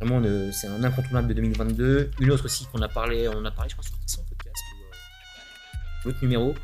[0.00, 0.20] Vraiment,
[0.52, 2.10] c'est un incontournable de 2022.
[2.20, 4.82] Une autre aussi qu'on a parlé, on a parlé, je crois, sur le podcast ou
[4.82, 4.90] euh,
[6.04, 6.54] l'autre numéro.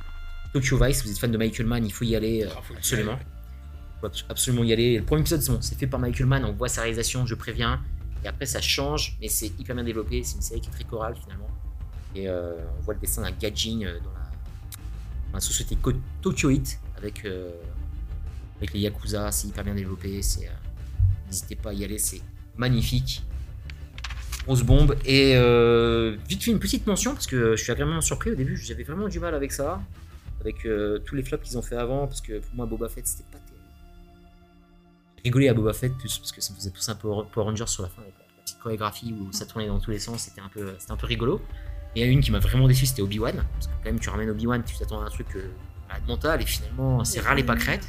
[0.52, 2.74] Tokyo Vice, vous êtes fan de Michael Mann, il faut y aller euh, Ah, faut
[2.74, 3.18] absolument.
[3.18, 4.98] Il faut abs- absolument y aller.
[4.98, 7.34] Le premier épisode, c'est bon, c'est fait par Michael Mann, on voit sa réalisation, je
[7.34, 7.80] préviens.
[8.22, 10.22] Et après, ça change, mais c'est hyper bien développé.
[10.22, 11.48] C'est une série qui est très chorale finalement.
[12.14, 14.20] Et euh, on voit le dessin d'un gadging euh, dans la,
[15.28, 15.76] dans la société
[16.20, 17.50] Tokyoite avec, euh,
[18.58, 19.32] avec les Yakuza.
[19.32, 20.20] C'est hyper bien développé.
[21.26, 22.20] N'hésitez pas à y aller, c'est
[22.62, 23.24] magnifique.
[24.44, 24.96] Grosse bombe.
[25.04, 28.56] Et euh, vite fait une petite mention parce que je suis agréablement surpris au début.
[28.56, 29.80] J'avais vraiment du mal avec ça.
[30.40, 32.06] Avec euh, tous les flops qu'ils ont fait avant.
[32.06, 33.64] Parce que pour moi, Boba Fett, c'était pas terrible.
[35.16, 37.46] J'ai rigolé à Boba Fett plus parce que ça me faisait pousser un peu Power
[37.46, 40.22] Rangers sur la fin avec la petite chorégraphie où ça tournait dans tous les sens.
[40.22, 41.40] C'était un peu, un peu rigolo.
[41.94, 43.44] Et il y a une qui m'a vraiment déçu, c'était Obi-Wan.
[43.54, 45.50] Parce que quand même, tu ramènes Obi-Wan, tu t'attends à un truc euh,
[46.08, 47.86] mental et finalement, c'est rare les pâquerettes.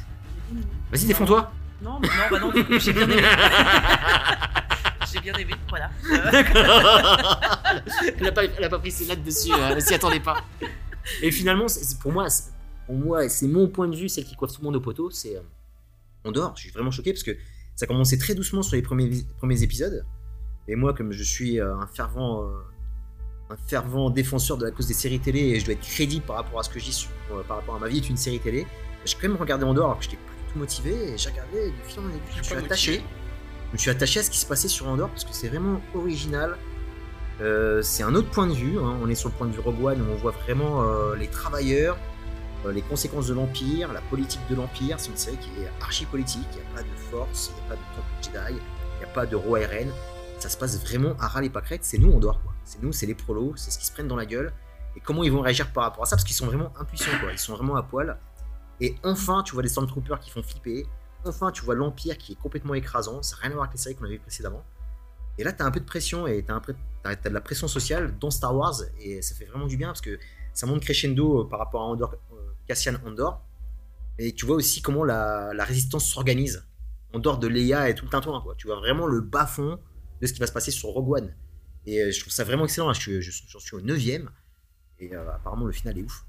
[0.92, 1.50] Vas-y, défends-toi.
[1.84, 3.22] Non, mais non, bah non, du coup, j'ai bien aimé.
[5.12, 5.90] j'ai bien aimé, voilà.
[6.10, 6.42] Euh,
[8.18, 10.36] elle, a pas, elle a pas pris ses notes dessus, euh, elle s'y attendait pas.
[11.22, 12.52] Et finalement, c'est- pour moi, c'est-
[12.86, 15.10] pour moi, c'est mon point de vue, celle qui coiffe tout le monde au poteau,
[15.10, 15.40] c'est euh,
[16.24, 16.54] on dort.
[16.56, 17.36] Je suis vraiment choqué parce que
[17.76, 20.04] ça commençait très doucement sur les premiers, épisodes.
[20.68, 22.48] Et moi, comme je suis euh, un fervent,
[23.50, 26.36] un fervent défenseur de la cause des séries télé et je dois être crédible par
[26.36, 27.08] rapport à ce que je dis
[27.46, 28.66] par rapport à ma vie est une série télé,
[29.04, 30.16] j'ai quand même regardé en dehors alors que j'étais
[30.56, 32.90] motivé et j'ai regardé et du fil en aiguille, je me suis attaché.
[32.92, 33.08] motivé.
[33.68, 35.80] Je me suis attaché à ce qui se passait sur Andorre parce que c'est vraiment
[35.94, 36.56] original.
[37.40, 38.78] Euh, c'est un autre point de vue.
[38.78, 38.96] hein.
[39.02, 41.26] On est sur le point de vue Rogue One où on voit vraiment euh, les
[41.26, 41.96] travailleurs,
[42.64, 45.00] euh, les conséquences de l'Empire, la politique de l'Empire.
[45.00, 46.46] C'est une série qui est archi politique.
[46.52, 48.60] Il n'y a pas de force, il n'y a pas de temple Jedi,
[48.94, 49.90] il n'y a pas de roi et reine.
[50.38, 51.84] Ça se passe vraiment à ras les pâquerettes.
[51.84, 52.40] C'est nous Andorre.
[52.64, 54.52] C'est nous, c'est les prolos, c'est ce qui se prennent dans la gueule.
[54.96, 56.14] Et comment ils vont réagir par rapport à ça?
[56.14, 57.10] Parce qu'ils sont vraiment impuissants.
[57.20, 57.32] Quoi.
[57.32, 58.16] Ils sont vraiment à poil.
[58.80, 60.86] Et enfin, tu vois des Stormtroopers qui font flipper.
[61.24, 63.22] Enfin, tu vois l'Empire qui est complètement écrasant.
[63.22, 64.64] Ça n'a rien à voir avec les séries qu'on avait précédemment.
[65.38, 66.52] Et là, tu as un peu de pression et tu
[67.04, 68.82] as, de la pression sociale dans Star Wars.
[69.00, 70.18] Et ça fait vraiment du bien parce que
[70.52, 73.42] ça monte crescendo euh, par rapport à Andor, euh, Cassian Andor.
[74.18, 76.64] Et tu vois aussi comment la, résistance s'organise.
[77.12, 78.42] Andor de Leia et tout le tintouin.
[78.56, 79.78] Tu vois vraiment le bas-fond
[80.20, 81.34] de ce qui va se passer sur Rogue One.
[81.86, 82.92] Et euh, je trouve ça vraiment excellent.
[82.92, 83.98] Je suis, je, j'en suis au 9
[85.00, 86.24] Et apparemment, le final est ouf.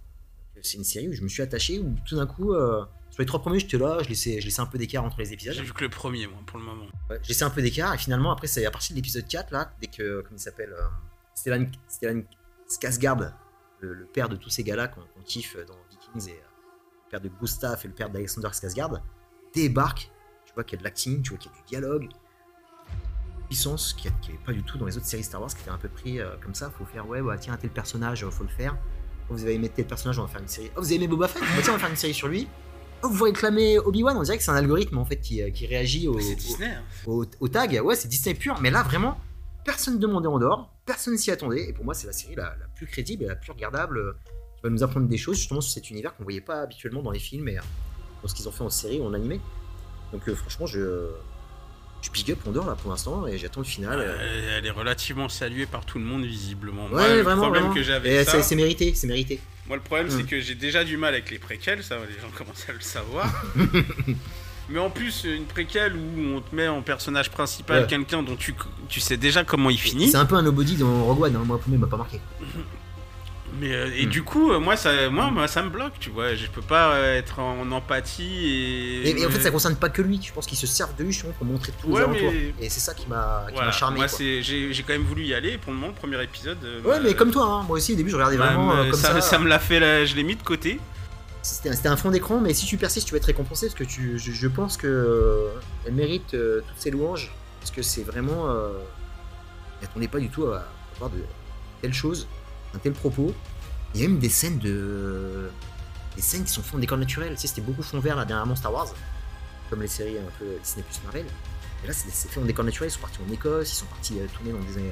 [0.61, 3.25] C'est une série où je me suis attaché, où tout d'un coup, euh, sur les
[3.25, 5.53] trois premiers, j'étais là, je laissais, je laissais un peu d'écart entre les épisodes.
[5.53, 6.85] J'ai vu que le premier, moi, pour le moment.
[7.09, 9.51] Ouais, je laissais un peu d'écart, et finalement, après, c'est à partir de l'épisode 4,
[9.51, 10.87] là, dès que, comment il s'appelle, euh,
[11.35, 12.21] Stellan, Stellan
[12.67, 13.33] Skarsgård,
[13.81, 16.45] le, le père de tous ces gars-là qu'on kiffe dans Vikings, et euh,
[17.05, 19.01] le père de Gustav et le père d'Alexander Skarsgård,
[19.53, 20.11] débarque,
[20.45, 22.07] tu vois qu'il y a de l'acting, tu vois qu'il y a du dialogue.
[23.47, 25.77] puissance qui n'est pas du tout dans les autres séries Star Wars, qui était un
[25.77, 26.71] peu pris euh, comme ça.
[26.71, 28.77] Faut faire, ouais, bah, tiens, tel personnage, euh, faut le faire.
[29.29, 30.69] Oh, vous avez aimé tel personnage, on va faire une série.
[30.75, 32.47] Oh, vous avez aimé Boba Fett Bah, Tiens, on va faire une série sur lui.
[33.03, 35.65] Oh, vous réclamez Obi-Wan On dirait que c'est un algorithme en fait qui, euh, qui
[35.67, 36.67] réagit au, Disney.
[36.67, 36.83] hein.
[37.07, 37.79] au, au tag.
[37.83, 39.17] Ouais, c'est Disney pur, mais là vraiment,
[39.63, 41.69] personne ne demandait en dehors, personne s'y attendait.
[41.69, 44.17] Et pour moi, c'est la série la, la plus crédible et la plus regardable euh,
[44.55, 47.11] qui va nous apprendre des choses justement sur cet univers qu'on voyait pas habituellement dans
[47.11, 47.61] les films et euh,
[48.21, 49.39] dans ce qu'ils ont fait en série ou en animé.
[50.13, 51.09] Donc euh, franchement, je,
[52.05, 53.99] je big up Andorre là pour l'instant et j'attends le final.
[53.99, 54.15] euh.
[54.21, 56.87] Elle, elle est relativement saluée par tout le monde visiblement.
[56.87, 57.75] Moi, Ouais, le vraiment, problème vraiment.
[57.75, 59.39] que j'avais c'est mérité, c'est mérité.
[59.67, 60.27] moi le problème c'est Mm.
[60.27, 63.43] que j'ai déjà du mal avec les préquels, ça les gens commencent à le savoir.
[64.69, 67.87] Mais en plus une préquelle où on te met en personnage principal Ouais.
[67.87, 68.55] quelqu'un dont tu,
[68.89, 70.09] tu sais déjà comment il finit.
[70.09, 71.43] C'est un peu un nobody dans Rogue One, hein.
[71.45, 72.19] moi le premier m'a pas marqué.
[73.59, 74.09] Mais euh, et Mm.
[74.09, 76.93] du coup euh, moi ça moi, moi ça me bloque, tu vois, je peux pas
[76.93, 78.23] euh, être en empathie
[79.03, 80.95] et Et, et en fait, ça concerne pas que lui, je pense qu'ils se servent
[80.97, 82.31] de lui justement pour montrer tous Ouais, les alentours.
[82.59, 83.97] mais- Et c'est ça qui m'a Voilà, charmé.
[83.97, 86.97] moi j'ai quand même voulu y aller et pour le moment le premier épisode Ouais,
[86.97, 87.63] m'a- mais comme toi, hein.
[87.63, 89.21] moi aussi au début je regardais m'a- vraiment comme ça, ça.
[89.21, 90.79] ça me l'a fait là, je l'ai mis de côté.
[91.43, 94.17] C'était un fond d'écran, mais si tu persistes, tu vas être récompensé parce que tu,
[94.17, 95.47] je, je pense que
[95.85, 98.49] elle mérite toutes ces louanges parce que c'est vraiment.
[99.79, 100.63] Elle n'attendait pas du tout à, à
[100.97, 101.19] voir de
[101.81, 102.27] telles choses,
[102.79, 103.33] tel propos.
[103.93, 105.49] Il y a même des scènes de.
[106.15, 107.33] Des scènes qui sont en décor naturel.
[107.35, 108.87] Tu sais, c'était beaucoup fond vert là dernièrement Star Wars,
[109.69, 111.25] comme les séries un peu Disney plus Marvel.
[111.83, 112.89] Et là, c'est fait en décor naturel.
[112.89, 114.91] Ils sont partis en Écosse, ils sont partis euh, tourner dans des,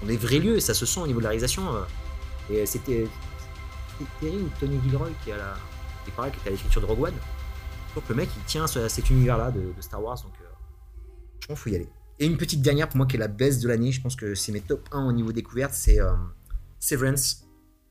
[0.00, 1.74] dans des vrais lieux et ça se sent au niveau de la réalisation.
[1.74, 1.84] euh.
[2.50, 3.06] et c'était
[3.98, 5.54] c'est Terry ou Tony Gilroy qui a la
[6.04, 7.14] qui est qui était à l'écriture de Rogue One.
[7.94, 10.44] Donc le mec il tient cet univers là de, Star Wars donc euh,
[11.40, 11.88] franchement faut y aller.
[12.18, 14.34] Et une petite dernière pour moi qui est la baisse de l'année, je pense que
[14.34, 16.12] c'est mes top 1 au niveau découverte, c'est euh,
[16.82, 17.48] Severance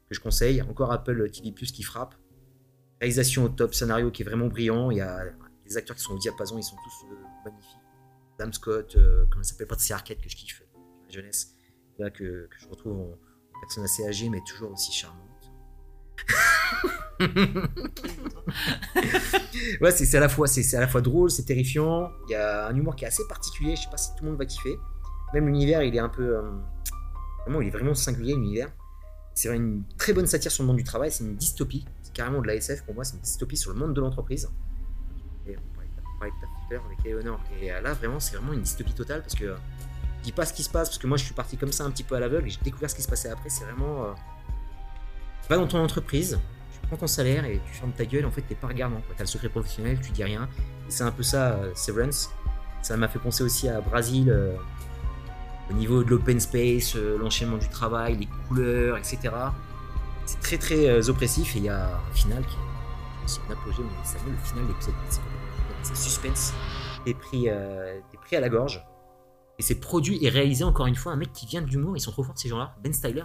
[0.10, 2.14] que je conseille, encore Apple TV Plus qui frappe.
[3.00, 5.24] Réalisation au top, scénario qui est vraiment brillant, il y a
[5.66, 7.16] les acteurs qui sont au diapason, ils sont tous euh,
[7.46, 7.78] magnifiques.
[8.38, 11.56] Adam Scott, euh, comment ça s'appelle Patricia Arquette que je kiffe, euh, ma jeunesse,
[12.00, 13.18] là que, que je retrouve en
[13.62, 15.30] personne assez âgée mais toujours aussi charmante.
[19.82, 22.12] ouais, c'est c'est à la fois c'est c'est à la fois drôle, c'est terrifiant.
[22.28, 23.76] Il y a un humour qui est assez particulier.
[23.78, 24.78] Je sais pas si tout le monde va kiffer.
[25.34, 26.42] Même l'univers, il est un peu euh,
[27.46, 28.72] vraiment, il est vraiment singulier l'univers.
[29.34, 31.12] C'est vraiment une très bonne satire sur le monde du travail.
[31.12, 31.86] C'est une dystopie.
[32.04, 33.04] C'est carrément de la SF pour moi.
[33.04, 34.50] C'est une dystopie sur le monde de l'entreprise.
[35.48, 37.40] Et on parlait tout à avec Eleanor.
[37.62, 39.56] Et euh, là, vraiment, c'est vraiment une dystopie totale parce que euh,
[40.20, 41.84] je dis pas ce qui se passe parce que moi, je suis parti comme ça
[41.84, 43.50] un petit peu à l'aveugle et j'ai découvert ce qui se passait après.
[43.50, 44.14] C'est vraiment euh,
[45.52, 46.40] va dans ton entreprise,
[46.72, 48.26] tu prends ton salaire et tu fermes ta gueule.
[48.26, 49.02] En fait, t'es pas regardant.
[49.18, 50.48] T'as le secret professionnel, tu dis rien.
[50.88, 52.30] Et c'est un peu ça, euh, Severance.
[52.82, 54.56] Ça m'a fait penser aussi à Brésil, euh,
[55.72, 59.20] au niveau de l'open space, euh, l'enchaînement du travail, les couleurs, etc.
[60.26, 63.84] C'est très très euh, oppressif et il y a un final qui est un apogée,
[63.84, 64.94] mais ça le final de l'épisode.
[65.84, 66.54] C'est suspense.
[67.06, 68.86] T'es pris, euh, t'es pris à la gorge.
[69.58, 71.96] Et c'est produit et réalisé encore une fois un mec qui vient de l'humour.
[71.96, 72.76] Ils sont trop forts ces gens-là.
[72.84, 73.24] Ben Styler.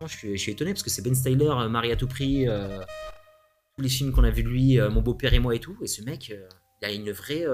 [0.00, 2.80] Moi, Je suis, étonné parce que c'est Ben Styler, euh, Marie à tout prix, euh,
[3.76, 5.76] tous les films qu'on a vu de lui, Mon beau-père et moi et tout.
[5.82, 7.44] Et ce mec, il a une vraie,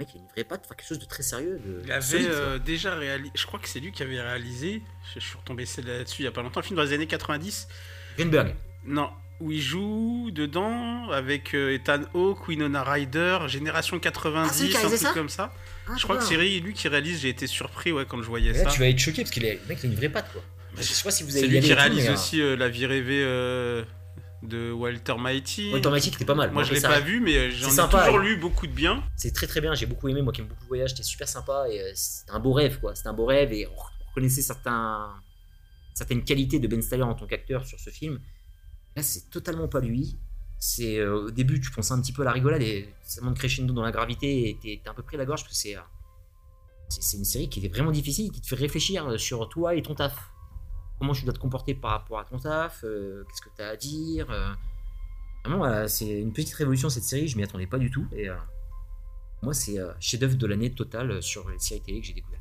[0.00, 1.60] mec, il a une vraie patte, enfin quelque chose de très sérieux.
[1.64, 4.82] De, Il avait solide, euh, déjà réalisé, je crois que c'est lui qui avait réalisé,
[5.14, 7.06] je, je suis retombé là-dessus il y a pas longtemps, un film dans les années
[7.06, 7.68] 90.
[8.16, 8.54] Greenberg.
[8.84, 14.66] Non, où il joue dedans avec euh, Ethan Hawke, Winona Ryder, Génération 90, Ah, c'est
[14.66, 15.52] lui un truc comme ça.
[15.88, 18.26] Ah, je crois que c'est lui lui qui réalise, j'ai été surpris ouais, quand je
[18.28, 18.70] voyais là, ça.
[18.70, 20.42] tu vas être choqué parce qu'il est, mec, il a une vraie patte quoi.
[20.74, 22.14] Bah, je sais pas si vous C'est avez lui y qui tout, réalise mais, euh,
[22.14, 23.84] aussi euh, La vie rêvée euh,
[24.48, 25.72] de Walter Mighty.
[25.72, 26.50] Walter Mighty qui était pas mal.
[26.52, 28.28] Moi je l'ai pas vu, mais j'en ai sympa, toujours ouais.
[28.28, 29.02] lu beaucoup de bien.
[29.16, 31.28] C'est très très bien, j'ai beaucoup aimé, moi qui aime beaucoup le voyage, c'était super
[31.28, 34.42] sympa et euh, c'était un beau rêve quoi, c'était un beau rêve et on reconnaissait
[34.42, 35.14] certains,
[35.94, 38.20] certaines qualités de Ben Stiller en tant qu'acteur sur ce film.
[38.96, 40.16] Là c'est totalement pas lui,
[40.58, 43.36] c'est euh, au début tu pensais un petit peu à la rigolade et ça monte
[43.36, 45.76] crescendo dans la gravité et t'es un peu pris à la gorge parce que c'est
[45.76, 45.80] euh,
[46.88, 49.82] c'est une série qui est vraiment difficile, qui te fait réfléchir euh, sur toi et
[49.82, 50.30] ton taf.
[50.98, 53.68] Comment tu dois te comporter par rapport à ton taf, euh, qu'est-ce que tu as
[53.68, 54.30] à dire.
[54.30, 54.52] euh.
[55.44, 58.06] Vraiment, voilà, c'est une petite révolution cette série, je m'y attendais pas du tout.
[58.12, 58.34] Et euh,
[59.42, 62.40] moi, c'est euh, chef-d'œuvre de l'année totale euh, sur les séries télé que j'ai découvertes.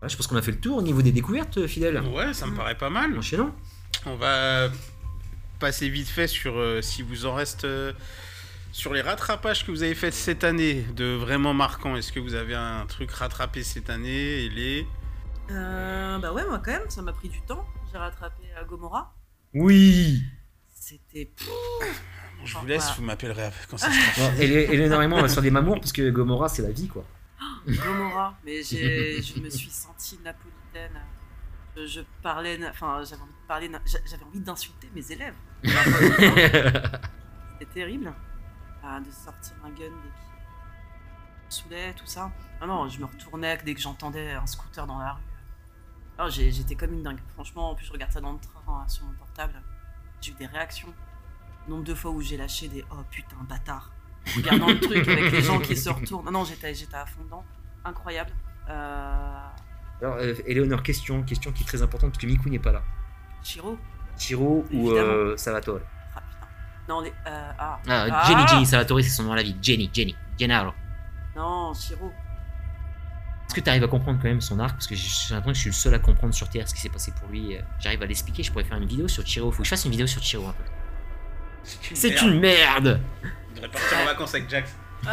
[0.00, 2.00] Voilà, je pense qu'on a fait le tour au niveau des découvertes, euh, fidèle.
[2.08, 3.16] Ouais, ça me paraît pas mal.
[3.16, 3.52] Enchaînons.
[4.06, 4.70] On va
[5.60, 7.92] passer vite fait sur euh, si vous en reste euh,
[8.72, 11.96] sur les rattrapages que vous avez fait cette année de vraiment marquant.
[11.96, 14.86] Est-ce que vous avez un truc rattrapé cette année et les
[15.50, 17.64] Euh, bah ouais, moi quand même, ça m'a pris du temps.
[17.90, 19.14] J'ai rattrapé euh, Gomorrah.
[19.54, 20.22] Oui
[20.74, 21.30] C'était.
[22.44, 22.96] Je Oh, vous laisse, voilà.
[22.96, 24.28] vous m'appellerez quand ça sera.
[24.38, 27.04] Elle est, elle est énormément sur des mamours parce que Gomorrah, c'est la vie, quoi.
[27.66, 28.38] Gomorrah.
[28.44, 31.00] Mais je me suis sentie napolitaine.
[31.76, 32.58] Je, je parlais.
[32.68, 33.68] Enfin, j'avais envie de parler.
[33.68, 35.34] na- j'a- J'avais envie d'insulter mes élèves.
[35.64, 36.90] C'était
[37.74, 38.12] terrible.
[38.82, 42.30] Ah, de sortir un gun dès qu'ils me saoulait, tout ça.
[42.60, 45.22] Ah non, je me retournais dès que j'entendais un scooter dans la rue.
[46.18, 47.20] Ah, j'ai- j'étais comme une dingue.
[47.34, 49.54] Franchement, en plus, je regarde ça dans le train hein, sur mon portable.
[50.20, 50.88] J'ai eu des réactions.
[51.68, 53.90] Nombre de fois où j'ai lâché des oh putain, bâtard.
[54.36, 56.24] Regardant le truc avec les gens qui se retournent.
[56.26, 57.44] Non, non, j'étais à fond dedans.
[57.84, 58.30] Incroyable.
[58.68, 59.38] Euh,
[60.02, 62.82] Alors, euh, Eleonore, question, question qui est très importante parce que Miku n'est pas là.
[63.42, 63.78] Chiro
[64.16, 65.80] Chiro ou euh, Salvatore
[66.16, 66.46] Ah putain.
[66.88, 67.10] Non, les.
[67.10, 67.78] euh, ah.
[67.88, 69.56] Ah, Ah Jenny, Jenny Salvatore, c'est son nom à la vie.
[69.62, 70.72] Jenny, Jenny, Gennaro.
[71.36, 72.10] Non, Chiro.
[73.48, 74.74] Est-ce que tu arrives à comprendre quand même son arc?
[74.74, 76.80] Parce que j'ai l'impression que je suis le seul à comprendre sur Terre ce qui
[76.82, 77.56] s'est passé pour lui.
[77.56, 79.50] Euh, J'arrive à l'expliquer, je pourrais faire une vidéo sur Chiro.
[79.50, 80.64] Faut que je fasse une vidéo sur Chiro un peu.
[81.94, 83.00] C'est une merde
[83.50, 84.70] On devrait partir en vacances avec Jax.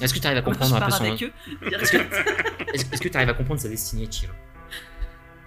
[0.00, 1.04] Est-ce que tu arrives à comprendre un peu son.
[1.04, 1.32] avec eux.
[1.72, 1.96] Est-ce que
[2.74, 4.32] est-ce- est-ce que tu arrives à comprendre sa destinée, Chiro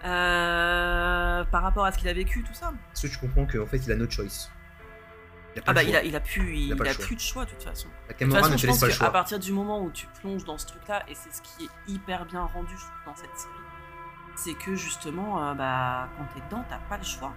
[0.06, 2.72] Euh, par rapport à ce qu'il a vécu, tout ça.
[2.94, 4.50] Est-ce que tu comprends qu'en fait il a no choice?
[5.56, 7.50] Il Ah bah il a, il a plus, il, Il a plus de choix de
[7.52, 7.88] toute façon.
[7.88, 9.92] La De toute caméra façon, ne je pense pas le qu'à partir du moment où
[9.92, 12.92] tu plonges dans ce truc-là, et c'est ce qui est hyper bien rendu je trouve,
[13.06, 13.54] dans cette série,
[14.36, 17.34] c'est que justement, euh, bah, quand t'es dedans, t'as pas le choix.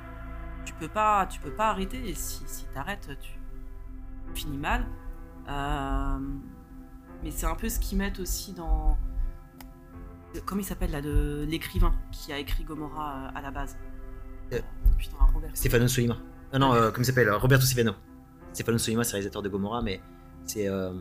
[0.65, 2.09] Tu peux pas, tu peux pas arrêter.
[2.09, 3.33] Et si, si t'arrêtes, tu
[4.35, 4.87] finis mal.
[5.49, 6.19] Euh,
[7.23, 8.97] mais c'est un peu ce qu'ils mettent aussi dans.
[10.47, 13.77] Comment il s'appelle là, de l'écrivain qui a écrit Gomorrah euh, à la base.
[14.53, 14.61] Euh,
[14.99, 15.51] Putain, Robert.
[15.55, 16.17] Stefano Solima.
[16.53, 17.95] Ah non, euh, comment il s'appelle Roberto Stefano.
[18.53, 20.01] Stefano Solima, c'est réalisateur de Gomorrah, mais
[20.45, 20.93] c'est euh,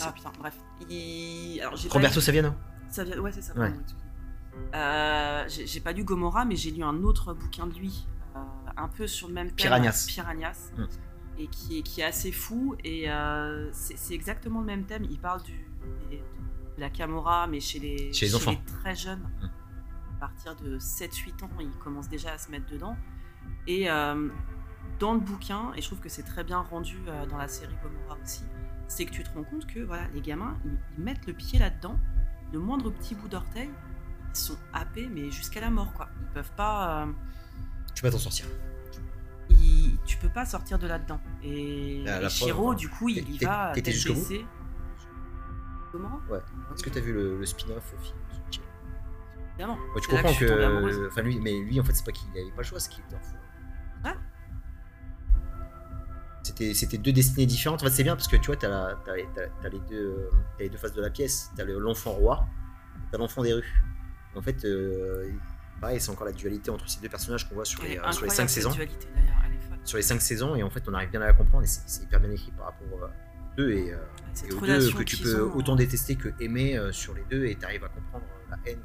[0.00, 0.54] Ah putain, bref.
[0.88, 1.60] Il...
[1.60, 2.52] Alors, Roberto Saviano.
[2.94, 3.20] Vient...
[3.20, 3.54] Ouais, c'est ça.
[3.54, 3.72] Ouais.
[4.74, 8.38] Euh, j'ai pas lu Gomorrah, mais j'ai lu un autre bouquin de lui, euh,
[8.76, 9.56] un peu sur le même thème.
[9.56, 10.06] Piranhas.
[10.08, 10.70] Piranhas.
[10.78, 10.84] Mm.
[11.38, 12.74] Et qui est, qui est assez fou.
[12.82, 15.04] Et euh, c'est exactement le même thème.
[15.10, 15.52] Il parle du,
[16.08, 18.54] des- de la Camorra, mais chez les, Chez les enfants.
[18.80, 19.28] très jeunes.
[19.42, 19.46] Mm.
[20.16, 22.96] À partir de 7-8 ans, ils commencent déjà à se mettre dedans.
[23.66, 24.28] Et euh,
[24.98, 27.74] dans le bouquin, et je trouve que c'est très bien rendu euh, dans la série
[27.82, 28.44] Gomorrah aussi,
[28.88, 31.58] c'est que tu te rends compte que voilà, les gamins, ils, ils mettent le pied
[31.58, 31.98] là-dedans,
[32.52, 33.68] le moindre petit bout d'orteil,
[34.30, 36.08] ils sont happés, mais jusqu'à la mort, quoi.
[36.20, 37.02] Ils peuvent pas.
[37.02, 37.06] euh,
[37.94, 38.46] Tu vas t'en sortir.
[39.48, 41.20] ils- tu peux pas sortir de là-dedans.
[41.42, 44.20] Et, Ah, et Shiro, du coup, il y va t'étais jusqu'au bout
[46.30, 46.38] Ouais.
[46.74, 48.16] Est-ce que t'as vu le, le spin-off au film?
[49.58, 49.78] Évidemment.
[50.00, 51.06] Tu comprends que.
[51.08, 53.02] Enfin, lui, mais lui, en fait, c'est pas qu'il avait pas le choix, c'est qu'il
[53.04, 53.34] était en fou.
[54.04, 54.14] Ouais.
[56.42, 57.82] C'était, c'était deux destinées différentes.
[57.82, 59.96] En fait, c'est bien parce que tu vois, t'as, la- t'as, les- t'as- les, deux,
[59.96, 61.50] euh, t'as les deux faces de la pièce.
[61.56, 62.46] T'as le- l'enfant roi,
[63.10, 63.82] t'as l'enfant des rues.
[64.36, 65.28] En fait, euh,
[65.80, 68.24] pareil, c'est encore la dualité entre ces deux personnages qu'on voit sur les, euh, sur
[68.24, 68.70] les cinq saisons.
[68.70, 69.08] dualité.
[69.84, 71.82] Sur les cinq saisons, et en fait, on arrive bien à la comprendre et c'est,
[71.86, 73.96] c'est hyper bien écrit par rapport euh, aux deux et, euh,
[74.48, 77.24] et aux deux que tu peux ont, autant euh, détester que aimer euh, sur les
[77.30, 78.80] deux et t'arrives à comprendre euh, la haine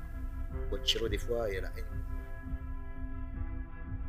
[0.77, 1.85] de Chiro des fois et la haine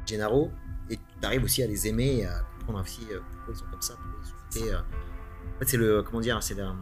[0.07, 0.51] Gennaro
[0.91, 3.83] et t'arrives aussi à les aimer et à comprendre aussi euh, pourquoi ils sont comme
[3.83, 4.29] ça pourquoi ils
[4.61, 4.79] sont faits, euh.
[5.57, 6.75] en fait c'est le comment dire c'est la-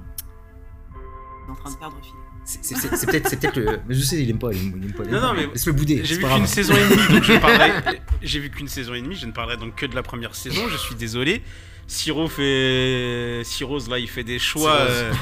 [0.92, 2.14] Il est en train de perdre le fil.
[2.44, 4.92] c'est, peut-être c'est peut-être le mais je sais il aime pas il aime, il aime
[4.94, 7.22] pas il Non, aime non, mais laisse-le bouder J'ai vu qu'une saison et demie, donc
[7.24, 8.00] je parlerai.
[8.22, 10.66] J'ai vu qu'une saison et demie, je ne parlerai donc que de la première saison.
[10.68, 11.42] Je suis désolé.
[11.90, 15.12] Siro fait, Siroz là, il fait des choix, euh,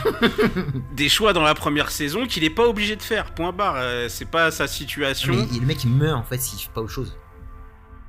[0.92, 3.32] des choix dans la première saison qu'il n'est pas obligé de faire.
[3.34, 3.76] Point barre.
[3.78, 5.32] Euh, c'est pas sa situation.
[5.32, 7.16] mais il- le mec il meurt en fait s'il fait pas autre chose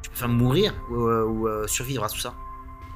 [0.02, 2.34] tu préfères mourir ou, euh, ou, euh, survivre à tout ça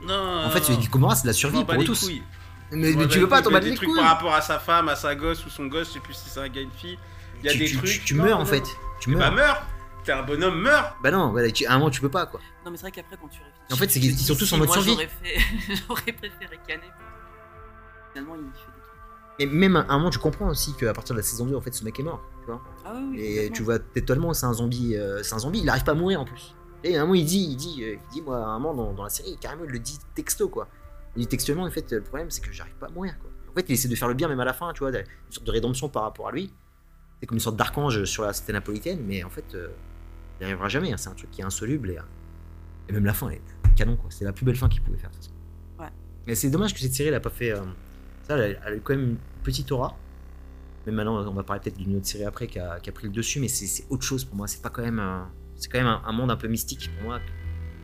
[0.05, 0.43] Non.
[0.45, 2.23] en fait celui qui commence c'est la survie pour les tous couilles.
[2.71, 4.59] mais, mais tu les veux pas battre des les trucs couilles par rapport à sa
[4.59, 6.63] femme, à sa gosse ou son gosse, je sais plus si c'est un gars ou
[6.65, 6.97] une fille.
[7.41, 8.03] Il y a tu, des tu- trucs.
[8.05, 8.45] tu- meurs non, en non.
[8.45, 8.63] fait
[8.99, 9.63] tu Bah meurs meurs.
[10.03, 10.97] T'es un bonhomme, meurs.
[11.01, 12.41] Bah non, voilà, à un moment tu peux pas quoi.
[12.65, 13.39] Non, mais c'est vrai qu'après, quand tu.
[13.71, 14.91] En fait, c'est qu'ils sont tous en mode survie.
[14.91, 16.91] J'aurais, préféré canner.
[18.11, 19.39] Finalement, il fait des trucs.
[19.39, 21.61] Et même à un moment tu comprends aussi qu'à partir de la saison 2 en
[21.61, 22.61] fait ce mec est mort, tu vois.
[22.85, 23.19] Ah oui.
[23.19, 25.95] Et tu vois totalement c'est un zombie, euh, c'est un zombie, il arrive pas à
[25.95, 26.53] mourir en plus.
[26.83, 28.75] Et à un moment il dit, il dit, euh, il dit moi à un moment
[28.75, 30.67] dans, dans la série carrément il le dit texto quoi.
[31.15, 33.31] Il dit textuellement en fait le problème c'est que j'arrive pas à mourir quoi.
[33.49, 35.03] En fait il essaie de faire le bien même à la fin, tu vois, une
[35.31, 36.53] sorte de rédemption par rapport à lui.
[37.19, 39.69] C'est comme une sorte d'archange sur la cité napolitaine, mais en fait euh,
[40.39, 40.93] il n'y arrivera jamais.
[40.93, 40.97] hein.
[40.97, 41.97] C'est un truc qui est insoluble et,
[42.89, 43.41] et même la fin elle est
[43.75, 44.09] canon quoi.
[44.11, 45.09] C'est la plus belle fin qu'il pouvait faire.
[45.09, 45.33] de toute façon.
[45.79, 45.89] Ouais.
[46.27, 47.51] Mais c'est dommage que cette série elle a pas fait.
[47.51, 47.61] euh,
[48.27, 49.97] ça, elle a, quand même une petite aura.
[50.85, 53.07] Mais maintenant, on va parler peut-être d'une autre série après qui a, qui a pris
[53.07, 54.47] le dessus, mais c'est autre chose pour moi.
[54.47, 54.99] C'est pas quand même.
[54.99, 57.19] un- C'est quand même un, un monde un peu mystique pour moi.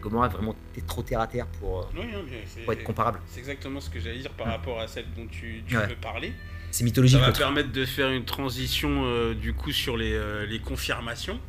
[0.01, 2.73] Gomorrah est vraiment t'es trop terre à terre pour, euh, Oui, non, mais c'est- pour
[2.73, 3.19] être comparable.
[3.27, 4.53] C'est exactement ce que j'allais dire par Ouais.
[4.53, 5.87] rapport à celle dont tu, tu Ouais.
[5.87, 6.33] veux parler.
[6.71, 7.19] C'est Ça mythologique.
[7.19, 7.39] va l'autre.
[7.39, 11.39] permettre de faire une transition euh, du coup sur les, euh, les confirmations.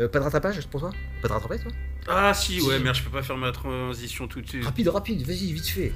[0.00, 0.90] Euh, pas de rattrapage pour toi?
[1.22, 1.72] Pas de rattrapage toi?
[2.08, 4.64] Ah si, ouais, merde, je peux pas faire ma transition tout de suite.
[4.64, 5.92] Rapide, rapide, vas-y, vite fait.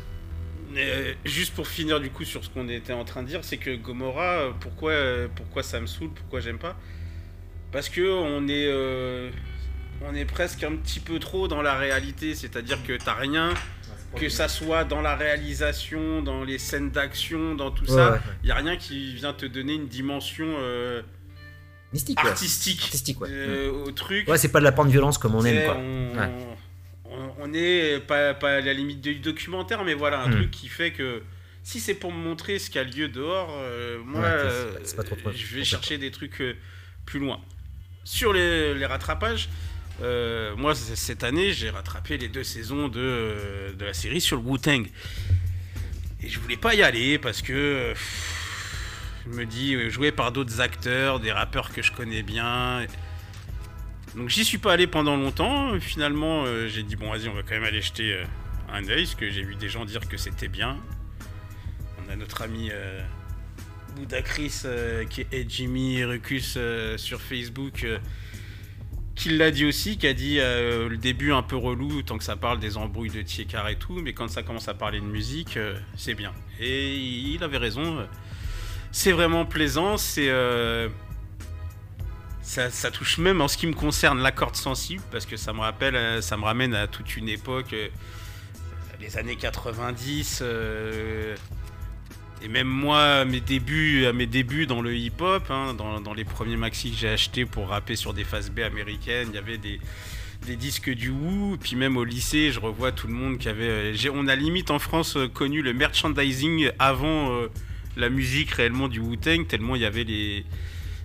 [0.76, 3.59] Euh, juste pour finir du coup sur ce qu'on était en train de dire, c'est
[3.59, 6.76] que Gomorrah, euh, pourquoi, euh, pourquoi ça me saoule, pourquoi j'aime pas?
[7.72, 9.30] Parce que on est, euh,
[10.02, 13.52] on est presque un petit peu trop dans la réalité, c'est-à-dire que t'as rien,
[14.16, 18.18] que ça soit dans la réalisation, dans les scènes d'action, dans tout Ouais, ça, ouais,
[18.43, 21.02] il y a rien qui vient te donner une dimension euh,
[21.93, 22.31] Mystique, ouais.
[22.31, 23.28] artistique, Artistique, ouais.
[23.31, 24.28] euh, au truc.
[24.28, 25.77] Ouais, c'est pas de la porn violence comme on aime, quoi.
[25.77, 26.31] On, Ouais.
[27.05, 30.32] on- on est pas, pas à la limite du documentaire, mais voilà, un Hmm.
[30.36, 31.23] truc qui fait que
[31.62, 34.73] si c'est pour me montrer ce qu'il y a lieu dehors, euh, moi, c'est- euh,
[34.85, 36.43] c'est pas trop trop- je vais chercher des trucs
[37.05, 37.40] plus loin.
[38.05, 39.48] Sur les, les rattrapages,
[40.02, 44.43] euh, moi, cette année, j'ai rattrapé les deux saisons de, de la série sur le
[44.43, 44.86] Wu-Tang.
[46.23, 48.41] Et je voulais pas y aller parce que pff,
[49.24, 52.86] je me dis, euh, joué par d'autres acteurs, des rappeurs que je connais bien.
[54.16, 55.78] Donc j'y suis pas allé pendant longtemps.
[55.81, 58.24] Finalement, euh, j'ai dit, bon, vas-y, on va quand même aller jeter euh,
[58.70, 60.77] un œil, parce que j'ai vu des gens dire que c'était bien.
[61.99, 63.03] On a notre ami euh,
[65.09, 66.59] qui est Jimmy Rucus
[66.97, 67.86] sur Facebook,
[69.15, 72.36] qui l'a dit aussi, qui a dit le début un peu relou, tant que ça
[72.36, 75.59] parle des embrouilles de Tiekar et tout, mais quand ça commence à parler de musique,
[75.97, 76.32] c'est bien.
[76.59, 78.07] Et il avait raison.
[78.93, 80.28] C'est vraiment plaisant, c'est...
[80.28, 80.89] euh,
[82.43, 85.60] ça, touche même en ce qui me concerne la corde sensible parce que ça me
[85.60, 87.89] rappelle, euh, ça me ramène à toute une époque, euh,
[89.01, 91.35] les années 90, euh,
[92.43, 96.24] et même moi, à mes débuts, à mes débuts dans le hip-hop, hein, dans, les
[96.24, 99.59] premiers maxi que j'ai achetés pour rapper sur des phases B américaines, il y avait
[99.59, 99.81] des,
[100.47, 103.94] des disques du Wu, puis même au lycée, je revois tout le monde qui avait,
[104.12, 107.31] on a limite en France connu le merchandising avant
[107.97, 110.44] la musique réellement du Wu-Tang, tellement il y avait les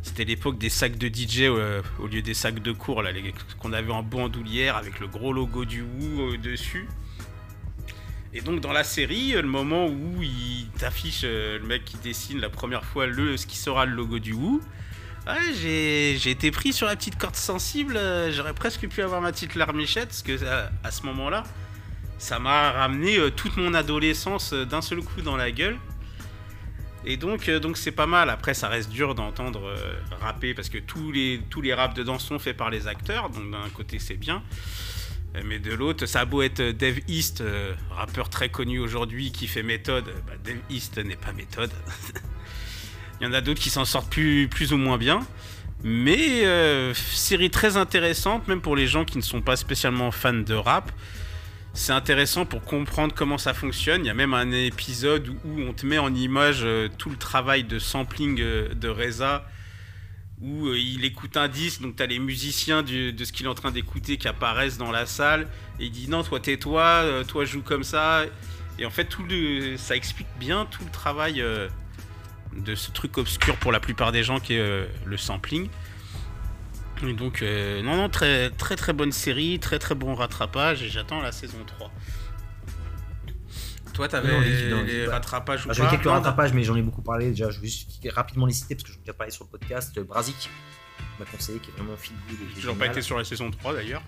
[0.08, 3.12] c'était l'époque des sacs de DJ euh, au lieu des sacs de cours là,
[3.60, 6.88] qu'on avait en bandoulière avec le gros logo du Wu euh, dessus.
[8.34, 12.40] Et donc dans la série, euh, le moment où il t'affiche le mec qui dessine
[12.40, 14.62] la première fois le ce qui sera le logo du Wu,
[15.54, 18.00] j'ai été pris sur la petite corde sensible.
[18.32, 20.40] J'aurais presque pu avoir ma petite larmichette parce que
[20.84, 21.44] à, ce moment-là,
[22.18, 25.78] ça m'a ramené toute mon adolescence d'un seul coup dans la gueule.
[27.10, 28.30] Et donc, euh, donc c'est pas mal.
[28.30, 32.20] Après, ça reste dur d'entendre euh, rapper parce que tous les, tous les raps dedans
[32.20, 33.30] sont faits par les acteurs.
[33.30, 34.44] Donc d'un côté, c'est bien.
[35.36, 39.32] Euh, Mais de l'autre, ça a beau être Dave East, euh, rappeur très connu aujourd'hui
[39.32, 40.06] qui fait méthode.
[40.28, 41.72] Bah, Dave East n'est pas méthode.
[43.22, 45.26] Il y en a d'autres qui s'en sortent plus, plus ou moins bien.
[45.84, 50.34] Mais euh, série très intéressante, même pour les gens qui ne sont pas spécialement fans
[50.34, 50.92] de rap.
[51.78, 54.04] C'est intéressant pour comprendre comment ça fonctionne.
[54.04, 57.18] Il y a même un épisode où on te met en image euh, tout le
[57.18, 59.48] travail de sampling euh, de Reza,
[60.42, 63.50] où euh, il écoute un disque, donc tu as les musiciens de ce qu'il est
[63.50, 65.48] en train d'écouter qui apparaissent dans la salle,
[65.80, 68.24] et il dit non, toi tais-toi, toi joue comme ça.
[68.80, 69.24] Et en fait, tout
[69.78, 71.44] ça explique bien tout le travail
[72.56, 75.70] de ce truc obscur pour la plupart des gens qui est le sampling.
[77.04, 80.90] Et donc, euh, non, non, très, très très bonne série, très très bon rattrapage, et
[80.90, 81.92] j'attends la saison 3.
[83.94, 86.64] Toi, t'avais Non, les- non, les bah, rattrapages ou Ah, J'avais pas quelques rattrapages, mais
[86.64, 87.30] j'en ai beaucoup parlé.
[87.30, 89.50] Déjà, je vais juste rapidement les citer parce que j'en ai déjà parlé sur le
[89.50, 90.00] podcast.
[90.00, 90.50] Brazik
[91.20, 91.98] m'a conseillé, qui est vraiment et
[92.54, 94.04] J'ai toujours pas été sur la saison 3 d'ailleurs.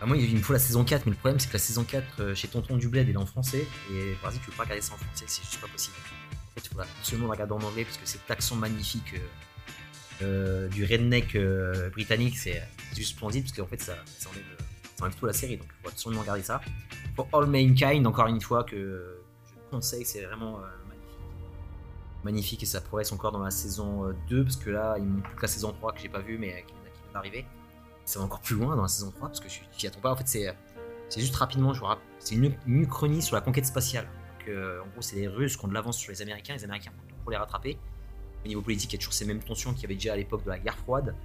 [0.00, 1.82] Bah, moi, il me faut la saison 4, mais le problème, c'est que la saison
[1.82, 3.66] 4 euh, chez Tonton du Bled, elle est en français.
[3.92, 5.96] Et Brazik, tu peux pas regarder ça en français, c'est juste pas possible.
[6.32, 9.18] En fait, il faut absolument la regarder en anglais parce que cet accent magnifique euh,
[10.22, 12.62] euh, du redneck euh, britannique, c'est
[12.94, 14.42] juste splendide parce qu'en fait, ça, ça, enlève,
[14.96, 15.56] ça enlève tout la série.
[15.56, 16.60] Donc, il faut absolument regarder ça.
[17.14, 22.24] Pour All Mankind, encore une fois, que je conseille, c'est vraiment euh, magnifique.
[22.24, 25.24] Magnifique et ça progresse encore dans la saison euh, 2 parce que là, il manque
[25.24, 27.46] plus que la saison 3 que j'ai pas vue mais euh, qui vient d'arriver
[28.06, 30.12] ça va encore plus loin dans la saison 3 parce que je t'y attends pas.
[30.12, 30.28] En fait,
[31.08, 34.04] c'est, juste rapidement, je vous rappelle, c'est une, une uchronie sur la conquête spatiale.
[34.04, 36.64] Donc, euh, en gros, c'est les Russes qui ont de l'avance sur les Américains, les
[36.64, 37.78] Américains pour les rattraper.
[38.46, 40.16] Au niveau politique, il y a toujours ces mêmes tensions qu'il y avait déjà à
[40.16, 41.16] l'époque de la guerre froide.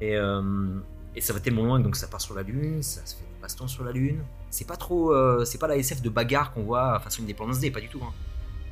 [0.00, 0.80] Et, euh,
[1.20, 3.42] ça va tellement loin que donc ça part sur la Lune, ça se fait des
[3.42, 4.24] baston sur la Lune.
[4.48, 7.70] C'est pas trop, euh, c'est pas la SF de bagarre qu'on voit façon Independence Day,
[7.70, 8.00] pas du tout.
[8.02, 8.14] Hein.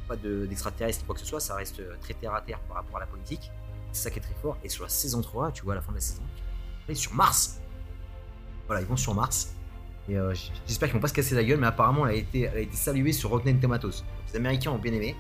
[0.09, 2.78] Pas de, d'extraterrestres quoi que ce soit, ça reste euh, très terre à terre par
[2.78, 3.51] rapport à la politique.
[3.93, 4.57] C'est ça qui est très fort.
[4.65, 6.23] Et sur la saison 3, tu vois à la fin de la saison,
[6.89, 7.61] et sur Mars.
[8.69, 9.55] Voilà, ils vont sur Mars.
[10.09, 10.16] Et
[10.66, 13.28] j'espère qu'ils vont pas se casser la gueule, mais apparemment elle a été, saluée sur
[13.31, 14.05] Rotten Tomatoes.
[14.28, 15.16] Les Américains ont bien aimé.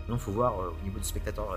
[0.00, 1.48] Maintenant, faut voir au niveau du spectateur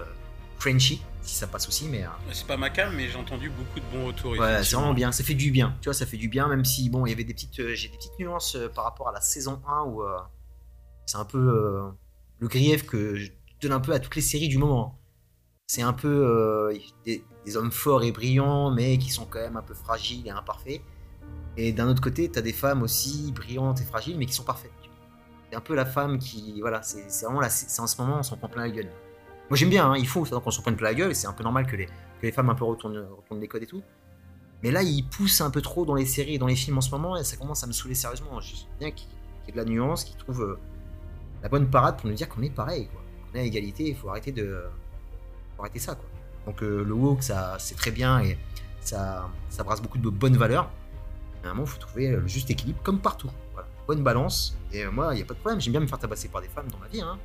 [0.59, 3.81] Frenchy si ça passe aussi, mais euh, C'est pas ma cam, mais j'ai entendu beaucoup
[3.81, 4.31] de bons retours.
[4.31, 5.11] ouais, c'est vraiment bien.
[5.11, 5.75] Ça fait du bien.
[5.81, 7.75] Tu vois, ça fait du bien, même si bon, il y avait des petites, euh,
[7.75, 10.03] j'ai des petites nuances euh, par rapport à la saison 1 où
[11.05, 11.91] c'est un peu
[12.39, 13.31] le grief que je
[13.61, 14.97] donne un peu à toutes les séries du moment.
[15.67, 19.57] C'est un peu euh, des, des hommes forts et brillants, mais qui sont quand même
[19.57, 20.81] un peu fragiles et imparfaits.
[21.57, 24.71] Et d'un autre côté, t'as des femmes aussi brillantes et fragiles, mais qui sont parfaites.
[25.49, 28.23] C'est un peu la femme qui, voilà, c'est vraiment là, c'est en ce moment, on
[28.23, 28.91] s'en prend plein la gueule.
[29.49, 31.33] Moi j'aime bien, hein, il faut qu'on s'en prenne plein la gueule, et c'est un
[31.33, 33.81] peu normal que les, que les femmes un peu retournent, retournent les codes et tout.
[34.63, 36.81] Mais là, il pousse un peu trop dans les séries et dans les films en
[36.81, 38.41] ce moment, et ça commence à me saouler sérieusement.
[38.41, 39.07] Je sais bien qu'il
[39.45, 40.59] y ait de la nuance, qu'il trouve euh,
[41.43, 43.01] la bonne parade pour nous dire qu'on est pareil, quoi.
[43.31, 44.63] Qu'on est à égalité, il faut arrêter de.
[45.55, 46.05] faut arrêter ça, quoi.
[46.47, 48.37] Donc euh, le woke, ça, c'est très bien et
[48.79, 50.71] ça, ça brasse beaucoup de bonnes valeurs.
[51.41, 53.29] Mais à un moment, il faut trouver le juste équilibre, comme partout.
[53.53, 53.67] Voilà.
[53.85, 54.57] Bonne balance.
[54.71, 55.61] Et moi, il n'y a pas de problème.
[55.61, 57.19] J'aime bien me faire tabasser par des femmes dans ma vie, hein.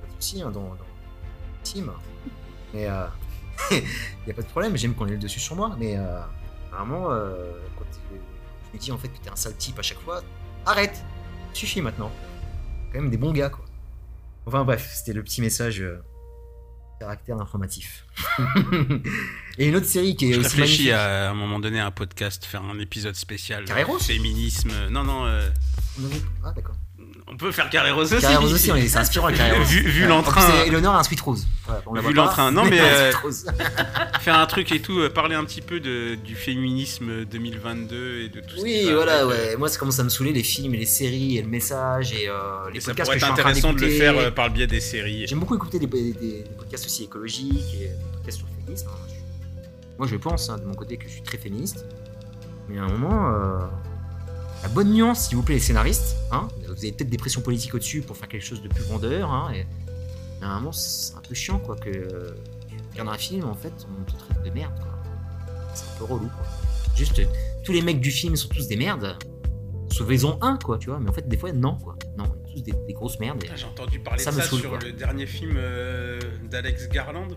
[0.00, 0.76] Pas de soucis, hein, dans, dans
[1.72, 1.90] team.
[2.74, 3.06] Mais euh,
[3.70, 3.82] il
[4.26, 4.76] n'y a pas de problème.
[4.76, 5.76] J'aime qu'on ait le dessus sur moi.
[5.78, 6.20] Mais euh,
[6.78, 8.18] moment, euh, quand euh,
[8.68, 10.22] je me dis en fait que t'es un sale type à chaque fois,
[10.64, 11.02] arrête.
[11.52, 12.10] Suffit maintenant.
[12.92, 13.64] Quand même des bons gars, quoi.
[14.46, 15.80] Enfin bref, c'était le petit message.
[15.80, 15.96] euh,
[17.00, 18.06] caractère informatif.
[19.58, 21.86] et une autre série qui est Je aussi réfléchis à, à un moment donné à
[21.86, 23.60] un podcast, faire un épisode spécial.
[23.66, 24.70] genre Carré Rose Féminisme.
[24.90, 25.26] Non, non.
[25.26, 25.48] euh,
[26.44, 26.76] Ah d'accord.
[27.28, 28.22] On peut faire Carré Rose aussi.
[28.22, 29.66] Carré Rose aussi, c'est inspirant Carré Rose.
[29.68, 30.08] Vu, vu Ouais.
[30.08, 30.40] l'entrain.
[30.40, 31.46] C'est- a un sweet rose.
[32.04, 32.52] Vu l'entrain.
[32.52, 33.10] Non, mais, euh,
[34.20, 38.28] faire un truc et tout, euh, parler un petit peu de, du féminisme 2022 et
[38.28, 39.56] de tout qui Oui, voilà, avec, euh, ouais.
[39.56, 42.28] Moi, ça commence à me saouler les films et les séries et le message et
[42.28, 43.90] euh, les Et ça podcasts pourrait que je être suis en train intéressant de le
[43.90, 45.26] faire par le biais des séries.
[45.26, 48.88] J'aime beaucoup écouter des, des- des podcasts aussi écologiques et des podcasts sur le féminisme.
[48.88, 49.12] hein.
[49.98, 51.84] Moi, je pense hein, de mon côté que je suis très féministe.
[52.68, 53.28] Mais à un moment,
[54.66, 56.16] la bonne nuance, s'il vous plaît, les scénaristes.
[56.32, 59.30] Hein, vous avez peut-être des pressions politiques au-dessus pour faire quelque chose de plus vendeur.
[59.30, 62.34] Hein, et, et à un moment, c'est un peu chiant, quoi, que euh,
[62.68, 64.88] tu regardes un film, en fait, on te traite de merde, quoi.
[65.72, 66.46] C'est un peu relou, quoi.
[66.96, 67.22] Juste,
[67.62, 69.16] tous les mecs du film sont tous des merdes.
[69.92, 70.98] Sauvez-en un, quoi, tu vois.
[70.98, 71.94] Mais en fait, des fois, non, quoi.
[72.18, 73.38] Non, tous des, des grosses merdes.
[73.38, 74.80] Putain, J'ai entendu parler Ça de me ça saoule, sur quoi.
[74.80, 76.18] le dernier film euh,
[76.50, 77.28] d'Alex Garland.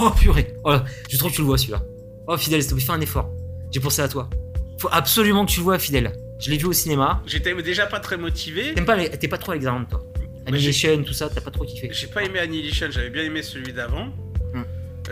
[0.00, 0.76] Oh purée oh,
[1.08, 1.82] Je trouve que tu le vois celui-là.
[2.28, 3.28] Oh Fidèle, s'il te plaît, fais un effort.
[3.72, 4.30] J'ai pensé à toi.
[4.78, 6.12] Faut absolument que tu le vois, Fidèle.
[6.40, 7.22] Je l'ai vu au cinéma.
[7.26, 8.74] J'étais déjà pas très motivé.
[8.74, 9.10] T'aimes pas les...
[9.10, 10.02] T'es pas trop Alex Garland, toi
[10.46, 13.72] Annihilation, tout ça, t'as pas trop kiffé J'ai pas aimé Annihilation, j'avais bien aimé celui
[13.72, 14.06] d'avant.
[14.54, 14.62] Hmm.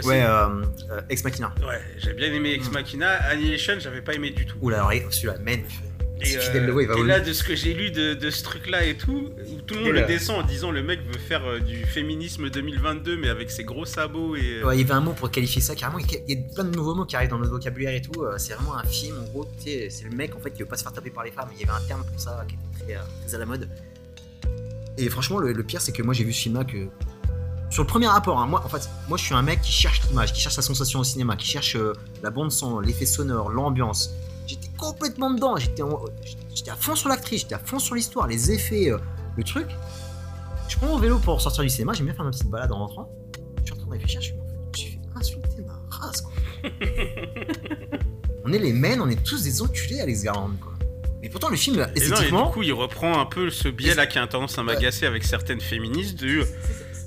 [0.04, 1.54] Ouais, euh, euh, Ex Machina.
[1.66, 2.74] ouais, j'ai bien aimé Ex Hmm.
[2.74, 3.10] Machina.
[3.30, 4.56] Annihilation, j'avais pas aimé du tout.
[4.62, 5.60] Oula, alors, celui-là, man.
[6.20, 8.84] Et, euh, il va et là, de ce que j'ai lu de, de ce truc-là
[8.84, 11.18] et tout, où tout le monde Et le là- descend en disant le mec veut
[11.18, 14.60] faire euh, du féminisme 2022, mais avec ses gros sabots et.
[14.62, 15.98] euh, Ouais, il y avait un mot pour qualifier ça, carrément.
[15.98, 18.22] Il y a plein de nouveaux mots qui arrivent dans notre vocabulaire et tout.
[18.22, 20.76] euh, C'est vraiment un film, en gros, c'est le mec en fait qui veut pas
[20.76, 21.48] se faire taper par les femmes.
[21.54, 23.68] Il y avait un terme pour ça qui était très, très à la mode.
[24.96, 26.88] Et franchement, le, le pire, c'est que moi j'ai vu ce film-là que.
[27.70, 30.00] Sur le premier rapport, hein, moi, en fait, moi je suis un mec qui cherche
[30.08, 31.92] l'image, qui cherche la sensation au cinéma, qui cherche euh,
[32.22, 34.10] la bande-son, l'effet sonore, l'ambiance.
[34.78, 36.04] Complètement dedans, j'étais en-
[36.54, 38.98] j'étais à fond sur l'actrice, j'étais à fond sur l'histoire, les effets, euh,
[39.36, 39.66] le truc.
[40.68, 42.78] Je prends mon vélo pour sortir du cinéma, j'aime bien faire ma petite balade en
[42.78, 43.10] rentrant.
[43.58, 46.20] Je suis en train de réfléchir, je suis, je me suis fait insulter ma race,
[46.22, 46.32] quoi.
[48.44, 50.72] on est les men, on est tous des enculés, Alex Garland, quoi.
[51.20, 54.06] Mais pourtant, le film, Et non, et du coup, il reprend un peu ce biais-là
[54.06, 56.42] qui a tendance à m'agacer avec certaines féministes du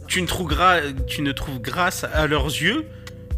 [0.08, 2.86] tu ne, trouves gra- tu ne trouves grâce à leurs yeux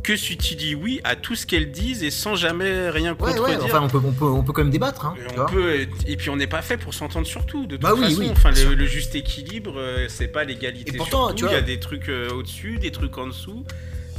[0.03, 3.43] que si tu dis oui à tout ce qu'elles disent et sans jamais rien contredire.
[3.43, 5.87] ouais, enfin, on peut, on, peut, on peut quand même débattre, hein, Et on peut,
[6.05, 7.65] et puis on n'est pas fait pour s'entendre sur tout.
[7.65, 10.93] De toute Bah oui, façon, oui, enfin, le, juste équilibre, euh, c'est pas l'égalité.
[10.93, 13.63] Et pourtant, tu vois- il y a des trucs euh, au-dessus, des trucs en dessous,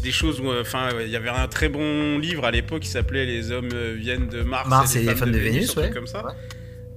[0.02, 2.88] des choses où, euh, enfin, il y avait un très bon livre à l'époque qui
[2.88, 5.90] s'appelait Les hommes viennent de Mars, Mars et les femmes de Vénus, ouais.
[5.90, 6.24] comme ça.
[6.26, 6.32] Ouais.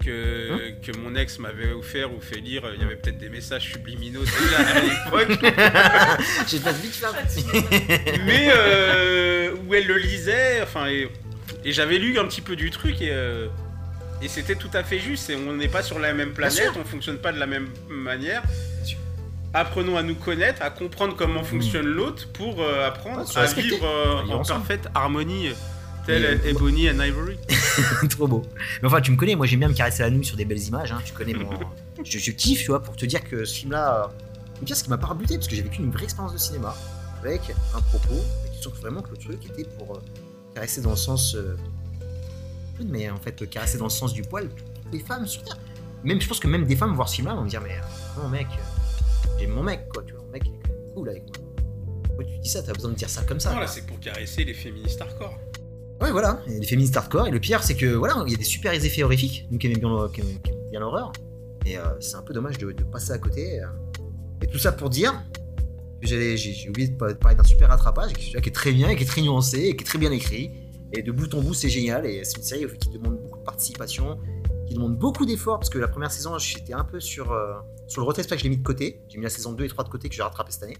[0.07, 3.63] Que, que mon ex m'avait offert ou fait lire, il y avait peut-être des messages
[3.73, 5.37] subliminaux déjà à l'époque,
[6.47, 7.45] J'ai pas petit.
[8.25, 11.09] mais euh, où elle le lisait, enfin, et,
[11.65, 13.47] et j'avais lu un petit peu du truc et, euh,
[14.21, 15.29] et c'était tout à fait juste.
[15.29, 18.43] Et on n'est pas sur la même planète, on fonctionne pas de la même manière.
[19.53, 24.33] Apprenons à nous connaître, à comprendre comment fonctionne l'autre pour euh, apprendre à vivre euh,
[24.33, 25.49] en parfaite harmonie,
[26.07, 27.37] telle Mais- Ebony and Ivory.
[28.09, 28.41] Trop beau.
[28.81, 30.61] Mais enfin, tu me connais, moi j'aime bien me caresser la nuit sur des belles
[30.63, 30.91] images.
[30.91, 30.99] Hein.
[31.05, 31.49] Tu connais mon.
[32.03, 34.05] je, je kiffe, tu vois, pour te dire que ce film-là.
[34.05, 36.39] euh, pire, c'est qu'il m'a pas rebuté parce que j'ai vécu une vraie expérience de
[36.39, 36.75] cinéma
[37.21, 37.41] avec
[37.75, 38.15] un propos.
[38.59, 39.99] Sens que vraiment que le truc était pour euh,
[40.55, 41.35] caresser dans le sens.
[41.35, 41.55] euh,
[42.83, 45.57] mais en fait, caresser dans le sens du poil toutes les femmes sur Terre.
[46.03, 48.21] Même, je pense que même des femmes voir ce film-là vont me dire, mais euh,
[48.21, 50.93] mon mec, euh, j'ai mon mec, quoi, tu vois, mon mec, il est quand même
[50.93, 51.33] cool avec moi.
[52.05, 52.61] Pourquoi tu dis ça?
[52.63, 55.37] T'as besoin de dire ça comme ça Non, là, c'est pour caresser les féministes hardcore.
[56.01, 57.27] Ouais, voilà, et les féministes hardcore.
[57.27, 59.67] Et le pire, c'est que voilà, il y a des super effets horrifiques, nous qui
[59.67, 60.07] aimons
[60.69, 61.11] bien, l'horreur.
[61.65, 63.61] Et euh, c'est un peu dommage de, passer à côté.
[63.61, 63.67] euh.
[64.41, 65.23] Et tout ça pour dire
[66.01, 69.03] que j'ai oublié de pa- de parler d'un super rattrapage, qui est très bien, qui
[69.03, 70.51] est très nuancé, et qui est très bien écrit.
[70.93, 72.05] Et de bout en bout, c'est génial.
[72.05, 74.19] Et c'est une série qui demande beaucoup de participation,
[74.67, 77.53] qui demande beaucoup d'efforts, parce que la première saison, j'étais un peu sur, euh,
[77.87, 79.01] sur le retest, c'est que je l'ai mis de côté.
[79.09, 80.77] J'ai mis la saison 2 et 3 de côté que j'ai rattrapé cette année.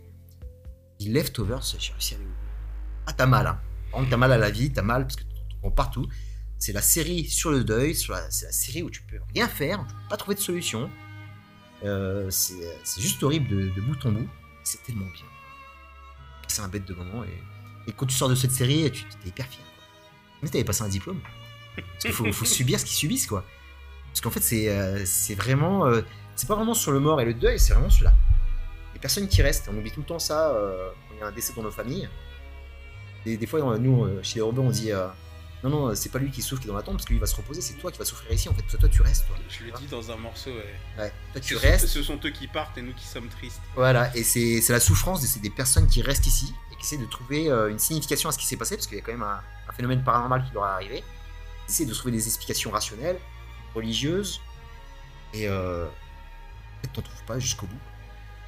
[1.06, 2.23] Leftovers, j'ai réussi à bout.
[3.07, 3.60] Ah, t'as mal, hein.
[3.97, 5.23] Contre, t'as mal à la vie, t'as mal parce que
[5.59, 6.07] prends partout.
[6.59, 9.95] C'est la série sur le deuil, c'est la série où tu peux rien faire, tu
[9.95, 10.87] peux pas trouver de solution.
[11.83, 14.29] Euh, c'est juste horrible de, bout en bout.
[14.63, 15.25] C'est tellement bien.
[16.47, 19.47] C'est un bête de moment et, quand tu sors de cette série, tu es hyper
[19.47, 19.63] fier.
[20.43, 21.19] Mais t'avais passé un diplôme.
[21.75, 23.45] Parce qu'il faut, subir ce qu'ils subissent, quoi.
[24.09, 25.05] Parce qu'en fait, c'est euh,
[25.35, 25.87] vraiment.
[25.87, 26.01] euh,
[26.35, 28.13] c'est pas vraiment sur le mort et le deuil, c'est vraiment sur la.
[28.93, 29.67] Les personnes qui restent.
[29.73, 30.53] On oublie tout le temps ça
[31.07, 32.07] quand il y a un décès dans nos familles.
[33.35, 35.07] Des fois, nous, chez les Urbains, on dit euh,
[35.63, 37.19] Non, non, c'est pas lui qui souffre qui est dans la tombe, parce que lui
[37.19, 38.61] va se reposer, c'est toi qui vas souffrir ici, en fait.
[38.63, 39.35] Toi, toi tu restes, toi.
[39.49, 40.75] Je le dis dans un morceau, ouais.
[41.03, 41.11] Ouais.
[41.33, 41.87] Toi, tu Ce restes.
[41.87, 43.59] sont, ce sont eux qui partent et nous qui sommes tristes.
[43.75, 47.09] Voilà, et c'est la souffrance, de- des personnes qui restent ici et qui essaient de
[47.09, 49.23] trouver euh, une signification à ce qui s'est passé, parce qu'il y a quand même
[49.23, 51.03] un, un phénomène paranormal qui leur est arrivé.
[51.67, 53.19] Ils essaient de trouver des explications rationnelles,
[53.75, 54.39] religieuses,
[55.33, 57.79] et euh, en fait, t'en trouves pas jusqu'au bout.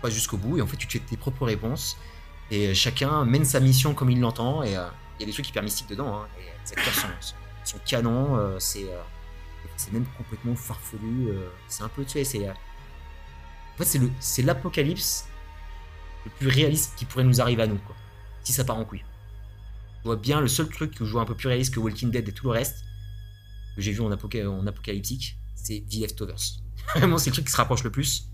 [0.01, 1.97] Pas jusqu'au bout, et en fait, tu te fais tes propres réponses,
[2.51, 5.49] et chacun mène sa mission comme il l'entend, et euh, il y a des trucs
[5.49, 9.01] hyper mystiques dedans, hein, et les acteurs sont, sont canons, euh, c'est euh,
[9.91, 12.47] même complètement farfelu, euh, c'est un peu, tu sais, c'est.
[12.47, 15.27] euh, en fait, c'est l'apocalypse
[16.25, 17.79] le plus réaliste qui pourrait nous arriver à nous.
[18.43, 19.05] Si ça part en couille.
[19.99, 22.11] Je vois bien le seul truc que je vois un peu plus réaliste que Walking
[22.11, 22.83] Dead et tout le reste,
[23.75, 26.59] que j'ai vu en apocalyptique, c'est The Leftovers.
[26.95, 28.29] Vraiment, c'est le truc qui se rapproche le plus.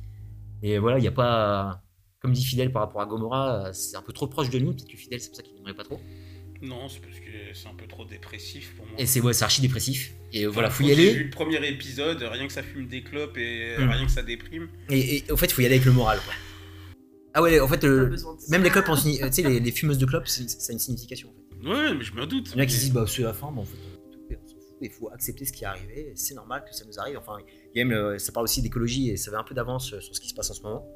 [0.63, 1.83] Et voilà, il n'y a pas.
[2.25, 4.73] Comme dit Fidel par rapport à Gomorrah, c'est un peu trop proche de nous.
[4.73, 5.99] Peut-être que Fidel, c'est pour ça qu'il n'aimerait pas trop.
[6.63, 8.95] Non, c'est parce que c'est un peu trop dépressif pour moi.
[8.97, 10.15] Et c'est ouais, c'est archi dépressif.
[10.33, 11.23] Et voilà, Enfin, faut y J'ai vu aller.
[11.25, 13.89] le premier épisode, rien que ça fume des clopes et Hmm.
[13.89, 14.69] rien que ça déprime.
[14.89, 16.33] Et, et, au fait, il faut y aller avec le moral, quoi.
[17.35, 18.15] Ah ouais, en fait, euh,
[18.49, 18.97] même les clopes, tu
[19.31, 21.29] sais, les, les fumeuses de clopes, ça a une signification.
[21.29, 21.33] En
[21.63, 21.69] fait.
[21.69, 22.49] Ouais, mais je me doute.
[22.51, 23.75] Il y en a qui se disent, bah, c'est la fin, bah, en fait,
[24.31, 26.97] on, s'en fout, il faut accepter ce qui est arrivé, c'est normal que ça nous
[26.97, 27.17] arrive.
[27.17, 27.37] Enfin,
[27.75, 29.93] il y a même, euh, ça parle aussi d'écologie et ça va un peu d'avance
[29.93, 30.87] euh, sur ce qui se passe en ce moment.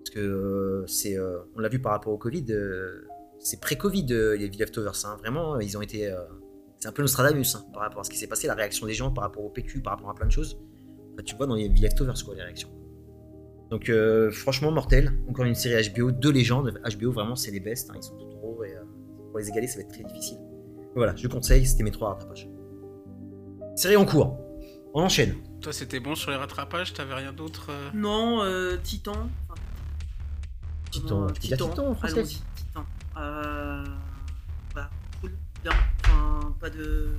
[0.00, 3.06] Parce que euh, c'est, euh, on l'a vu par rapport au Covid, euh,
[3.38, 5.16] c'est pré-Covid, euh, les The Leftovers, hein.
[5.20, 6.10] vraiment, ils ont été.
[6.10, 6.18] euh,
[6.78, 8.94] c'est un peu Nostradamus hein, par rapport à ce qui s'est passé, la réaction des
[8.94, 10.58] gens par rapport au PQ, par rapport à plein de choses.
[11.12, 12.70] Enfin, tu vois dans les The Leftovers, quoi, les réactions.
[13.70, 15.12] Donc, euh, franchement, mortel.
[15.28, 16.80] Encore une série HBO, deux légendes.
[16.98, 18.80] HBO, vraiment, c'est les best, hein, ils sont tout gros et euh,
[19.28, 20.38] pour les égaler, ça va être très difficile.
[20.96, 22.48] Voilà, je conseille, c'était mes trois rattrapages.
[23.76, 24.38] Série en cours.
[24.92, 25.34] On enchaîne.
[25.60, 27.90] Toi, c'était bon sur les rattrapages, t'avais rien d'autre euh?
[27.94, 28.76] Non, euh,
[30.90, 31.24] Titan.
[31.24, 32.84] Enfin, Titan, Titan en français Titan.
[33.16, 33.84] Euh...
[34.74, 34.90] Bah,
[35.20, 35.72] cool, bien.
[36.04, 37.10] Enfin, pas de.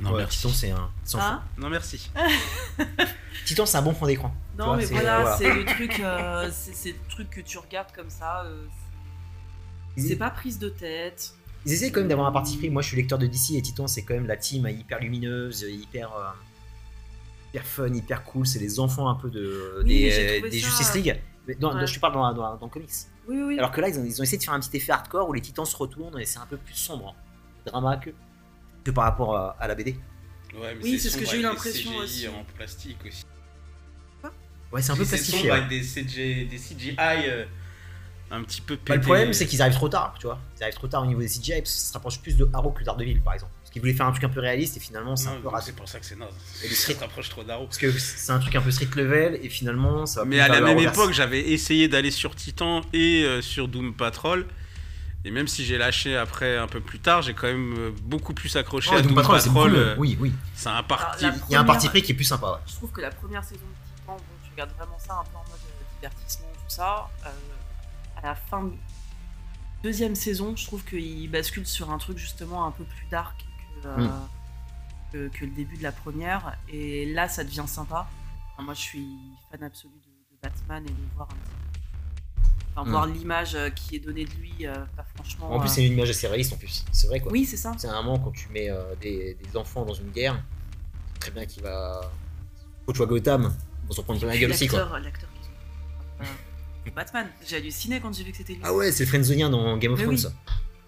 [0.00, 0.36] Non, Ouais, merci.
[0.38, 0.90] Titan, c'est un.
[1.04, 2.10] sans Hein Non, merci.
[3.46, 4.34] Titan, c'est un bon fond d'écran.
[4.58, 5.36] Non, vois, mais c'est- voilà, voilà.
[5.36, 8.44] c'est le truc, euh, c'est c'est le truc que tu regardes comme ça.
[8.44, 8.64] euh,
[9.96, 11.34] c'est- c'est pas prise de tête.
[11.66, 12.70] Ils essaient quand même d'avoir un parti pris.
[12.70, 15.62] Moi, je suis lecteur de DC et Titan, c'est quand même la team hyper lumineuse,
[15.68, 16.28] hyper, euh,
[17.52, 18.46] hyper fun, hyper cool.
[18.46, 21.20] C'est les enfants un peu de, Oui, des, euh, Justice League.
[21.48, 21.86] Mais non, Ouais.
[21.86, 22.90] je te parle dans, dans, dans le comics.
[23.28, 23.58] Oui, oui.
[23.58, 25.32] Alors que là, ils ont, ils ont essayé de faire un petit effet hardcore où
[25.32, 27.62] les titans se retournent et c'est un peu plus sombre, hein.
[27.66, 28.10] drama que,
[28.84, 29.92] que par rapport à, à la BD.
[30.54, 32.28] Ouais, mais Oui, c'est ce que j'ai eu l'impression aussi.
[32.28, 33.24] en plastique aussi.
[34.72, 35.50] Ouais, c'est un peu C'est plastifié.
[35.50, 35.56] ouais.
[35.56, 37.44] avec des, CG, des CGI euh,
[38.30, 38.88] un petit peu pétés.
[38.90, 40.38] Bah, le problème, c'est qu'ils arrivent trop tard, tu vois.
[40.58, 42.48] Ils arrivent trop tard au niveau des CGI parce que ça se rapproche plus de
[42.52, 43.50] Arrow que d'Ardeville, par exemple.
[43.70, 45.76] Parce qu'ils voulaient faire un truc un peu réaliste et finalement, c'est un peu c'est
[45.76, 46.28] pour ça que c'est naze.
[46.64, 47.66] Et le Ça street- t'approche trop d'Arrow.
[47.66, 50.48] Parce que c'est un truc un peu street level et finalement, ça va Mais à
[50.48, 54.44] la même époque, j'avais essayé d'aller sur Titan et euh, sur Doom Patrol.
[55.24, 58.34] Et même si j'ai lâché après un peu plus tard, j'ai quand même euh, beaucoup
[58.34, 60.32] plus accroché Ouais, à Doom Doom Patrol, euh, Oui, oui.
[60.56, 61.26] C'est un parti.
[61.26, 62.58] Alors, Il y a un parti pris qui est plus sympa, ouais.
[62.66, 65.36] Je trouve que la première saison de Titan, bon, tu regardes vraiment ça un peu
[65.36, 65.60] en mode
[66.00, 67.08] divertissement, tout ça.
[67.24, 67.28] euh,
[68.20, 68.72] à la fin de
[69.82, 73.44] deuxième saison, je trouve qu'il bascule sur un truc justement un peu plus dark
[73.86, 74.10] euh, Mm.
[75.12, 76.56] que, que le début de la première.
[76.68, 78.08] Et là, ça devient sympa.
[78.54, 79.06] Enfin, moi, je suis
[79.50, 81.50] fan absolu de, de Batman et de voir un petit
[82.76, 82.90] Enfin, Mm.
[82.92, 85.50] voir l'image euh, qui est donnée de lui, euh, pas franchement.
[85.52, 86.84] En plus, c'est une image assez réaliste en plus.
[86.92, 87.32] C'est vrai, quoi.
[87.32, 87.72] Oui, c'est ça.
[87.76, 88.68] C'est un moment quand tu mets
[89.00, 90.40] des, des enfants dans une guerre,
[91.18, 92.00] très bien qu'il va.
[92.92, 93.54] Tu vois Gotham,
[93.86, 94.98] vont s'en prendre plein la gueule aussi, quoi.
[95.00, 95.28] L'acteur
[96.94, 97.28] Batman.
[97.46, 98.60] J'ai halluciné quand j'ai vu que c'était lui.
[98.64, 100.32] Ah ouais, c'est le Frenzonien dans Game of Thrones,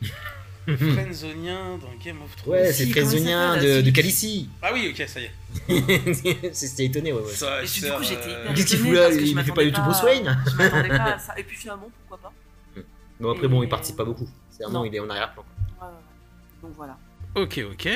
[0.00, 0.10] oui.
[0.66, 0.76] ça.
[0.76, 2.52] Frenzonien dans Game of Thrones.
[2.54, 4.48] Ouais, Si, c'est comment Frenzonien s'appelle, de, qui- Calici.
[4.62, 5.32] Ah oui, ok, ça y est.
[6.54, 7.32] C'était étonné, ouais, ouais.
[7.32, 9.26] Ça, Et du coup, j'étais euh, hyper- Qu'est-ce qu'il étonné fout là parce que je
[9.26, 11.38] Il ne fait pas m'attendais du tout Bruce Wayne Je m'attendais pas à ça.
[11.38, 12.82] Et puis finalement, pourquoi pas
[13.20, 14.28] Bon, après, bon, il participe pas beaucoup.
[14.50, 14.84] C'est vraiment, Non.
[14.84, 15.44] il est en arrière-plan.
[15.80, 16.68] Ouais, ouais, ouais.
[16.68, 16.96] Donc voilà.
[17.34, 17.88] Ok, ok.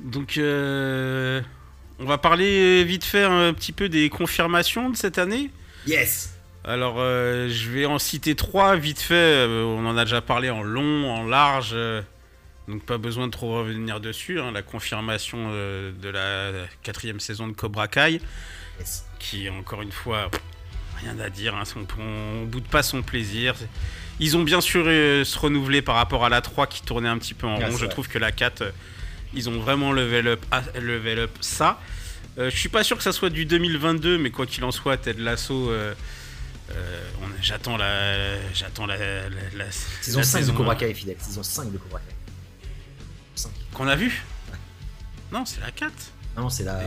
[0.00, 1.40] Donc, euh,
[1.98, 5.50] on va parler vite fait un petit peu des confirmations de cette année.
[5.86, 6.33] Yes
[6.64, 9.14] Alors, euh, je vais en citer trois vite fait.
[9.14, 11.70] Euh, on en a déjà parlé en long, en large.
[11.74, 12.00] euh,
[12.68, 14.40] donc, pas besoin de trop revenir dessus.
[14.40, 14.50] hein.
[14.52, 18.20] La confirmation de la quatrième saison de Cobra Kai,
[18.80, 19.04] Yes.
[19.18, 20.40] qui, encore une fois, pff,
[21.02, 21.54] rien à dire.
[21.54, 21.64] hein.
[21.76, 23.54] On, on boude pas son plaisir.
[24.20, 27.34] Ils ont bien sûr se renouveler par rapport à la 3 qui tournait un petit
[27.34, 27.72] peu en Ah, rond.
[27.72, 27.88] Je vrai.
[27.88, 28.70] trouve que la 4, euh,
[29.34, 31.78] ils ont vraiment level up, ah, level up ça.
[32.38, 35.20] Je suis pas sûr que ça soit du 2022, mais quoi qu'il en soit, Ted
[35.22, 35.70] Lasso.
[35.70, 35.92] euh,
[36.70, 37.02] euh,
[37.42, 39.70] j'attends la, j'attends la, la, la-
[40.00, 41.16] Saison la 5 de saison- Cobra Kai, fidèle.
[41.20, 42.14] Saison 5 de Cobra Kai.
[43.34, 43.50] 5.
[43.72, 44.22] Qu'on a vu
[45.32, 45.92] Non, c'est la 4.
[46.36, 46.80] Non, c'est la,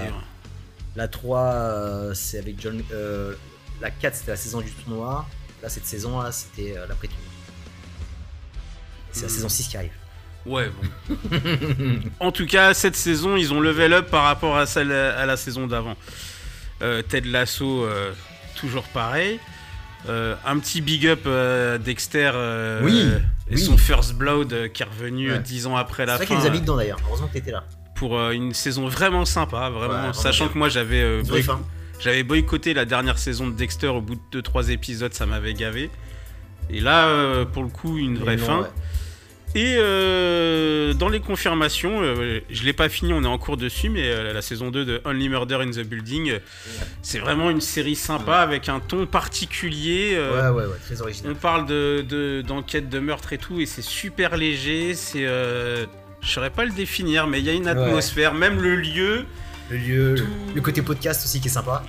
[0.96, 2.82] la 3, euh, c'est avec John.
[2.92, 3.36] euh,
[3.82, 5.28] la 4, c'était la saison du tournoi.
[5.62, 7.26] Là, cette saison, là, c'était l'après-tournoi.
[9.12, 9.30] C'est la Hmm.
[9.32, 9.92] saison 6 qui arrive.
[10.46, 10.70] Ouais,
[11.10, 11.18] bon.
[12.20, 15.36] en tout cas, cette saison, ils ont level up par rapport à, celle, à la
[15.38, 15.96] saison d'avant.
[16.80, 17.86] Ted Lasso,
[18.56, 19.40] toujours pareil.
[20.10, 23.06] Euh, un petit big up euh, Dexter euh, Oui,
[23.50, 23.58] et oui.
[23.60, 25.40] son First Blood euh, qui est revenu Ouais.
[25.40, 27.00] 10 ans après C'est la vrai fin qu'il nous a mis euh, dedans d'ailleurs.
[27.08, 27.64] Heureusement que t'étais là.
[27.96, 30.54] pour une saison vraiment sympa, vraiment, Ouais, vraiment sachant bien.
[30.54, 35.14] que moi j'avais boy- boycotté la dernière saison de Dexter au bout de 2-3 épisodes,
[35.14, 35.90] ça m'avait gavé.
[36.70, 38.60] Et là, pour le coup, une vraie non, fin.
[38.62, 38.68] ouais.
[39.56, 43.90] Et euh, dans les confirmations, euh, je l'ai pas fini, on est en cours dessus,
[43.90, 46.40] mais euh, la saison 2 de Only Murder in the Building,
[47.02, 50.16] c'est vraiment une série sympa avec un ton particulier.
[50.20, 51.32] Ouais, ouais, ouais, très original.
[51.32, 54.94] On parle de de- d'enquête de, meurtre et tout, et c'est super léger.
[54.94, 55.88] C'est, je
[56.22, 59.26] saurais pas le définir, mais il y a une atmosphère, même le lieu,
[59.72, 61.84] Le lieu, le, tout- le côté podcast aussi qui est sympa.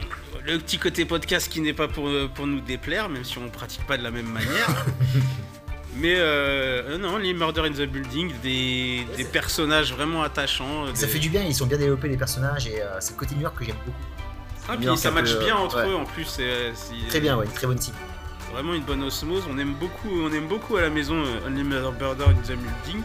[0.47, 3.85] le petit côté podcast qui n'est pas pour, pour nous déplaire, même si on pratique
[3.87, 4.87] pas de la même manière.
[5.99, 10.95] Mais euh, euh, non, les Murder in the Building, des, des personnages vraiment attachants.
[10.95, 13.35] Ça fait du bien, ils sont bien développés les personnages et euh, c'est le côté
[13.35, 13.99] New York que j'aime beaucoup.
[14.69, 15.89] Ah, puis bien, ça match bien entre ouais.
[15.91, 16.25] eux en plus.
[16.25, 17.95] c'est- c'est- Très bien, ouais, une très bonne team.
[18.53, 19.43] Vraiment une bonne osmose.
[19.51, 23.03] On aime beaucoup, on aime beaucoup à la maison euh, Only Murder in the Building.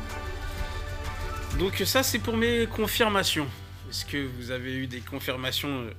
[1.60, 3.48] Donc ça c'est pour mes confirmations.
[3.90, 5.92] Est-ce que vous avez eu des confirmations euh,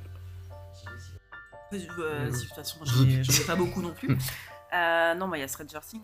[1.73, 4.17] Euh, si, de toute façon, j'en ai, pas beaucoup non plus.
[4.73, 6.03] Euh, non, il y a Stranger Things.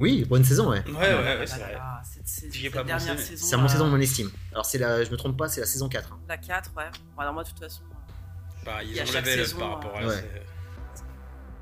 [0.00, 0.84] Oui, bonne saison, ouais.
[0.86, 1.72] Ouais, ouais, ouais, Ah c'est vrai.
[1.72, 3.46] là, cette, cette- J'y ai cette pas dernière pensé, mais- saison.
[3.46, 4.30] C'est à mon euh, saison de mon estime.
[4.52, 6.12] Alors, c'est la, je me trompe pas, c'est la saison 4.
[6.12, 6.20] hein.
[6.28, 6.84] La 4, ouais.
[7.16, 9.44] Bon, alors, moi, de toute façon, euh, Bah, Il ils y a ont chaque level
[9.46, 10.06] saison, par rapport à ouais.
[10.06, 10.14] la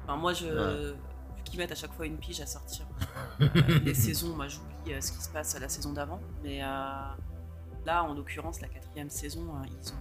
[0.04, 0.46] enfin, moi, je.
[0.46, 0.94] Ouais.
[1.36, 2.86] Vu qu'ils mettent à chaque fois une pige à sortir
[3.40, 3.46] euh,
[3.84, 6.20] les saisons, moi, j'oublie euh, ce qui se passe à la saison d'avant.
[6.42, 6.66] Mais euh,
[7.86, 9.96] là, en l'occurrence, la quatrième saison, euh, ils ont.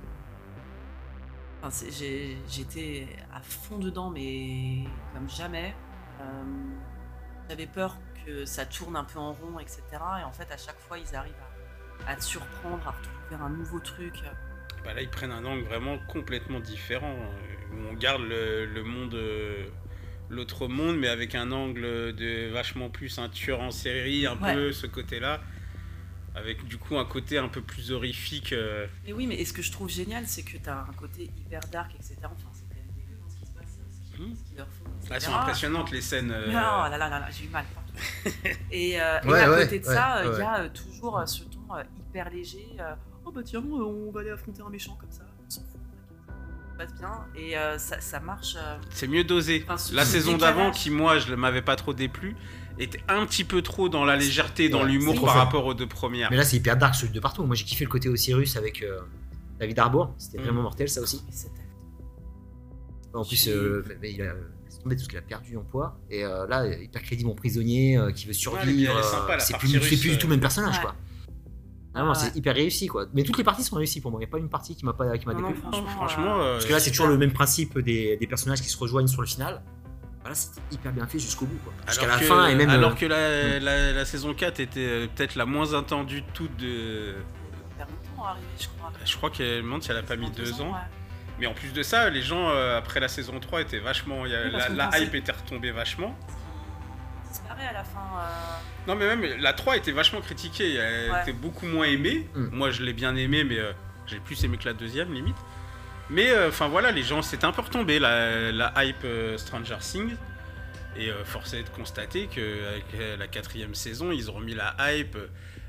[1.64, 4.84] Enfin, j'ai- J'étais à fond dedans, mais
[5.14, 5.74] comme jamais.
[6.20, 6.44] Euh,
[7.50, 7.96] J'avais peur
[8.26, 9.82] que ça tourne un peu en rond, etc.
[10.22, 11.34] Et en fait, à chaque fois, ils arrivent
[12.08, 14.16] à, à te surprendre, à retrouver un nouveau truc.
[14.84, 17.16] Bah là, ils prennent un angle vraiment complètement différent.
[17.74, 19.66] où on garde le, le monde, euh,
[20.30, 21.82] l'autre monde, mais avec un angle
[22.16, 24.54] de vachement plus un tueur en série, un Ouais.
[24.54, 25.42] peu ce côté-là.
[26.36, 28.52] Avec du coup un côté un peu plus horrifique.
[28.54, 30.94] euh, Mais oui, mais et ce que je trouve génial, c'est que tu as un
[30.98, 32.16] côté hyper dark, etc.
[32.26, 34.84] Enfin, c'est quand même dégueulasse ce qui se passe, ce qu'ils ce qu'ils leur font.
[35.10, 35.32] Elles etc.
[35.32, 36.32] sont impressionnantes les scènes.
[36.32, 37.85] euh, Non, là, là, là, là, j'ai eu mal partout.
[38.72, 40.40] et, euh, et Ouais, à ouais, côté de ouais, ça, il ouais.
[40.40, 42.68] y a euh, toujours euh, ce ton euh, hyper léger.
[42.80, 42.94] euh,
[43.26, 45.80] oh bah tiens, euh, on va aller affronter un méchant comme ça, on s'en fout.
[46.28, 47.26] Ça passe bien.
[47.36, 48.56] Et euh, ça, ça marche.
[48.58, 49.64] euh, C'est mieux dosé.
[49.66, 52.36] Enfin, ce- la saison d'avant, qui moi je ne m'avais pas trop déplu,
[52.78, 55.88] était un petit peu trop dans la légèreté, dans Ouais, l'humour par rapport aux deux
[55.88, 56.30] premières.
[56.32, 57.44] Mais là, c'est hyper dark celui de partout.
[57.46, 59.00] Moi, j'ai kiffé le côté Osiris avec euh,
[59.60, 60.14] David Harbour.
[60.18, 60.42] C'était Mm.
[60.42, 61.24] vraiment mortel, ça aussi.
[63.14, 64.34] En plus, euh, il a
[64.86, 65.98] tomber tout ce qu'il a perdu en poids.
[66.10, 68.96] Et euh, là, hyper crédible en prisonnier euh, qui veut survivre.
[68.96, 70.30] euh, c'est plus, russe, c'est plus du tout euh.
[70.30, 70.82] le même personnage, Ouais.
[70.82, 70.96] quoi.
[71.94, 72.32] Vraiment, Ah, c'est ouais.
[72.38, 73.06] hyper réussi, quoi.
[73.14, 74.20] Mais toutes les parties sont réussies pour moi.
[74.20, 75.56] Il n'y a pas une partie qui m'a pas qui m'a déplu.
[75.56, 78.70] franchement, Franchement, euh, Parce que là, c'est toujours le même principe des, des personnages qui
[78.70, 79.62] se rejoignent sur le final.
[80.22, 81.74] Voilà, c'était hyper bien fait jusqu'au bout, quoi.
[81.88, 82.70] Jusqu'à Alors la que- fin et même.
[82.70, 86.26] Alors euh, que la, la- la saison 4 était euh, peut-être la moins attendue de
[86.34, 87.16] toutes de.
[88.20, 88.92] Arriver, je crois.
[89.06, 90.72] Je crois qu'elle monte si elle a pas mis deux ans.
[90.74, 90.80] ouais.
[91.40, 94.26] Mais en plus de ça, les gens euh, après la saison 3 étaient vachement.
[94.26, 96.18] il y a- Oui, parce la hype était retombée vachement.
[97.30, 98.00] Disparaît à la fin.
[98.00, 100.76] euh, Non, mais même la 3 était vachement critiquée.
[100.76, 101.22] Elle Ouais.
[101.24, 102.28] était beaucoup moins aimée.
[102.36, 102.48] Mm.
[102.52, 103.74] Moi, je l'ai bien aimée, mais euh,
[104.08, 105.36] j'ai plus aimé que la deuxième, limite.
[106.10, 109.78] Mais euh, enfin voilà, les gens, c'était un peu retombé la, la hype euh, Stranger
[109.80, 110.16] Things.
[110.98, 112.86] Et euh, force est de constater qu'avec
[113.20, 115.18] la quatrième saison, ils ont remis la hype.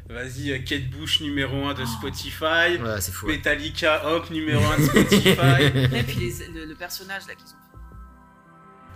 [0.09, 1.87] Vas-y, euh, Kate Bush numéro 1 de Oh.
[1.87, 2.79] Spotify.
[2.81, 3.27] Ouais, c'est fou.
[3.27, 3.37] ouais.
[3.37, 5.35] Metallica, hop, numéro 1 de Spotify.
[5.97, 7.59] Et puis les- le, le personnage là qu'ils ont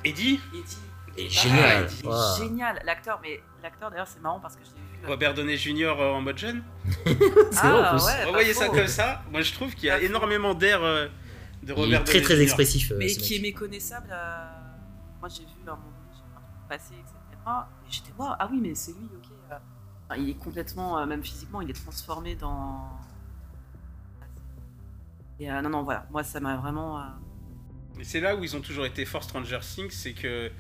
[0.03, 0.09] fait.
[0.09, 0.79] Eddie, Eddie.
[1.19, 1.89] Et Ah, génial.
[2.05, 5.07] il génial, l'acteur, mais l'acteur d'ailleurs c'est marrant parce que je l'ai vu.
[5.09, 5.97] Robert Downey Jr.
[5.99, 6.63] euh, en mode jeune.
[7.05, 8.05] C'est vrai, en plus.
[8.05, 9.23] ouais, pas va ça comme ça.
[9.31, 11.09] Moi, je trouve qu'il y a Pas énormément d'air euh,
[11.63, 12.43] de Il Robert est très Downey très Jr.
[12.43, 12.93] expressif.
[12.93, 14.09] euh, Mais qui est méconnaissable.
[14.13, 14.45] euh,
[15.21, 17.17] Moi j'ai vu un moment donné, j'ai vu un truc passer, etc.
[17.89, 19.09] Et j'étais waouh, ah oui, mais c'est lui.
[20.11, 22.91] Enfin, il est complètement, euh, même physiquement, il est transformé dans.
[25.39, 26.99] Et euh, non, non, voilà, moi ça m'a vraiment.
[26.99, 27.03] euh,
[28.03, 30.51] c'est là où ils ont toujours été forts Stranger Things, c'est que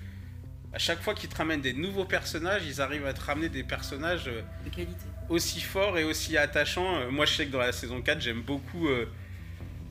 [0.72, 3.64] à chaque fois qu'ils te ramènent des nouveaux personnages, ils arrivent à te ramener des
[3.64, 5.04] personnages de qualité.
[5.28, 7.10] aussi forts et aussi attachants.
[7.10, 9.06] Moi, je sais que dans la saison 4, j'aime beaucoup euh,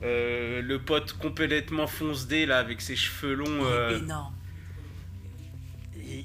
[0.02, 3.64] euh, le pote complètement fonce-dé là avec ses cheveux longs.
[3.64, 4.34] Euh, énorme.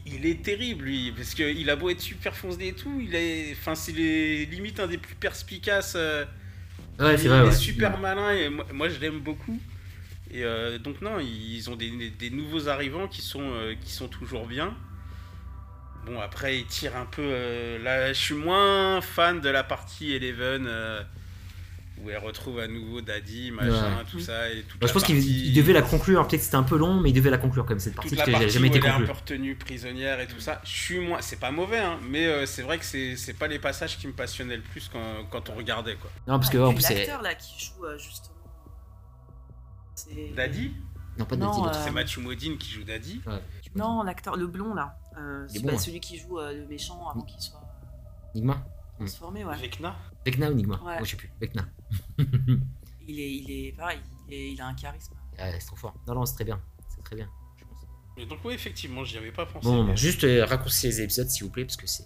[0.05, 3.53] Il est terrible lui, parce qu'il a beau être super foncé et tout, il est,
[3.53, 5.93] enfin c'est les- limite un des plus perspicaces.
[5.95, 6.25] euh,
[6.99, 7.41] Ouais, c'est il vrai.
[7.43, 7.51] est ouais.
[7.51, 9.61] super malin et moi, moi, je l'aime beaucoup.
[10.31, 14.09] Et euh, donc non, ils ont des, des nouveaux arrivants qui sont, euh, qui sont
[14.09, 14.75] toujours bien.
[16.05, 17.21] Bon après ils tirent un peu.
[17.23, 20.67] euh, là, je suis moins fan de la partie Eleven
[22.03, 24.03] où elle retrouve à nouveau Daddy, machin, Ouais.
[24.11, 26.27] tout ça et toute la je pense qu'il devait la conclure.
[26.27, 28.17] Peut-être que c'était un peu long, mais il devait la conclure comme cette partie toute
[28.17, 29.05] parce la jamais où été elle est un conclue.
[29.07, 32.45] peu retenue prisonnière et tout ça, je suis moins, c'est pas mauvais, hein, mais euh,
[32.45, 35.49] c'est vrai que c'est c'est pas les passages qui me passionnaient le plus quand, quand
[35.49, 36.09] on regardait quoi.
[36.27, 36.95] Non, parce que Ah, en plus, c'est.
[36.95, 38.35] l'acteur là qui joue euh, justement.
[39.95, 40.33] C'est.
[40.35, 40.73] Daddy,
[41.17, 43.21] Non, pas Daddy, euh, c'est Matthew Modine qui joue Daddy?
[43.25, 43.39] Ouais.
[43.75, 44.97] Non, l'acteur, le blond là.
[45.17, 45.77] Euh, c'est bon, pas hein.
[45.77, 47.61] celui qui joue euh, le méchant avant qu'il soit
[48.33, 48.65] Nigma?
[48.97, 49.57] Transformé, ouais.
[49.57, 49.95] Vecna.
[50.25, 50.97] Vecna ou Nigma Ouais.
[51.01, 51.31] Oh, Je sais plus.
[51.41, 51.65] Vecna.
[53.07, 55.13] Il est, il est pareil, il, est- il a un charisme.
[55.37, 55.93] Ouais, c'est trop fort.
[56.07, 56.59] Non, non, c'est très bien.
[56.89, 57.29] C'est très bien.
[57.59, 57.85] je pense.
[58.17, 59.67] Et donc oui, effectivement, j'y avais pas pensé.
[59.67, 62.03] Bon, mais- juste euh, raccourcir les épisodes, s'il vous plaît, parce que c'est.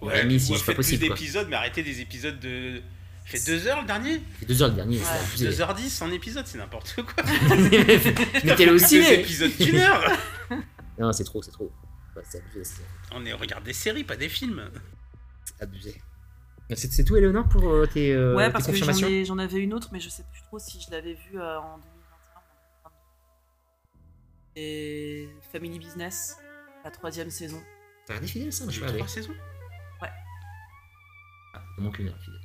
[0.00, 0.98] Ouais, ouais, juste pas faites possible.
[1.00, 2.80] plus d'épisodes, mais arrêtez des épisodes de.
[3.26, 4.96] Fait 2 heures le dernier C'est deux heures le dernier.
[4.98, 5.04] Ouais.
[5.36, 5.62] c'est abusé.
[5.62, 7.22] 2h10 en épisode, c'est n'importe quoi.
[8.44, 8.98] Mettez-le aussi.
[8.98, 10.10] Des épisodes d'une heure
[10.98, 11.70] Non, c'est trop, c'est trop.
[12.16, 12.64] Ouais, c'est abusé.
[12.64, 12.82] C'est
[13.14, 14.70] On est, regarde des séries, pas des films.
[15.44, 16.00] c'est abusé.
[16.76, 19.38] C'est tout, Eleonore, pour euh, tes, euh, ouais, tes parce que j'en confirmations ai- j'en
[19.38, 22.40] avais une autre, mais je sais plus trop si je l'avais vue euh, en 2021
[22.84, 22.90] ou en 2022.
[24.56, 26.36] Et Family Business,
[26.84, 27.60] la troisième saison.
[28.06, 28.98] T'as regardé Fidèle, ça Moi, je regarder.
[28.98, 29.34] trois saisons.
[30.02, 32.40] Ah, il manque une Fidèle.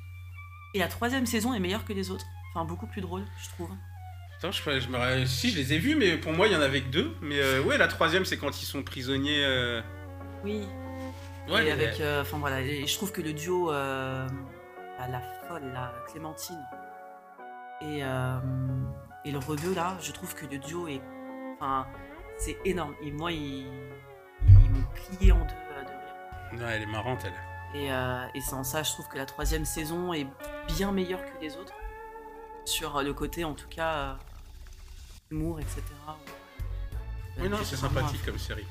[0.74, 2.24] Et la troisième saison est meilleure que les autres.
[2.54, 3.70] Enfin, beaucoup plus drôle, je trouve.
[4.34, 5.24] Putain, je, je me...
[5.26, 7.14] Si, je les ai vus, mais pour moi, il y en avait que deux.
[7.22, 9.44] Mais euh, ouais, la troisième, c'est quand ils sont prisonniers.
[9.44, 9.80] euh,
[10.44, 10.62] Oui.
[11.48, 14.26] Ouais, et avec, euh, enfin voilà, et je trouve que le duo, euh,
[14.98, 16.64] à la folle, la Clémentine
[17.80, 18.38] et, euh,
[19.24, 21.00] et le rebeu là, je trouve que le duo est,
[21.54, 21.86] enfin,
[22.38, 22.94] c'est énorme.
[23.02, 23.66] Et moi, ils,
[24.46, 26.66] ils m'ont plié en deux de rire.
[26.66, 27.80] Ouais, elle est marrante, elle.
[27.80, 30.26] Et, euh, et sans ça, je trouve que la troisième saison est
[30.68, 31.74] bien meilleure que les autres
[32.64, 34.14] sur le côté, en tout cas, euh,
[35.30, 35.82] humour, etc.
[37.38, 38.66] Oui, non, c'est sympathique comme série.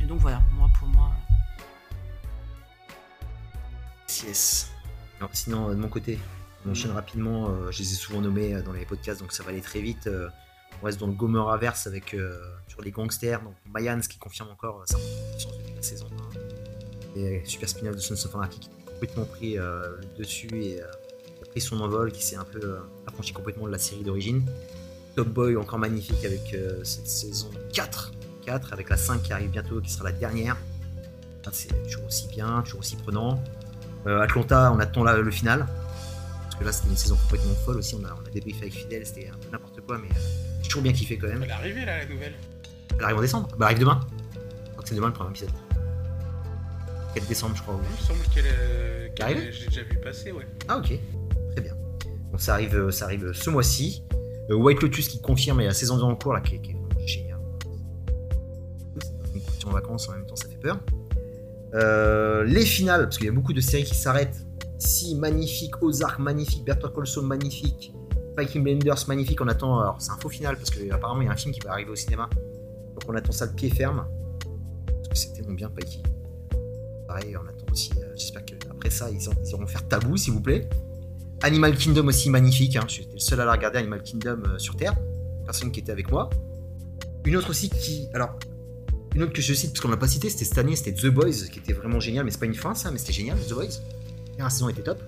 [0.00, 1.10] Et donc voilà, moi pour moi.
[4.08, 4.70] Yes.
[5.18, 6.18] Alors, sinon, euh, de mon côté,
[6.66, 7.48] on enchaîne rapidement.
[7.48, 9.80] euh, je les ai souvent nommés euh, dans les podcasts, donc ça va aller très
[9.80, 10.08] vite.
[10.80, 12.38] on reste dans le Gomer Averse avec euh,
[12.68, 13.42] sur les gangsters.
[13.42, 16.06] Donc Mayans qui confirme encore sa participation depuis la saison
[17.16, 17.18] 1.
[17.18, 21.46] Et super spin-off de Sons of Anarchy qui a complètement pris le dessus et a
[21.50, 22.76] pris son envol, qui s'est un peu
[23.06, 24.44] affranchi complètement de la série d'origine.
[25.14, 26.54] Top Boy encore magnifique avec
[26.84, 28.12] cette saison 4.
[28.44, 30.58] 4 avec la 5 qui arrive bientôt, qui sera la dernière.
[31.52, 33.42] C'est toujours aussi bien, toujours aussi prenant.
[34.06, 35.66] Euh, Atlanta, on attend là, le final.
[36.44, 37.94] Parce que là, c'était une saison complètement folle aussi.
[38.00, 40.20] On a, on a débriefé avec Fidel, c'était un peu n'importe quoi, mais euh,
[40.62, 41.42] j'ai toujours bien kiffé quand même.
[41.42, 42.34] Elle est arrivée là, la nouvelle.
[42.98, 43.48] Elle arrive en décembre.
[43.50, 44.00] Bah, elle arrive demain.
[44.64, 45.50] Je crois que c'est demain le premier épisode.
[47.14, 47.78] 4 décembre, je crois.
[47.82, 49.22] Il me semble qu'elle est.
[49.22, 50.46] Arrivée est- J'ai déjà vu passer, ouais.
[50.68, 50.92] Ah, ok.
[51.52, 51.72] Très bien.
[52.30, 54.02] Donc, ça arrive, euh, ça arrive ce mois-ci.
[54.50, 56.70] Euh, White Lotus qui confirme, et la saison 2 en cours, là, qui est, qui
[56.70, 57.38] est vraiment génial.
[59.34, 60.78] Une question en vacances en même temps, ça fait peur.
[61.76, 64.46] Euh, les finales, parce qu'il y a beaucoup de séries qui s'arrêtent.
[64.78, 67.94] Si magnifique, Ozark magnifique, Call Saul magnifique,
[68.38, 69.40] Viking Blenders magnifique.
[69.40, 71.54] On attend, alors c'est un faux final parce que apparemment il y a un film
[71.54, 72.28] qui va arriver au cinéma.
[72.92, 74.06] Donc on attend ça de pied ferme.
[74.86, 76.02] Parce que c'est tellement bien Pikey.
[77.08, 77.90] Pareil, on attend aussi.
[77.98, 80.68] euh, J'espère qu'après ça, ils, ils iront faire tabou, s'il vous plaît.
[81.42, 82.76] Animal Kingdom aussi magnifique.
[82.76, 82.84] Hein.
[82.88, 84.94] J'étais le seul à la regarder, Animal Kingdom euh, sur Terre.
[85.44, 86.28] Personne qui était avec moi.
[87.24, 88.08] Une autre aussi qui.
[88.12, 88.38] Alors,
[89.16, 91.06] une autre que je cite, parce qu'on l'a pas cité, c'était cette année, c'était The
[91.06, 93.52] Boys, qui était vraiment génial, mais c'est pas une fin ça, mais c'était génial, The
[93.54, 93.64] Boys.
[93.64, 95.02] La dernière saison était top.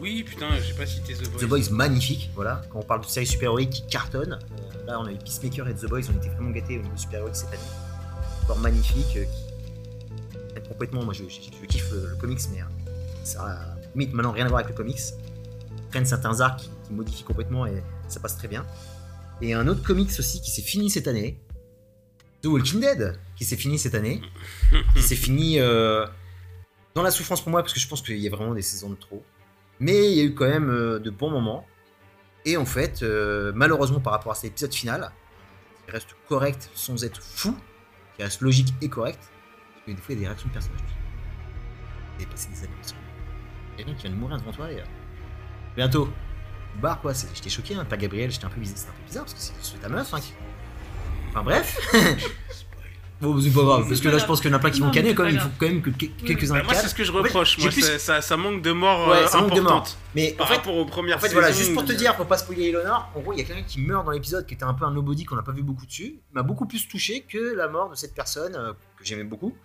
[0.00, 1.40] Oui, putain, j'ai pas cité The Boys.
[1.40, 2.62] The Boys magnifique, voilà.
[2.70, 5.74] Quand on parle de séries super-héroïques qui cartonnent, euh, là on a eu Peacemaker et
[5.74, 7.58] The Boys, on était vraiment gâtés au niveau super-héroïque cette année.
[8.42, 12.64] Encore magnifique, euh, qui complètement, moi je, je- je kiffe le, le comics, mais euh,
[13.22, 14.98] ça a limite maintenant rien à voir avec le comics.
[14.98, 18.66] Ils prennent certains arcs qui, qui modifient complètement et ça passe très bien.
[19.42, 21.38] Et un autre comics aussi qui s'est fini cette année,
[22.42, 24.20] The Walking Dead, qui s'est fini cette année,
[24.94, 26.06] qui s'est fini euh,
[26.94, 28.90] dans la souffrance pour moi parce que je pense qu'il y a vraiment des saisons
[28.90, 29.24] de trop.
[29.80, 31.66] Mais il y a eu quand même euh, de bons moments.
[32.44, 35.10] Et en fait, euh, malheureusement par rapport à cet épisode final,
[35.84, 37.56] qui reste correct sans être fou,
[38.16, 40.52] qui reste logique et correct, parce que des fois il y a des réactions de
[40.52, 40.80] personnages.
[42.16, 43.00] Avez passé des années ensemble.
[43.76, 44.82] Il y a quelqu'un qui vient de mourir devant toi et.
[45.74, 46.08] bientôt.
[46.80, 47.84] Barre quoi, j'étais choqué, hein.
[47.84, 50.12] Père Gabriel, j'étais un peu bizarre, un peu bizarre parce que c'est c'est ta meuf,
[50.12, 50.20] hein.
[50.20, 50.34] qui-
[51.30, 51.78] Enfin bref.
[53.24, 53.34] Spoil.
[53.34, 54.80] Bon, c'est pas grave, parce que là, je pense qu'il y en a plein qui
[54.80, 55.34] Non, vont canner quand même.
[55.34, 57.20] Il faut quand même que que- quelques-uns Bah, moi, c'est ce que je En fait,
[57.28, 57.58] reproche.
[57.58, 59.98] Moi, plus- ça, manque de morts Ouais, euh, ça manque de importantes.
[60.14, 62.26] Mais en fait, rapport aux premières En fait, voilà, juste pour te où- dire, pour
[62.26, 64.64] pas spoiler Eleanor, en gros, il y a quelqu'un qui meurt dans l'épisode qui était
[64.64, 66.20] un peu un nobody qu'on n'a pas vu beaucoup dessus.
[66.30, 69.56] Il m'a beaucoup plus touché que la mort de cette personne euh, que j'aimais beaucoup.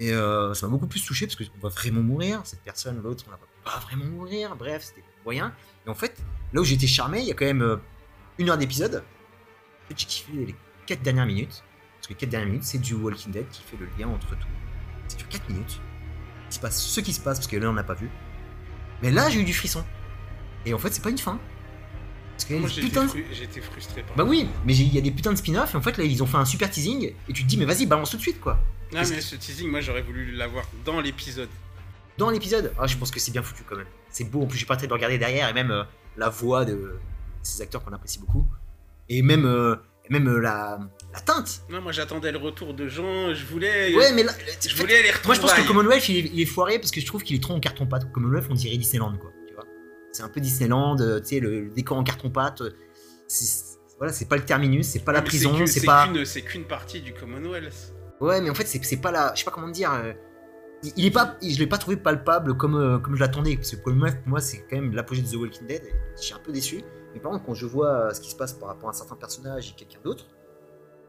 [0.00, 2.40] Et euh, ça m'a beaucoup plus touché parce qu'on va vraiment mourir.
[2.44, 4.56] Cette personne, l'autre, on la voit pas vraiment mourir.
[4.56, 5.52] Bref, c'était moyen.
[5.86, 6.16] Et en fait,
[6.52, 7.76] là où j'étais charmé, il y a quand même euh,
[8.38, 8.96] une heure d'épisode.
[9.84, 10.54] En fait, j'ai kiffé les
[10.86, 11.62] 4 dernières minutes.
[12.02, 14.30] Parce que les 4 dernières minutes, c'est du Walking Dead qui fait le lien entre
[14.30, 14.48] tout.
[15.06, 15.80] C'est sur 4 minutes.
[16.50, 18.10] Il se passe ce qui se passe parce que là, on n'a pas vu.
[19.02, 19.84] Mais là, j'ai eu du frisson.
[20.66, 21.38] Et en fait, c'est pas une fin.
[22.32, 25.12] Parce que Moi, putains fru- été frustré par Bah oui, mais il y a des
[25.12, 27.42] putains de spin-off et en fait là ils ont fait un super teasing et tu
[27.44, 28.58] te dis mais vas-y balance tout de suite quoi.
[28.92, 31.50] Non, mais ce teasing, moi, j'aurais voulu l'avoir dans l'épisode.
[32.18, 33.86] Dans l'épisode, ah je pense que c'est bien foutu quand même.
[34.08, 35.84] C'est beau, en plus j'ai pas arrêté de regarder derrière et même euh,
[36.16, 36.98] la voix de
[37.42, 38.46] ces acteurs qu'on apprécie beaucoup.
[39.08, 39.76] Et même, euh,
[40.10, 40.78] même euh, la,
[41.14, 41.62] la teinte.
[41.70, 43.32] Non, moi, j'attendais le retour de gens.
[43.34, 43.94] Je voulais.
[43.94, 46.30] Ouais mais là, Je en fait, voulais les moi je pense que Commonwealth il est,
[46.32, 48.10] il est foiré parce que je trouve qu'il est trop en carton pâte.
[48.12, 49.30] Commonwealth on dirait Disneyland quoi.
[49.46, 49.64] Tu vois.
[50.12, 52.60] C'est un peu Disneyland, euh, tu sais le, le décor en carton pâte.
[52.62, 52.70] euh,
[53.98, 56.06] Voilà, c'est pas le terminus, c'est pas la Mais prison, c'est pas.
[56.08, 57.94] qu'une- C'est qu'une partie du Commonwealth.
[58.20, 59.32] Ouais, mais en fait, c'est pas la.
[59.34, 59.92] Je sais pas comment dire.
[59.92, 60.12] euh,
[60.82, 63.54] il, il est pas, je l'ai pas trouvé palpable comme, euh, comme je l'attendais.
[63.56, 65.82] Parce que Commonwealth, pour moi, c'est quand même l'apogée de The Walking Dead.
[66.16, 66.82] Je suis un peu déçu.
[67.14, 68.94] Mais par contre, quand je vois euh, ce qui se passe par rapport à un
[68.94, 70.26] certain personnage et quelqu'un d'autre,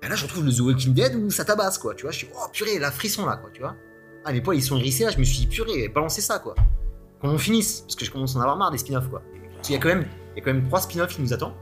[0.01, 1.95] ben là, je retrouve le The Walking Dead où ça tabasse, quoi.
[1.95, 3.75] Tu vois, je suis, oh purée, la frisson là, quoi, tu vois.
[4.25, 6.55] Ah, mes poils, ils sont hérissés là, je me suis dit, purée, balancez ça, quoi.
[7.21, 9.21] Qu'on en finisse, parce que je commence à en avoir marre des spin-offs, quoi.
[9.55, 10.05] Parce qu'il y a quand même,
[10.35, 11.53] il y a quand même trois spin-offs qui nous attendent.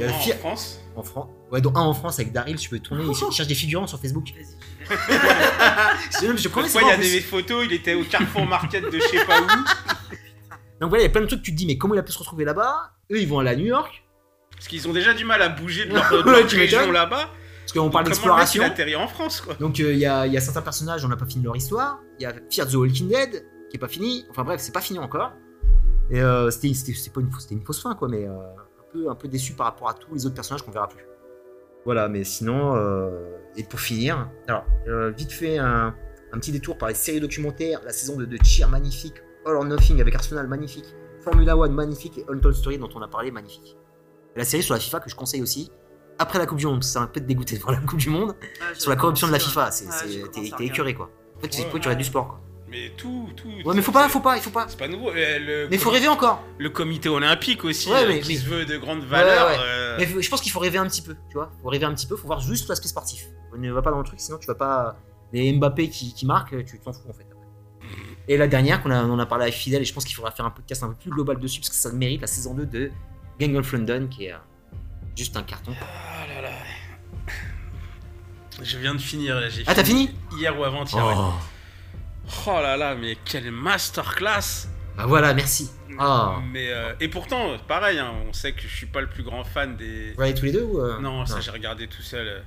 [0.00, 0.80] Euh, en fi- France.
[0.96, 1.28] En France.
[1.50, 3.04] Ouais, dont un en France avec Daryl, tu peux tourner.
[3.04, 4.26] Il cherche des figurants sur Facebook.
[4.34, 4.56] Vas-y.
[6.22, 7.10] Je, je connais Fois, ça il y a plus.
[7.12, 9.46] des photos, il était au Carrefour Market de je sais pas où.
[10.80, 12.02] Donc voilà, il y a plein de trucs, tu te dis, mais comment il a
[12.02, 12.92] pu se retrouver là-bas?
[13.10, 14.04] Eux, ils vont aller à New York.
[14.52, 17.30] Parce qu'ils ont déjà du mal à bouger de leur, de leur région là-bas.
[17.60, 18.64] Parce qu'on parle d'exploration.
[18.64, 19.54] en France, quoi.
[19.54, 21.56] Donc euh, il y, a, il y a certains personnages, on n'a pas fini leur
[21.56, 22.00] histoire.
[22.18, 24.24] Il y a Fear the Walking Dead, qui est pas fini.
[24.30, 25.32] Enfin bref, c'est pas fini encore.
[26.10, 26.72] Et euh, c'était
[27.12, 29.90] pas une, une fausse fin, quoi, mais euh, un, peu, un peu déçu par rapport
[29.90, 31.04] à tous les autres personnages qu'on verra plus.
[31.84, 32.74] Voilà, mais sinon,
[33.56, 34.64] et pour finir, alors,
[35.16, 35.94] vite fait, un,
[36.32, 39.14] un petit détour par les séries documentaires, la saison de, de Cheer magnifique,
[39.46, 40.94] All or Nothing avec Arsenal magnifique,
[41.30, 43.76] Formula One magnifique et Untold Story dont on a parlé magnifique.
[44.36, 45.70] La série sur la FIFA que je conseille aussi,
[46.18, 48.34] après la Coupe du Monde, m'a un peu dégoûté de voir la Coupe du Monde,
[48.60, 51.10] Ah, sur la corruption de la FIFA, c'est, c'est- t'es, t'es écœuré quoi.
[51.36, 51.80] En fait, c'est Ouais.
[51.80, 52.40] tu aurais du sport quoi.
[52.70, 53.48] Mais tout, tout.
[53.64, 54.66] Ouais, mais faut pas, faut pas, il faut pas.
[54.68, 55.08] C'est pas nouveau.
[55.10, 56.42] euh, Le, Mais faut rêver encore.
[56.58, 59.46] le comité olympique aussi, Ouais, euh, mais- qui mais- se veut de grande valeur.
[59.48, 59.58] Ouais, ouais.
[59.62, 61.50] euh, Mais je pense qu'il faut rêver un petit peu, tu vois.
[61.62, 63.26] Faut rêver un petit peu, faut voir juste l'aspect sportif.
[63.56, 64.96] Ne va pas dans le truc, sinon tu vas pas.
[65.32, 67.26] Les Mbappé qui, qui marquent, tu t'en fous en fait.
[68.28, 70.14] Et la dernière, qu'on a, on en a parlé avec Fidèle, et je pense qu'il
[70.14, 72.54] faudra faire un podcast un peu plus global dessus, parce que ça mérite la saison
[72.54, 72.90] 2 de
[73.40, 74.38] Gang of London, qui est euh,
[75.16, 75.72] juste un carton.
[75.80, 76.50] Ah là là.
[78.62, 79.36] Je viens de finir.
[79.40, 81.04] là, J'ai Ah, t'as fini Hier ou avant-hier.
[81.04, 81.14] ouais.
[82.46, 85.70] Oh là là, mais quelle masterclass Bah voilà, merci.
[85.98, 86.34] Oh.
[86.52, 89.44] Mais euh, et pourtant, pareil, hein, on sait que je suis pas le plus grand
[89.44, 90.12] fan des.
[90.12, 92.44] Vous regardez tous les deux ou euh, Non, ça j'ai regardé tout seul.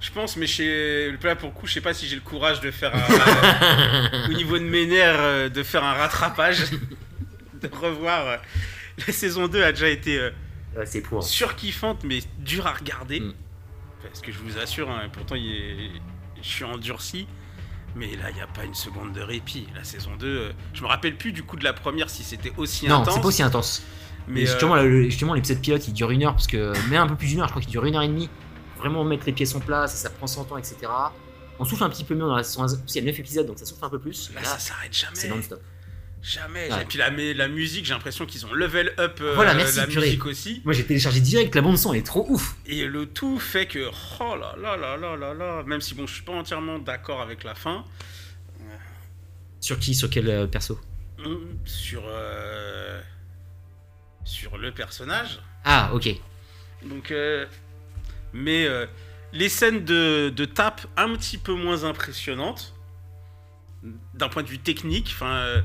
[0.00, 2.60] Je pense, mais chez là pour le coup, je sais pas si j'ai le courage
[2.60, 6.70] de faire un, au niveau de mes nerfs, euh, de faire un rattrapage,
[7.62, 8.26] de revoir.
[8.26, 8.36] euh,
[9.06, 10.30] La saison 2 a déjà été euh,
[10.76, 11.22] Ouais, c'est pour.
[11.22, 13.20] surkiffante, mais dure à regarder.
[13.20, 13.34] Mm.
[14.02, 15.90] Parce que je vous assure, hein, pourtant il est-
[16.42, 17.26] je suis endurci.
[17.96, 19.66] Mais là, il n'y a pas une seconde de répit.
[19.74, 22.52] La saison 2, euh, je me rappelle plus du coup de la première si c'était
[22.56, 23.14] aussi Non, intense.
[23.16, 23.82] c'est pas aussi intense.
[24.28, 26.72] Mais Mais euh, justement, justement, l'épisode pilote il dure une heure, parce que.
[26.88, 28.30] Mais un peu plus d'une heure, je crois qu'il dure une heure et demie.
[28.80, 30.76] Vraiment mettre les pieds en place, ça prend son temps, etc.
[31.58, 32.66] On souffle un petit peu mieux dans la saison 1.
[32.88, 34.30] Il y a 9 épisodes, donc ça souffle un peu plus.
[34.34, 35.14] là, Là, ça s'arrête jamais.
[35.14, 35.60] c'est non-stop.
[36.22, 36.70] Jamais.
[36.70, 36.82] Ouais.
[36.82, 39.86] Et puis la, la musique, j'ai l'impression qu'ils ont level up euh, Voilà, merci, la
[39.86, 40.06] purée.
[40.06, 40.60] musique aussi.
[40.66, 42.56] Moi j'ai téléchargé direct, la bande son elle est trop ouf.
[42.66, 43.88] Et le tout fait que,
[44.20, 47.22] oh là là là là là là, même si bon, je suis pas entièrement d'accord
[47.22, 47.84] avec la fin,
[49.60, 50.78] Sur qui Sur quel euh, perso?
[51.24, 53.00] Hum, sur euh,
[54.24, 55.40] sur le personnage.
[55.64, 56.08] Ah, ok.
[56.84, 57.10] Donc,
[58.32, 58.86] mais euh,
[59.32, 62.74] les scènes de, de tape un petit peu moins impressionnantes
[64.14, 65.10] d'un point de vue technique.
[65.14, 65.60] Enfin, euh,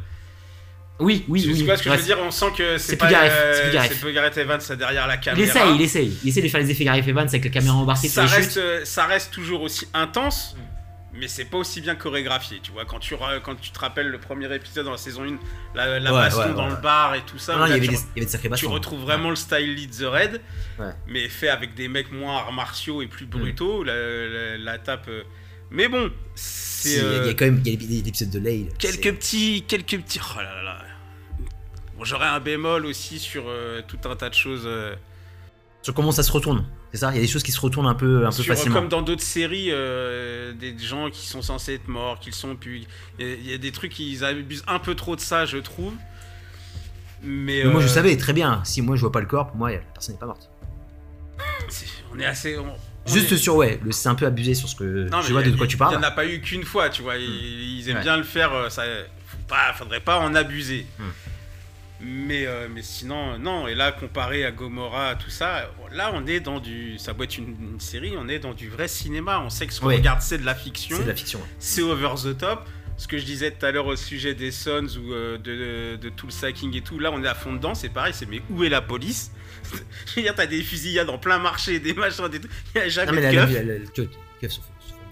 [1.00, 1.64] Oui, oui, tu oui.
[1.64, 4.14] vois ce que je veux dire On sent que c'est pas Gareth, euh, c'est plus
[4.14, 4.38] Gareth.
[4.38, 5.46] Evans derrière la Il caméra.
[5.48, 6.18] essaye, il essaye.
[6.24, 8.42] Il essaie de faire les effets Gareth Evans avec la caméra embarquée sur ça les
[8.42, 8.58] reste, chutes.
[8.64, 10.75] euh, ça reste toujours aussi intense, Mm.
[11.18, 12.60] Mais c'est pas aussi bien chorégraphié.
[12.62, 15.38] Tu vois, quand tu, quand tu te rappelles le premier épisode dans la saison 1,
[15.76, 16.76] la, la Ouais, baston ouais, dans ouais.
[16.76, 18.12] le bar et tout ça, Non, non, il y là, avait tu, des- il y
[18.20, 18.70] avait de sacrés tu bastons.
[18.72, 20.42] retrouves vraiment le style Lead the Red,
[21.08, 23.10] mais fait avec des mecs moins arts martiaux et Mm.
[23.10, 23.84] plus brutaux.
[23.84, 25.08] La, la- la tape.
[25.08, 25.24] euh,
[25.72, 26.90] Mais bon, c'est.
[26.90, 28.68] Il y a- il y euh, a quand même épisodes de Lale.
[28.78, 30.20] quelques petits, quelques petits.
[30.22, 30.78] Oh là là là.
[31.98, 34.64] Bon, j'aurais un bémol aussi sur euh, tout un tas de choses.
[34.66, 34.96] euh,
[35.82, 36.66] Sur comment ça se retourne.
[36.96, 38.46] C'est ça Il y a des choses qui se retournent un peu, un peu Sur-
[38.46, 38.80] facilement.
[38.80, 42.84] comme dans d'autres séries, euh, des gens qui sont censés être morts, qu'ils sont plus.
[43.20, 45.46] Il y a- il y, a des trucs, ils abusent un peu trop de ça,
[45.46, 45.94] je trouve.
[47.22, 48.62] Mais, Mais moi, je euh, savais très bien.
[48.64, 50.50] Si moi, je vois pas le corps, pour moi, la personne n'est pas morte.
[52.14, 52.58] On est assez.
[52.58, 52.76] on-
[53.12, 55.50] Juste est- sur, ouais, c'est un peu abusé sur ce que Non, je vois il
[55.50, 55.92] a- de quoi tu Il parles.
[55.98, 57.18] n'y en a pas eu qu'une fois, tu vois.
[57.18, 58.04] Ils, ils aiment Ouais.
[58.04, 58.54] bien le faire.
[58.54, 58.84] euh, Ça,
[59.28, 60.86] faut pas, faudrait pas en abuser.
[60.98, 61.04] Hmm.
[62.08, 63.68] Mais, euh, mais sinon, non.
[63.68, 66.98] Et là, comparé à Gomorrah, tout ça, là, on est dans du.
[67.00, 69.42] Ça doit être une, une série, on est dans du vrai cinéma.
[69.44, 69.96] On sait que ce qu'on Oui.
[69.96, 70.98] regarde, c'est de la fiction.
[70.98, 71.40] C'est de la fiction.
[71.40, 71.46] ouais.
[71.60, 72.68] c'est over the top.
[72.98, 76.10] Ce que je disais tout à l'heure au sujet des Sons ou euh, de, de
[76.10, 78.42] tout le sacking et tout, là on est à fond dedans, c'est pareil, c'est mais
[78.50, 79.32] où est la police?
[80.06, 82.82] Je veux dire, t'as des fusillades en plein marché, des machins, des trucs, il n'y
[82.84, 83.54] a Non, jamais mais de la, keuf.
[83.54, 84.06] la, la- la-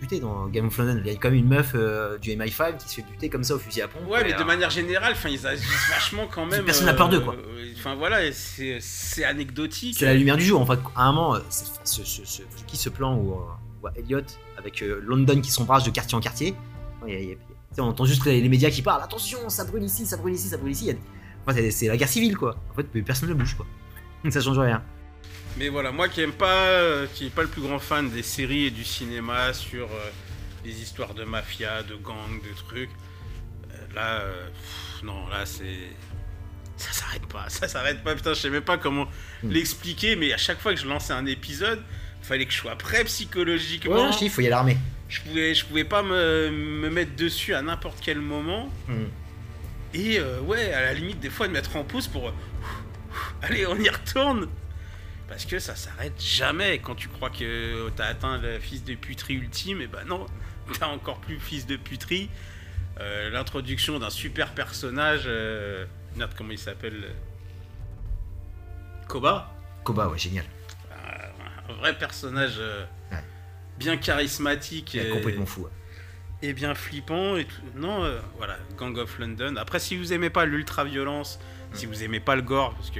[0.04, 1.02] se se buter dans Game of Thrones.
[1.06, 3.44] Il y a quand même une meuf euh, du MI5 qui se fait buter comme
[3.44, 4.08] ça au fusil à pompe.
[4.10, 6.64] Ouais, mais de manière générale, enfin, ils agissent vachement quand même.
[6.66, 7.36] Personne n'a peur d'eux, quoi.
[7.36, 9.96] euh, Enfin voilà, c'est anecdotique.
[10.00, 10.62] C'est la lumière du jour.
[10.62, 13.80] En fait, à un moment, euh, enfin, ce, ce, ce- qui ce plan où, on
[13.82, 14.22] voit Elliot
[14.58, 16.56] avec euh, London qui s'embrasse de quartier en quartier
[17.08, 17.42] Il y a- il y a- tu
[17.74, 20.34] sais, On entend juste les, les médias qui parlent attention, ça brûle ici, ça brûle
[20.36, 20.96] ici, ça brûle ici.
[21.46, 22.56] Enfin, c'est la guerre civile quoi.
[22.72, 23.66] En fait, personne ne bouge quoi.
[24.32, 24.82] Ça change rien.
[25.58, 28.24] Mais voilà, moi qui aime pas, euh, qui est pas le plus grand fan des
[28.24, 30.10] séries et du cinéma sur euh,
[30.66, 32.90] les histoires de mafia, de gangs, de trucs,
[33.72, 34.22] euh, là,
[34.52, 35.92] pff, non, là c'est,
[36.76, 38.16] ça s'arrête pas, ça s'arrête pas.
[38.16, 39.08] Putain, je sais même pas comment
[39.44, 39.50] Mm.
[39.52, 41.82] l'expliquer, mais à chaque fois que je lançais un épisode,
[42.24, 44.10] fallait que je sois prêt psychologiquement.
[44.10, 44.78] Ouais, il faut y aller armé.
[45.10, 48.72] je pouvais, je pouvais pas me, me mettre dessus à n'importe quel moment.
[48.88, 48.94] Mm.
[49.96, 52.34] Et ouais, à la limite, des fois, de mettre en pause pour.
[53.44, 54.48] allez, on y retourne
[55.34, 56.78] Parce que ça s'arrête jamais.
[56.78, 60.28] Quand tu crois que t'as atteint le fils de puterie ultime, et ben non,
[60.80, 62.30] t'as encore plus fils de puterie.
[63.00, 65.24] Euh, L'introduction d'un super personnage.
[65.26, 65.86] Euh,
[66.16, 67.14] merde, comment il s'appelle euh,
[69.08, 69.52] Koba
[69.84, 70.46] Koba, ouais, génial.
[71.70, 73.18] Un vrai personnage euh, Ouais.
[73.78, 74.96] bien charismatique.
[74.96, 75.62] Et- complètement fou.
[75.64, 75.70] ouais.
[76.42, 77.62] et bien flippant et tout.
[77.76, 79.56] Non, euh, voilà, Gang of London.
[79.58, 81.40] Après, si vous aimez pas l'ultra-violence,
[81.74, 83.00] si vous aimez pas le gore, parce que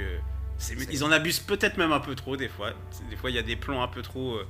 [0.90, 2.72] ils en abusent peut-être même un peu trop des fois.
[3.10, 4.46] Des fois, il y a des plans un peu trop euh,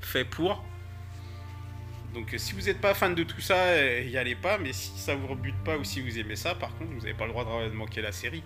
[0.00, 0.64] faits pour.
[2.14, 4.58] Donc, euh, si vous n'êtes pas fan de tout ça, euh, y allez pas.
[4.58, 7.14] Mais si ça vous rebute pas ou si vous aimez ça, par contre, vous n'avez
[7.14, 8.42] pas le droit de manquer la série.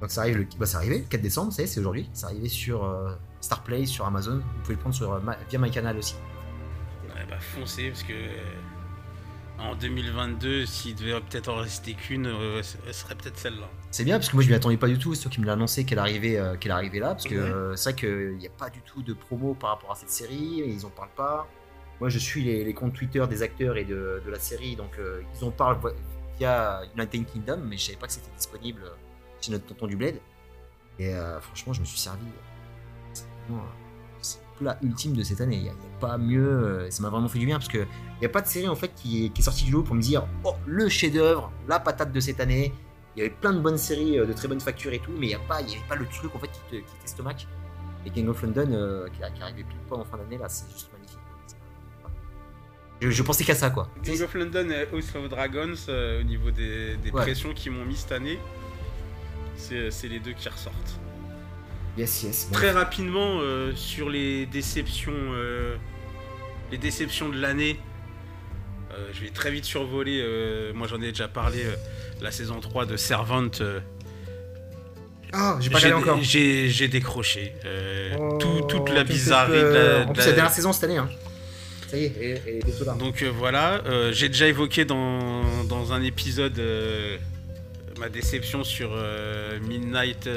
[0.00, 0.46] Donc ça arrive, le...
[0.58, 2.08] bah, arrivé, le 4 décembre, c'est aujourd'hui.
[2.12, 4.36] C'est arrivé sur euh, Starplay, sur Amazon.
[4.38, 6.14] Vous pouvez le prendre sur, via MyCanal aussi.
[7.14, 8.12] Ouais, bah, foncez, parce que
[9.58, 13.68] en 2022, s'il devait peut-être en rester qu'une, euh, ce serait peut-être celle-là.
[13.90, 15.54] C'est bien parce que moi je m'y attendais pas du tout, toi qui me l'as
[15.54, 18.50] annoncé qu'elle arrivait, euh, qu'elle arrivait là, parce que euh, c'est vrai qu'il n'y a
[18.50, 21.48] pas du tout de promo par rapport à cette série, ils en parlent pas.
[22.00, 24.92] Moi je suis les, les comptes Twitter des acteurs et de, de la série, donc
[24.98, 25.78] euh, ils en parlent
[26.38, 28.82] via United Kingdom, mais je savais pas que c'était disponible
[29.40, 30.20] chez notre tonton du Bled.
[31.00, 32.26] Et franchement je me suis servi.
[33.12, 33.64] C'est vraiment,
[34.58, 37.38] plat ultime de cette année, il n'y a, pas mieux, euh, ça m'a vraiment fait
[37.38, 39.40] du bien parce que il n'y a pas de série en fait qui est, qui
[39.40, 42.72] est sortie du lot pour me dire oh le chef-d'œuvre, la patate de cette année.
[43.16, 45.26] Il y avait plein de bonnes séries euh, de très bonne facture et tout, mais
[45.28, 47.46] il n'y pas, avait pas le truc en fait qui, te, qui t'estomaque.
[48.06, 50.70] Et Gang of London euh, qui, qui arrivait pile poil en fin d'année là, c'est
[50.72, 51.18] juste magnifique.
[53.00, 53.88] Je, je pensais qu'à ça quoi.
[54.04, 57.22] Gang of London et House of Dragons, euh, au niveau des, des Ouais.
[57.22, 58.38] pressions qu'ils m'ont mis cette année,
[59.56, 61.00] c'est c'est les deux qui ressortent.
[61.98, 62.46] Yes yes.
[62.48, 62.54] Bon.
[62.54, 65.76] Très rapidement, euh, sur les déceptions, euh,
[66.70, 67.78] les déceptions de l'année,
[68.92, 70.24] euh, je vais très vite survoler,
[70.74, 71.58] moi j'en ai déjà parlé,
[72.20, 73.48] la saison 3 de Servant.
[73.60, 73.80] euh,
[75.32, 76.18] Ah, j'ai pas regardé encore.
[76.22, 77.52] J'ai décroché.
[78.18, 80.72] Oh, tout- toute la bizarrerie de la- En de plus, la- c'est la dernière saison
[80.72, 80.96] cette année.
[80.96, 81.08] Hein.
[81.88, 82.94] Ça y est, et, là.
[82.94, 86.60] Donc voilà, j'ai déjà évoqué dans, dans un épisode
[87.98, 88.90] ma déception sur
[89.68, 90.28] Midnight.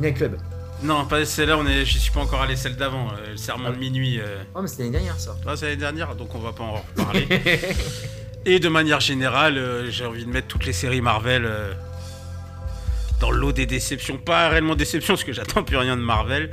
[0.00, 0.36] Euh, Midnight Club.
[0.82, 3.66] Non, pas celle-là, on est, j'y suis pas encore allé, celle d'avant, euh, le serment
[3.68, 3.72] Ah.
[3.72, 4.18] de minuit.
[4.18, 4.42] euh.
[4.54, 5.36] Oh, mais c'était l'année dernière ça.
[5.46, 7.26] Ah, c'est l'année dernière, donc on va pas en reparler.
[8.46, 11.46] Et de manière générale, euh, j'ai envie de mettre toutes les séries Marvel
[13.20, 14.16] dans l'eau des déceptions.
[14.16, 16.50] Pas réellement déception, parce que j'attends plus rien de Marvel.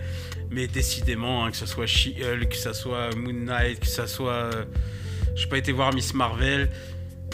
[0.52, 4.50] Mais décidément, hein, que ce soit She-Hulk, que ce soit Moon Knight, que ce soit.
[5.36, 6.70] j'ai pas été voir Miss Marvel,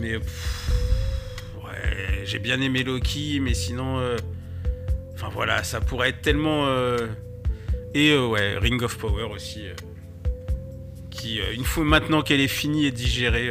[0.02, 0.20] mais.
[0.20, 0.70] pff,
[1.64, 4.00] ouais, j'ai bien aimé Loki, mais sinon.
[5.32, 6.68] Voilà, ça pourrait être tellement.
[6.68, 7.08] euh,
[7.94, 9.68] Et euh, ouais, Ring of Power aussi.
[9.68, 9.74] euh,
[11.12, 13.50] qui, une fois maintenant qu'elle est finie et digérée,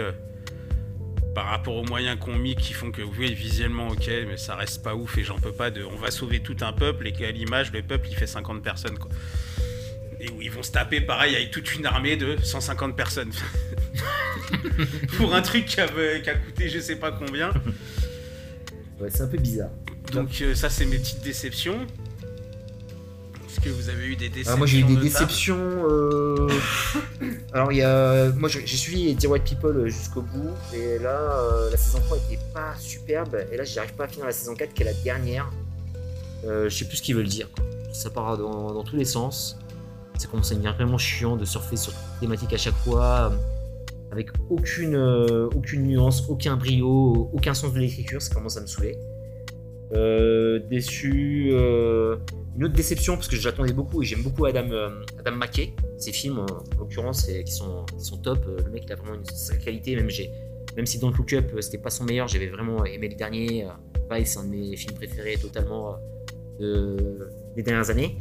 [1.35, 4.83] par rapport aux moyens qu'on mis, qui font que oui, visuellement ok, mais ça reste
[4.83, 5.85] pas ouf et j'en peux pas de.
[5.85, 8.99] On va sauver tout un peuple et qu'à l'image, le peuple il fait 50 personnes.
[10.21, 13.33] Et où ils vont se taper pareil avec toute une armée de 150 personnes.
[15.17, 17.51] Pour un truc qui a, qui a coûté je sais pas combien.
[19.01, 19.71] Ouais, c'est un peu bizarre.
[20.13, 21.87] Donc euh, ça c'est mes petites déceptions.
[23.49, 25.59] Ce que vous avez eu des déceptions Ah, moi j'ai eu des notables déceptions.
[25.59, 26.49] euh,
[27.53, 31.71] Alors il y a, moi j'ai suivi Dear White People jusqu'au bout et là euh,
[31.71, 34.73] la saison 3 était pas superbe et là j'arrive pas à finir la saison 4
[34.73, 35.51] qui est la dernière.
[36.45, 37.49] Euh, je sais plus ce qu'ils veulent dire.
[37.55, 37.65] quoi.
[37.93, 39.59] Ça part dans, dans tous les sens.
[40.19, 43.33] Ça commence à devenir vraiment chiant de surfer sur toutes les thématiques à chaque fois
[44.11, 44.97] avec aucune,
[45.55, 48.21] aucune nuance, aucun brio, aucun sens de l'écriture.
[48.23, 48.97] Ça commence à me saouler.
[49.95, 51.51] Euh, déçu.
[51.53, 52.17] euh,
[52.57, 55.73] une autre déception parce que j'attendais beaucoup et j'aime beaucoup Adam, euh, Adam McKay.
[55.99, 56.47] Ses films, en
[56.79, 58.45] l'occurrence, qui sont, qui sont top.
[58.65, 59.97] Le mec, il a vraiment une sacrée qualité.
[59.97, 60.31] Même, j'ai,
[60.77, 63.67] même si Look Up, c'était pas son meilleur, j'avais vraiment aimé le dernier.
[64.11, 65.97] Vice, c'est un de mes films préférés totalement
[66.61, 68.17] de- des dernières années.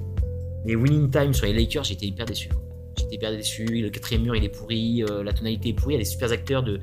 [0.66, 2.50] Mais Winning Time sur les Lakers, j'étais hyper déçu.
[2.98, 3.66] J'étais hyper déçu.
[3.66, 5.04] Le quatrième mur, il est pourri.
[5.24, 5.96] la tonalité est pourrie.
[5.96, 6.64] Il y a des super acteurs.
[6.64, 6.80] De,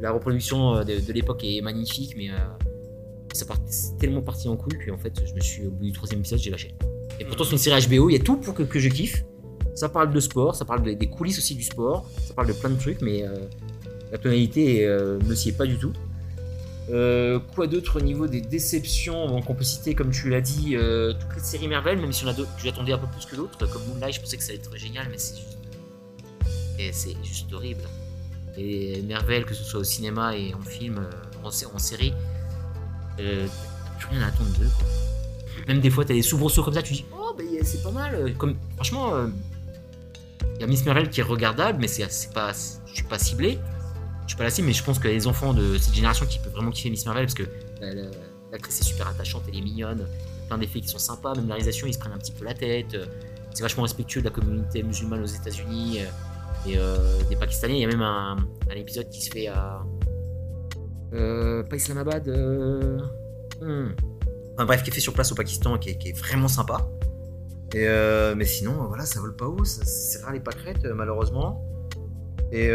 [0.00, 2.34] la reproduction de, de l'époque est magnifique, mais euh,
[3.34, 3.58] ça part
[3.98, 4.78] tellement parti en couille.
[4.78, 6.74] Puis en fait, je me suis, au bout du troisième épisode, j'ai lâché.
[7.20, 8.08] Et pourtant, c'est une série HBO.
[8.10, 9.24] Il y a tout pour que, que je kiffe.
[9.74, 12.52] Ça parle de sport, ça parle de- des coulisses aussi du sport, ça parle de
[12.52, 13.34] plein de trucs, mais euh,
[14.12, 15.92] la tonalité euh, ne s'y est pas du tout.
[16.90, 19.26] Euh, quoi d'autre au niveau des déceptions?
[19.26, 20.76] Donc on peut citer, comme tu l'as dit,
[21.18, 23.66] toutes les séries Marvel, même si on a que j'attendais un peu plus que d'autres,
[23.68, 25.58] comme Moonlight, je pensais que ça allait être génial, mais c'est juste,
[26.92, 27.82] c'est juste horrible.
[28.56, 31.04] Et Marvel, que ce soit au cinéma et en film,
[31.42, 32.12] en série,
[33.20, 34.68] euh, t'as plus rien à attendre d'eux.
[34.78, 34.86] quoi.
[35.68, 38.34] Même des fois, t'as des soubresauts comme ça, tu dis oh, ben c'est pas mal.
[38.36, 39.12] Comme, franchement,
[40.56, 42.52] il y a Miss Marvel qui est regardable, mais c'est pas,
[42.86, 43.58] je suis pas ciblé.
[44.24, 46.38] Je suis pas la cible, mais je pense que les enfants de cette génération qui
[46.38, 47.44] peuvent vraiment kiffer Miss Marvel parce que
[47.80, 47.94] la-
[48.52, 50.06] l'actrice est super attachante, elle est mignonne,
[50.48, 52.54] plein d'effets qui sont sympas, même la réalisation, ils se prennent un petit peu la
[52.54, 52.94] tête.
[52.94, 53.06] euh,
[53.52, 56.96] C'est vachement respectueux de la communauté musulmane aux États-Unis euh, et euh,
[57.28, 57.74] des Pakistanais.
[57.74, 58.36] Il y a même un,
[58.70, 59.82] un épisode qui se fait à.
[61.14, 62.28] Euh, pas Islamabad.
[62.28, 62.98] euh,
[63.60, 63.94] hmm.
[64.54, 66.88] Enfin bref, qui est fait sur place au Pakistan, qui est, qui est vraiment sympa.
[67.74, 71.64] Et euh, mais sinon, voilà, ça vole pas haut, ça- c'est rare les pâquerettes, malheureusement.
[72.52, 72.70] Et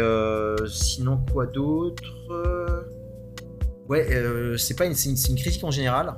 [0.66, 2.02] sinon, quoi d'autre
[3.88, 4.06] Ouais,
[4.58, 6.14] c'est pas une, une, critique en général.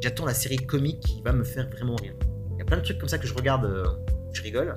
[0.00, 2.14] J'attends la série comique qui va me faire vraiment rire.
[2.52, 3.70] Il y a plein de trucs comme ça que je regarde,
[4.32, 4.74] je rigole.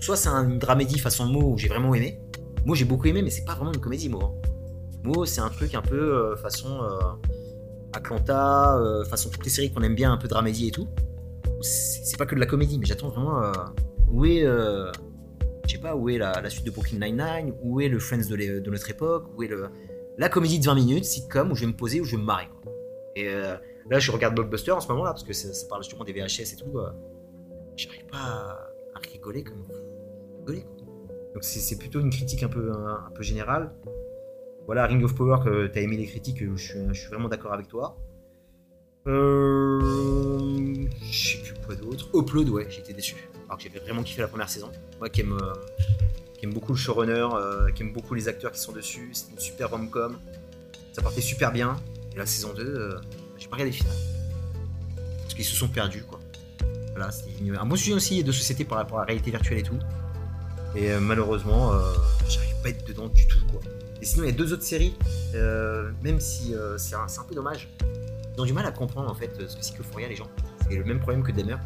[0.00, 2.20] Soit c'est une dramédie façon Mo où j'ai vraiment aimé.
[2.66, 4.20] Moi j'ai beaucoup aimé, mais c'est pas vraiment une comédie, Mo.
[4.22, 4.32] hein.
[5.24, 6.98] C'est un truc un peu euh, façon euh,
[7.92, 10.88] Atlanta, euh, façon toutes les séries qu'on aime bien, un peu dramédie et tout.
[11.62, 13.40] C'est pas que de la comédie, mais j'attends vraiment
[14.10, 14.92] où est, je
[15.66, 18.90] sais pas, où est la, suite de Brooklyn Nine-Nine, où est le Friends de, notre
[18.90, 19.50] époque, où est
[20.18, 22.26] la comédie de 20 minutes, sitcom, où je vais me poser, où je vais me
[22.26, 22.48] marrer.
[23.16, 26.12] Et là, je regarde Blockbuster en ce moment là, parce que ça, parle justement des
[26.12, 26.78] VHS et tout.
[27.76, 30.52] J'arrive pas à, rigoler comme vous.
[31.32, 33.72] Donc c'est plutôt une critique un peu générale.
[34.66, 37.52] Voilà, Ring of Power, que t'as aimé les critiques, je suis, je suis vraiment d'accord
[37.52, 37.96] avec toi.
[39.06, 39.78] Euh,
[41.10, 42.08] je sais plus quoi d'autre.
[42.14, 43.16] Upload, ouais, j'étais déçu.
[43.46, 44.70] Alors que j'avais vraiment kiffé la première saison.
[44.98, 45.54] Moi qui aime, euh,
[46.36, 49.30] qui aime beaucoup le showrunner, euh, qui aime beaucoup les acteurs qui sont dessus, c'est
[49.30, 50.18] une super rom-com.
[50.92, 51.76] Ça partait super bien.
[52.14, 53.00] Et la saison 2, euh,
[53.36, 53.94] j'ai pas regardé le final.
[55.22, 56.18] Parce qu'ils se sont perdus, quoi.
[56.96, 59.62] Voilà, c'était un bon sujet aussi de société par rapport à la réalité virtuelle et
[59.62, 59.78] tout.
[60.74, 61.92] Et euh, malheureusement, euh,
[62.26, 63.60] j'arrive pas à être dedans du tout, quoi.
[64.06, 64.94] Et sinon, il y a deux autres séries,
[65.34, 67.68] euh, même si euh, c'est un, peu dommage.
[68.36, 70.14] Ils ont du mal à comprendre en fait euh, ce que c'est que Euphoria, les
[70.14, 70.28] gens.
[70.62, 71.56] C'est le même problème que Dahmer.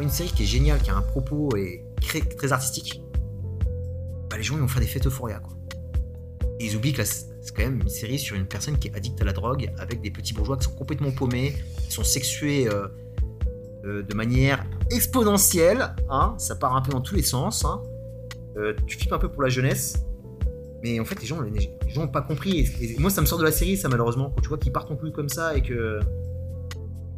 [0.00, 3.00] Une série qui est géniale, qui a un propos et très, artistique.
[4.28, 5.56] Bah, les gens ils vont faire des fêtes Euphoria, quoi.
[6.58, 9.22] Et ils oublient que c'est quand même une série sur une personne qui est addicte
[9.22, 11.54] à la drogue, avec des petits bourgeois qui sont complètement paumés,
[11.84, 12.68] qui sont sexués
[13.84, 15.94] de manière exponentielle.
[16.10, 17.64] Hein, ça part un peu dans tous les sens.
[17.64, 17.82] Hein.
[18.88, 20.02] Tu flippes un peu pour la jeunesse.
[20.86, 22.60] Mais en fait, les gens les, gens n'ont pas compris.
[22.80, 24.30] Et, moi, ça me sort de la série, ça, malheureusement.
[24.30, 25.98] Quand tu vois qu'ils partent en couille comme ça et que.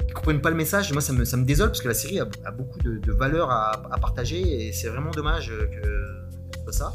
[0.06, 2.18] Ils comprennent pas le message, moi ça me, ça me désole parce que la série
[2.18, 6.94] a, beaucoup de, de valeurs à, partager et c'est vraiment dommage que soit ça.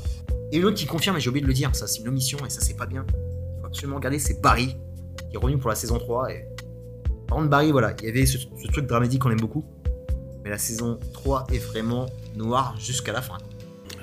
[0.51, 2.39] Et une autre qui confirme, et j'ai oublié de le dire, ça c'est une omission
[2.43, 3.05] et ça c'est pas bien.
[3.13, 4.77] Il faut absolument regarder, c'est Barry,
[5.29, 6.33] qui est revenu pour la saison 3.
[6.33, 6.47] Et...
[7.27, 9.63] Par contre, Barry, voilà, il y avait ce, ce truc dramatique qu'on aime beaucoup.
[10.43, 13.37] Mais la saison 3 est vraiment noire jusqu'à la fin.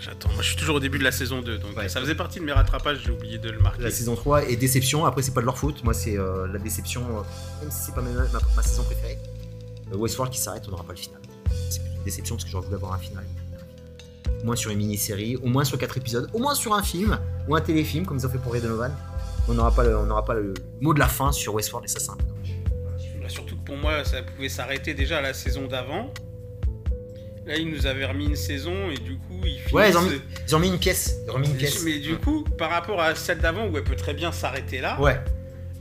[0.01, 0.31] J'attends.
[0.33, 1.89] Moi, je suis toujours au début de la saison 2, donc Ouais.
[1.89, 3.83] ça faisait partie de mes rattrapages, j'ai oublié de le marquer.
[3.83, 6.59] La saison 3 est déception, après c'est pas de leur faute, moi c'est euh, la
[6.59, 7.23] déception, euh,
[7.63, 9.19] même si c'est pas ma, ma- ma saison préférée.
[9.93, 11.21] Euh, Westworld qui s'arrête, on n'aura pas le final.
[11.69, 13.25] C'est une déception parce que j'aurais voulu avoir un final.
[14.41, 17.19] Au moins sur une mini-série, au moins sur 4 épisodes, au moins sur un film,
[17.47, 18.95] ou un téléfilm comme ils ont fait pour Ray Donovan.
[19.49, 21.99] On n'aura pas, le, on pas le mot de la fin sur Westworld et ça
[22.01, 22.55] c'est un peu dommage.
[23.21, 26.11] Bah, Surtout que pour moi, ça pouvait s'arrêter déjà à la saison d'avant.
[27.47, 29.73] Là, ils nous avaient remis une saison et du coup, ils finissent...
[29.73, 31.17] Ouais, ils ont mis, ils ont mis une pièce.
[31.27, 31.83] Ils ont mis une pièce.
[31.85, 35.01] Mais du coup, par rapport à celle d'avant où elle peut très bien s'arrêter là,
[35.01, 35.19] Ouais,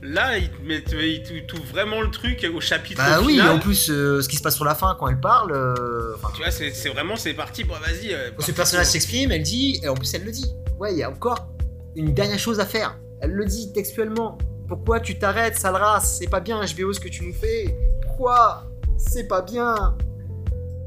[0.02, 0.82] Là, il te met- il
[1.22, 3.56] te- il t'ouvre vraiment le truc au chapitre Bah oui, et final.
[3.56, 5.52] en plus, euh, ce qui se passe sur la fin quand elle parle.
[5.52, 8.14] euh, enfin, Tu vois, c'est vraiment, c'est parti, bon, vas-y.
[8.14, 10.54] euh, Quand ce personnage s'exprime, elle dit, et en plus elle le dit.
[10.78, 11.48] Ouais, il y a encore
[11.96, 12.98] une dernière chose à faire.
[13.20, 14.38] Elle le dit textuellement.
[14.68, 16.16] Pourquoi tu t'arrêtes, sale race?
[16.18, 17.76] C'est pas bien, HBO, ce que tu nous fais.
[18.00, 18.70] Pourquoi?
[18.96, 19.98] C'est pas bien.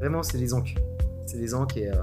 [0.03, 0.75] Vraiment, c'est les anques.
[1.25, 1.87] C'est les anques et.
[1.89, 1.95] euh,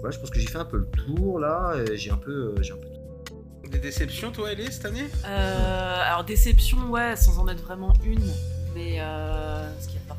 [0.00, 1.74] voilà, je pense que j'ai fait un peu le tour là.
[1.88, 2.30] et J'ai un peu.
[2.58, 3.68] euh, j'ai un peu...
[3.70, 5.06] Des déceptions, toi, Ellie, cette année?
[5.26, 8.30] Euh, alors déception, ouais, sans en être vraiment une,
[8.74, 10.16] mais euh, ce qui a pas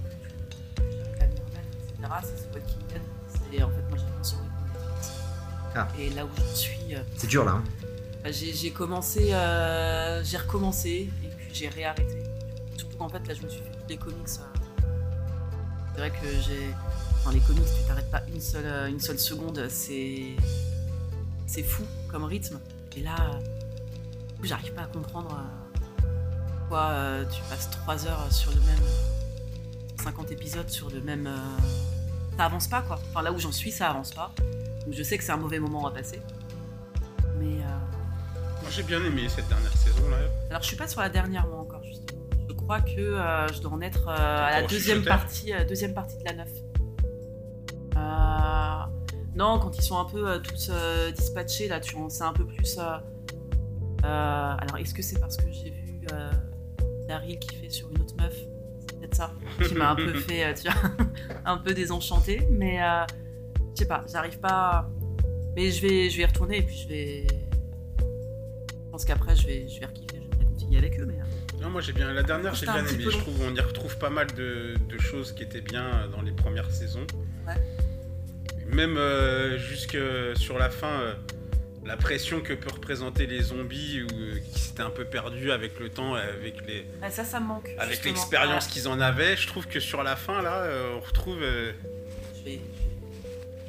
[0.80, 2.12] etc.
[2.24, 3.02] C'est Walking Dead.
[3.28, 5.12] C'est en fait moi j'ai sur Netflix.
[5.76, 5.88] Ah.
[6.00, 7.52] Et là où j'en suis, euh, C'est dur là.
[7.52, 7.64] hein.
[8.24, 12.24] bah, j'ai commencé, euh, j'ai recommencé et puis j'ai réarrêté.
[12.78, 14.18] Surtout qu'en fait là je me suis fait les comics.
[14.18, 14.88] euh,
[15.94, 16.74] c'est vrai que j'ai,
[17.22, 20.36] enfin les comics tu t'arrêtes pas une seule, euh, une seule seconde, c'est,
[21.48, 22.60] c'est fou comme rythme.
[22.98, 23.16] Et là,
[24.44, 26.08] j'arrive pas à comprendre euh,
[26.60, 28.84] pourquoi euh, tu passes 3 heures sur le même.
[30.04, 31.30] 50 épisodes sur le même.
[32.38, 33.00] Ça avance pas quoi.
[33.10, 34.34] Enfin, là où j'en suis, ça avance pas.
[34.86, 36.20] Donc je sais que c'est un mauvais moment à passer.
[37.40, 37.62] Mais.
[37.62, 40.18] euh, Moi, j'ai bien aimé cette dernière saison, là.
[40.50, 42.20] Alors je suis pas sur la dernière moi encore, justement.
[42.50, 46.18] Je crois que euh, je dois en être euh, à la deuxième partie, deuxième partie
[46.18, 46.48] de la 9.
[49.36, 52.34] Non, quand ils sont un peu euh, tous euh, dispatchés, là, tu en sais un
[52.34, 52.78] peu plus.
[52.78, 52.98] euh,
[54.04, 56.02] Alors, est-ce que c'est parce que j'ai vu
[57.08, 58.36] Daryl qui fait sur une autre meuf?
[58.80, 59.32] C'est peut-être ça
[59.68, 60.92] qui m'a un peu fait, tu vois,
[61.46, 62.46] un peu désenchanté.
[62.52, 62.80] Mais
[63.76, 64.90] je sais pas, j'arrive pas.
[65.56, 67.28] Mais je vais, je vais y retourner et puis je vais.
[68.00, 71.06] Je pense qu'après, je vais, je vais rekiffer, je vais continuer avec eux.
[71.06, 71.20] Mais
[71.62, 72.12] Non, moi, j'ai bien.
[72.14, 73.04] La dernière, j'ai bien aimé.
[73.10, 76.32] Je trouve on y retrouve pas mal de, de choses qui étaient bien dans les
[76.34, 77.08] premières saisons.
[77.48, 77.54] Ouais.
[78.72, 79.98] Même euh, jusque
[80.36, 81.14] sur la fin, euh,
[81.86, 85.80] la pression que peut représenter les zombies, ou euh, qui s'étaient un peu perdus avec
[85.80, 86.86] le temps, avec les.
[87.02, 87.70] ah, ça, ça me manque.
[87.78, 88.72] Avec l'expérience Ouais.
[88.72, 91.72] qu'ils en avaient, je trouve que sur la fin, là, euh, on retrouve euh,
[92.40, 92.60] Je vais-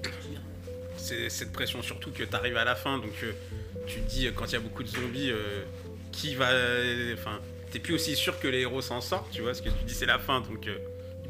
[0.02, 0.40] je vais- je vais-
[0.96, 3.32] c'est- cette pression, surtout que tu arrives à la fin, donc euh,
[3.86, 5.62] tu te dis, quand il y a beaucoup de zombies, euh,
[6.12, 6.50] qui va.
[6.50, 7.40] euh, Enfin,
[7.72, 9.94] t'es plus aussi sûr que les héros s'en sortent, tu vois, parce que tu dis
[9.94, 10.68] c'est la fin, donc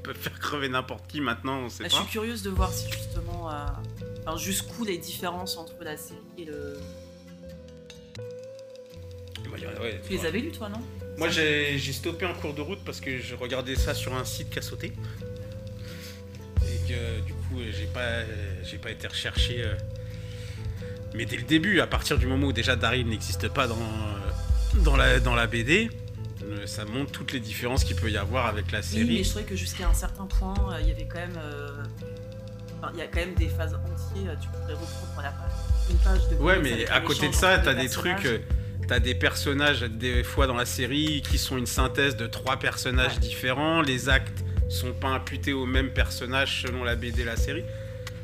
[0.02, 2.02] peuvent faire crever n'importe qui maintenant, on sait Bah, je pas.
[2.02, 3.64] suis curieuse de voir si justement, euh,
[4.26, 6.78] enfin, jusqu'où les différences entre la série et le.
[9.50, 10.26] Ouais, ouais, Tu les ouais.
[10.26, 10.80] avais lus toi, non?
[11.18, 14.24] Moi j'ai j'ai stoppé en cours de route parce que je regardais ça sur un
[14.24, 14.92] site qui a sauté.
[16.64, 18.24] Et que du coup euh, j'ai pas, euh,
[18.64, 19.62] j'ai pas été recherché.
[21.14, 23.76] Mais dès le début, à partir du moment où déjà Daryl n'existe pas dans,
[24.76, 25.90] dans, la, dans la BD,
[26.52, 29.04] euh, ça montre toutes les différences qu'il peut y avoir avec la Oui, série.
[29.18, 31.36] mais je trouvais que jusqu'à un certain point, euh, il y avait quand même.
[31.38, 31.82] euh,
[32.94, 34.36] il y a quand même des phases entières.
[34.40, 35.52] Tu pourrais reprendre la page,
[35.90, 36.34] une page de.
[36.42, 38.24] Ouais, mais à côté de ça, t'as des trucs.
[38.26, 38.38] euh,
[38.88, 43.14] T'as des personnages, des fois dans la série, qui sont une synthèse de trois personnages
[43.14, 43.20] Ouais.
[43.20, 43.80] différents.
[43.80, 47.62] Les actes sont pas imputés au même personnage selon la BD et la série.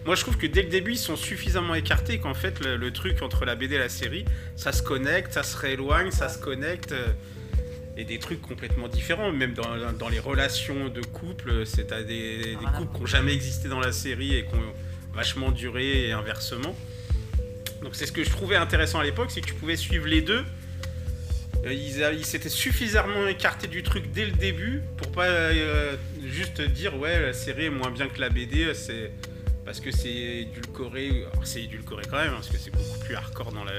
[0.05, 2.93] Moi, je trouve que dès le début, ils sont suffisamment écartés qu'en fait, le, le
[2.93, 4.25] truc entre la BD et la série,
[4.57, 6.93] ça se connecte, ça se rééloigne, ça se connecte.
[7.99, 9.33] Et des trucs complètement différents.
[9.33, 12.79] Même dans, dans les relations de couple, c'est t'as des, des Voilà.
[12.79, 14.73] couples qui n'ont jamais existé dans la série et qui ont
[15.13, 16.75] vachement duré et inversement.
[17.83, 20.23] Donc c'est ce que je trouvais intéressant à l'époque, c'est que tu pouvais suivre les
[20.23, 20.45] deux.
[21.67, 26.97] Euh, Ils, s'étaient suffisamment écartés du truc dès le début pour pas euh, juste dire
[26.99, 29.11] ouais la série est moins bien que la BD, c'est
[29.65, 31.25] parce que c'est édulcoré.
[31.33, 33.73] Alors c'est édulcoré quand même, hein, parce que c'est beaucoup plus hardcore dans la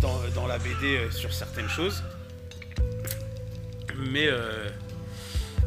[0.00, 2.02] dans, dans la BD euh, sur certaines choses.
[4.10, 4.68] Mais euh,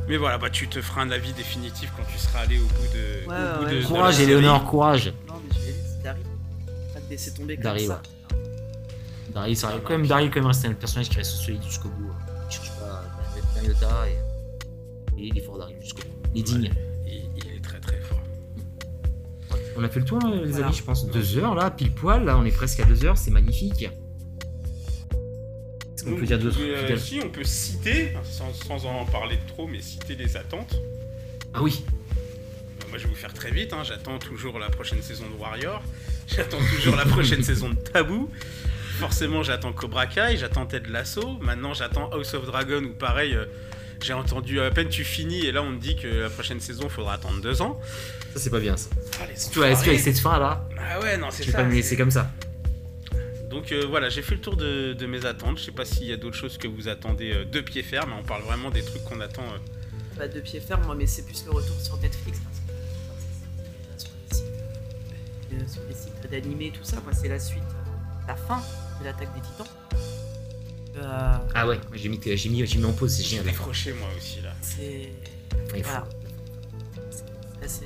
[0.08, 2.88] mais voilà, bah tu te feras un avis définitif quand tu seras allé au bout
[2.94, 3.82] de, Ouais, au bout ouais, de- ouais.
[3.82, 4.20] de Courage.
[4.20, 5.14] Éléonore, courage.
[5.28, 5.74] Non, mais je vais
[6.04, 6.04] c'est.
[6.94, 8.02] Pas de laisser tomber comme Daryl, ça.
[9.34, 12.12] Daryl, ça quand même, Daryl, quand même, c'est un personnage qui reste solide jusqu'au bout.
[12.50, 16.30] Il cherche pas à mettre un iota et, et il est fort, Daryl, jusqu'au bout.
[16.34, 16.72] Il est digne.
[17.08, 18.20] Il, il est très très fort.
[19.78, 20.68] On a fait le tour, euh, les Voilà.
[20.68, 21.06] amis, je pense.
[21.10, 22.24] Deux heures, là, pile poil.
[22.26, 23.90] Là, on est presque à deux heures, c'est magnifique.
[26.12, 29.68] Donc, peut dire d'autres euh, Si, on peut citer, sans, sans en parler de trop,
[29.68, 30.76] mais citer les attentes.
[31.54, 33.74] Ah oui, Euh, Moi, je vais vous faire très vite.
[33.74, 35.82] hein, J'attends toujours la prochaine saison de Warrior.
[36.28, 38.30] J'attends toujours la prochaine saison de Taboo.
[39.00, 40.38] Forcément, j'attends Cobra Kai.
[40.38, 41.38] J'attends Ted Lasso.
[41.42, 42.82] Maintenant, j'attends House of Dragon.
[42.84, 43.46] Où pareil, euh,
[44.02, 46.88] j'ai entendu à peine tu finis et là, on me dit que la prochaine saison,
[46.90, 47.80] faudra attendre deux ans.
[48.34, 48.90] ça c'est pas bien ça.
[49.22, 49.86] Ah, les Tu vois, est-ce enfoirés.
[49.86, 51.58] qu'avec cette fin là, Ah ouais, non, c'est tu ça.
[51.58, 52.32] pas me c'est- laisser comme ça
[53.66, 55.58] Donc euh, voilà, j'ai fait le tour de, de mes attentes.
[55.58, 58.12] Je sais pas s'il y a d'autres choses que vous attendez euh, de pied ferme,
[58.12, 59.42] mais on parle vraiment des trucs qu'on attend.
[59.42, 59.58] euh,
[60.18, 62.40] Pas de pied ferme, moi, mais c'est plus le retour sur Netflix.
[62.46, 64.46] Parce que que c'est sur les sites,
[65.54, 66.98] euh, sur les sites d'animé, tout ça.
[67.04, 68.62] Moi, c'est la suite, euh, la fin
[69.00, 69.68] de l'attaque des titans.
[70.98, 74.42] euh, Ah ouais, j'ai mis, j'ai mis, j'ai mis en pause, J'ai décroché moi aussi
[74.42, 74.54] là.
[74.62, 75.10] c'est
[75.72, 76.08] Enfin, voilà.
[77.10, 77.86] C'est assez,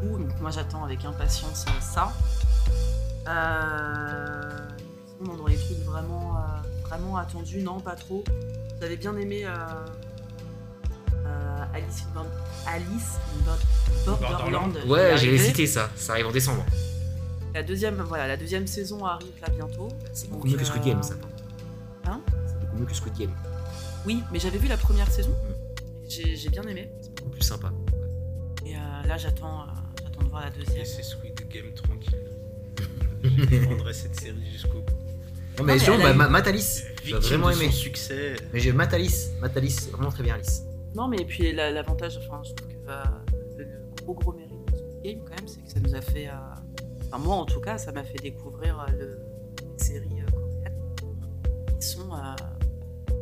[0.00, 0.16] fou.
[0.18, 2.10] Donc moi j'attends avec impatience euh, ça.
[3.28, 4.58] Euh,
[5.20, 6.40] sinon, dans les trucs vraiment, euh,
[6.88, 8.24] vraiment attendus, non, pas trop.
[8.80, 9.54] J'avais bien aimé euh,
[11.26, 12.24] euh, Alice in
[12.66, 13.44] Alice in
[14.06, 14.72] Bor- Borderland.
[14.74, 15.38] Ouais, J'y ai j'allais arrivé.
[15.38, 16.64] citer ça, ça arrive en décembre.
[17.54, 19.88] La deuxième, voilà, la deuxième saison arrive là bientôt.
[20.12, 21.14] C'est beaucoup mieux que Squid euh, Game, ça.
[22.06, 22.20] Hein?
[22.46, 23.32] C'est beaucoup mieux que Squid Game.
[24.06, 25.30] Oui, mais j'avais vu la première saison.
[25.30, 25.54] Mm.
[26.08, 26.90] J'ai j'ai bien aimé.
[27.02, 27.70] C'est beaucoup plus sympa.
[28.64, 29.64] Et euh, là, j'attends, euh,
[30.02, 30.78] j'attends de voir la deuxième.
[30.78, 32.16] Laissez Squid Game tranquille.
[33.22, 34.79] Je défendrai cette série jusqu'au bout.
[35.58, 37.72] Non, mais mais genre, bah, eu- Ma- Matt Alice, j'ai Victime vraiment de son aimé.
[37.72, 38.34] succès.
[38.52, 38.72] Mais j'ai
[39.56, 40.62] Alice, c'est vraiment très bien Alice.
[40.94, 43.02] Non, mais puis la- l'avantage, enfin, je trouve que euh,
[43.58, 46.00] le, le gros gros mérite de Squid Game, quand même, c'est que ça nous a
[46.00, 46.28] fait.
[46.28, 46.32] euh,
[47.12, 49.18] Enfin, moi, en tout cas, ça m'a fait découvrir euh, le,
[49.78, 50.80] les séries euh, coréennes.
[51.76, 52.16] Ils sont, euh,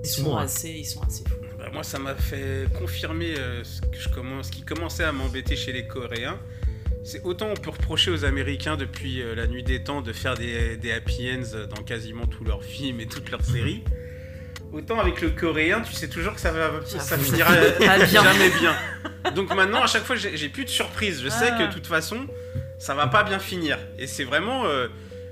[0.04, 0.42] ils sont, sont bons, hein.
[0.42, 1.34] assez, ils sont assez fous.
[1.58, 5.12] Bah, moi, ça m'a fait confirmer euh, ce, que je commence, ce qui commençait à
[5.12, 6.38] m'embêter chez les Coréens.
[7.04, 10.34] C'est autant on peut reprocher aux Américains depuis euh, la nuit des temps de faire
[10.34, 13.82] des, des happy ends dans quasiment tous leurs films et toutes leurs séries.
[14.72, 18.04] Autant avec le coréen, tu sais toujours que ça, va, ça Ça finira bien.
[18.04, 18.76] jamais bien.
[19.34, 21.22] Donc maintenant, à chaque fois, j'ai plus de surprise.
[21.22, 21.58] Je sais Ah.
[21.58, 22.26] que de toute façon,
[22.78, 23.78] ça va pas bien finir.
[23.98, 24.88] Et c'est vraiment euh,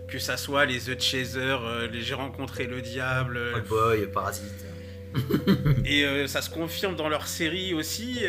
[0.08, 4.44] que ça soit les The Chaser, euh, les J'ai rencontré le diable, euh, Boy, Parasite.
[5.84, 8.22] et euh, ça se confirme dans leur série aussi.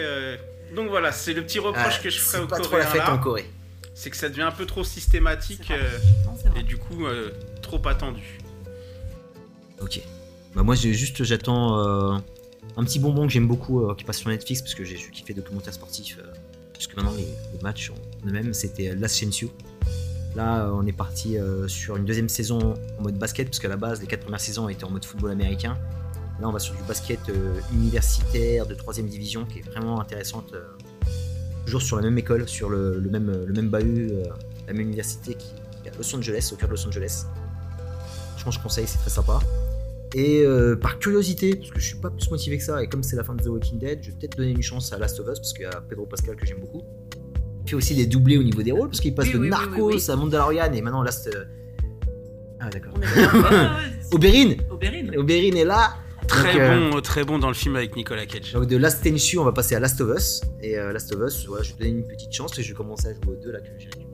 [0.75, 2.85] Donc voilà, c'est le petit reproche Ah, que je ferai c'est aux pas trop la
[2.85, 3.49] fête en Corée.
[3.93, 7.05] c'est que ça devient un peu trop systématique C'est euh, Non, c'est et du coup
[7.05, 7.31] euh,
[7.61, 8.39] trop attendu.
[9.81, 10.01] Ok.
[10.55, 12.17] Bah moi j'ai juste j'attends euh,
[12.77, 15.33] un petit bonbon que j'aime beaucoup euh, qui passe sur Netflix parce que j'ai kiffé
[15.33, 16.17] documentaire sportif.
[16.19, 16.23] Euh,
[16.77, 17.23] jusque maintenant les,
[17.53, 19.51] les matchs en eux-mêmes c'était l'Ascencio.
[20.35, 23.67] Là euh, on est parti euh, sur une deuxième saison en mode basket parce qu'à
[23.67, 25.77] la base les quatre premières saisons étaient en mode football américain.
[26.39, 30.53] Là on va sur du basket euh, universitaire de troisième division qui est vraiment intéressante.
[30.53, 30.61] euh,
[31.65, 34.23] toujours sur la même école, sur le, le même, le même bahut, euh,
[34.67, 35.47] la même université qui,
[35.81, 37.25] qui est à Los Angeles, au cœur de Los Angeles.
[38.31, 39.39] Franchement je conseille, c'est très sympa.
[40.15, 43.03] Et euh, par curiosité, parce que je suis pas plus motivé que ça, et comme
[43.03, 45.19] c'est la fin de The Walking Dead, je vais peut-être donner une chance à Last
[45.19, 46.83] of Us, parce qu'il y a Pedro Pascal que j'aime beaucoup.
[47.65, 49.49] Il fait aussi des doublés au niveau des rôles, parce qu'il passe Oui, de oui,
[49.49, 51.29] Narcos oui, à Mandalorian, et maintenant Last.
[52.61, 52.93] Ah d'accord.
[54.13, 54.55] Oberyn.
[55.17, 55.95] Oberyn est là
[56.27, 58.53] Très Donc, euh, bon, très bon dans le film avec Nicolas Cage.
[58.53, 60.41] Donc de Last Tenchu, on va passer à Last of Us.
[60.61, 62.75] Et euh, Last of Us, voilà, je vais donner une petite chance, et je vais
[62.75, 64.07] commencer à jouer aux deux là que j'ai récupéré.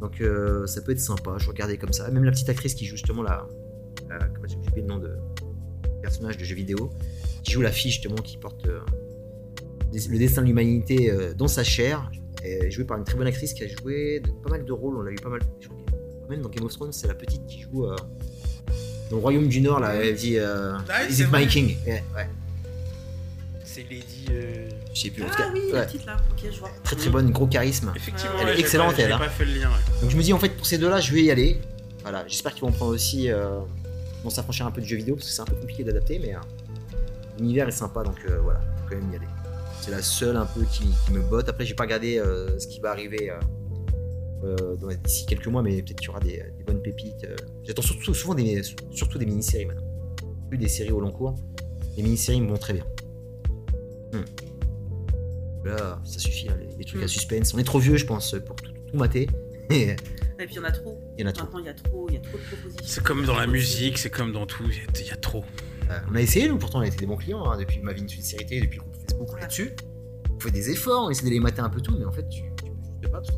[0.00, 2.10] Donc euh, ça peut être sympa, je regardais comme ça.
[2.10, 3.46] Même la petite actrice qui joue justement la.
[4.08, 5.10] la comment j'ai oublié le nom de
[6.02, 6.90] personnage de jeu vidéo,
[7.44, 8.80] qui joue la fille justement qui porte euh,
[9.92, 12.10] le destin de l'humanité euh, dans sa chair,
[12.42, 14.96] et jouée par une très bonne actrice qui a joué de- pas mal de rôles,
[14.96, 15.40] on l'a eu pas mal.
[15.60, 17.94] je crois que- Même dans Game of Thrones, c'est la petite qui joue euh,
[19.12, 21.76] dans le Royaume du Nord, là, elle dit euh, Ah, Is c'est it my king
[21.86, 22.26] Ouais, ouais.
[23.62, 24.24] C'est Lady.
[24.30, 25.22] euh, Je sais plus.
[25.22, 25.72] en tout cas, Ah oui, ouais.
[25.72, 26.16] la petite là.
[26.30, 26.70] Ok, je vois.
[26.82, 27.92] Très très bonne, gros charisme.
[27.94, 29.18] Effectivement, Elle est excellente, pas- elle, J'ai hein.
[29.18, 29.68] pas fait le lien.
[29.68, 30.00] ouais.
[30.00, 31.60] Donc je me dis en fait pour ces deux-là, je vais y aller.
[32.02, 33.60] Voilà, j'espère qu'ils vont prendre aussi, euh,
[34.24, 36.34] vont s'affranchir un peu du jeu vidéo parce que c'est un peu compliqué d'adapter, mais
[36.34, 36.38] euh,
[37.38, 39.26] l'univers est sympa donc euh, voilà, faut quand même y aller.
[39.82, 41.48] C'est la seule un peu qui, qui me botte.
[41.50, 43.30] Après, j'ai pas regardé euh, ce qui va arriver
[45.04, 47.24] d'ici quelques mois, mais peut-être qu'il y aura des, des bonnes pépites.
[47.24, 47.36] euh.
[47.64, 49.86] J'attends surtout souvent des, surtout des mini-séries maintenant.
[50.48, 51.34] Plus des séries au long cours.
[51.96, 52.84] Les mini-séries me vont très bien.
[54.12, 54.24] Hmm.
[55.64, 57.08] Là, ça suffit, hein, les, les trucs à Hmm.
[57.08, 57.54] suspense.
[57.54, 59.28] On est trop vieux, je pense, pour tout, tout mater.
[59.70, 60.98] Et puis il y en a trop.
[61.16, 61.44] il y en a trop.
[61.44, 62.84] Maintenant, il y a trop, il y a trop de propositions.
[62.84, 65.16] C'est comme dans la musique, c'est comme dans tout, il y a- il y, a
[65.16, 65.44] trop.
[65.88, 67.92] Euh, on a essayé, nous, pourtant, on a été des bons clients hein, depuis ma
[67.92, 69.70] vie de sincérité, depuis le groupe Facebook, on est dessus.
[70.34, 72.28] On fait des efforts, on essaie de les mater un peu tout, mais en fait,
[72.28, 72.70] tu, tu peux
[73.00, 73.34] juste pas parce que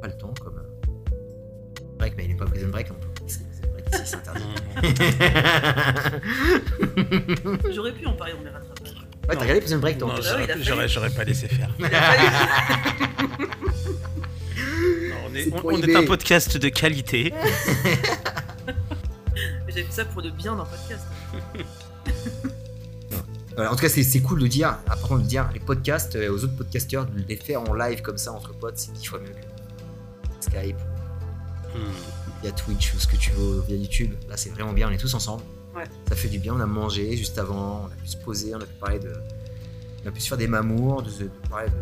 [0.00, 0.58] pas le temps, comme.
[0.58, 0.62] euh,
[1.98, 3.40] Break, mais il est pas Prison Break, on peut Prison
[3.72, 4.44] Break ici, c'est interdit.
[7.74, 8.94] J'aurais pu en parler dans mes rattrapages.
[9.28, 10.14] Ouais, t'as regardé Prison Break, toi.
[10.18, 11.70] Ah j'aurais pas laissé faire.
[15.26, 17.32] On est, on- on un podcast de qualité.
[19.68, 21.04] J'ai fait ça pour le bien d'un podcast.
[23.56, 26.44] Voilà, en tout cas, c'est cool de dire, important de dire, les podcasts, euh, aux
[26.44, 29.26] autres podcasteurs, de les faire en live comme ça entre potes, c'est dix fois mieux
[29.26, 29.34] que
[30.50, 30.76] Skype,
[31.74, 31.78] Hmm.
[32.42, 34.12] via Twitch ou ce que tu veux, via YouTube.
[34.28, 35.42] Là, c'est vraiment bien, on est tous ensemble.
[35.76, 35.84] Ouais.
[36.08, 38.58] Ça fait du bien, on a mangé juste avant, on a pu se poser, on
[38.58, 39.12] a pu parler de.
[40.04, 41.10] On a pu se faire des mamours, de,
[41.48, 41.74] parler de.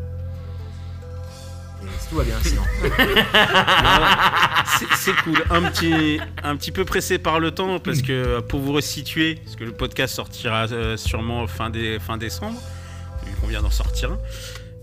[1.86, 2.62] Et tout va bien sinon.
[4.96, 5.42] C'est- cool.
[5.50, 9.56] Un petit, un petit peu pressé par le temps parce que pour vous resituer, parce
[9.56, 12.60] que le podcast sortira euh, sûrement fin, dé- fin décembre,
[13.24, 14.18] vu qu'on vient d'en sortir un.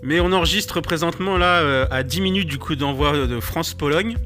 [0.06, 4.18] Mais on enregistre présentement là euh, à 10 minutes du coup d'envoi de France-Pologne.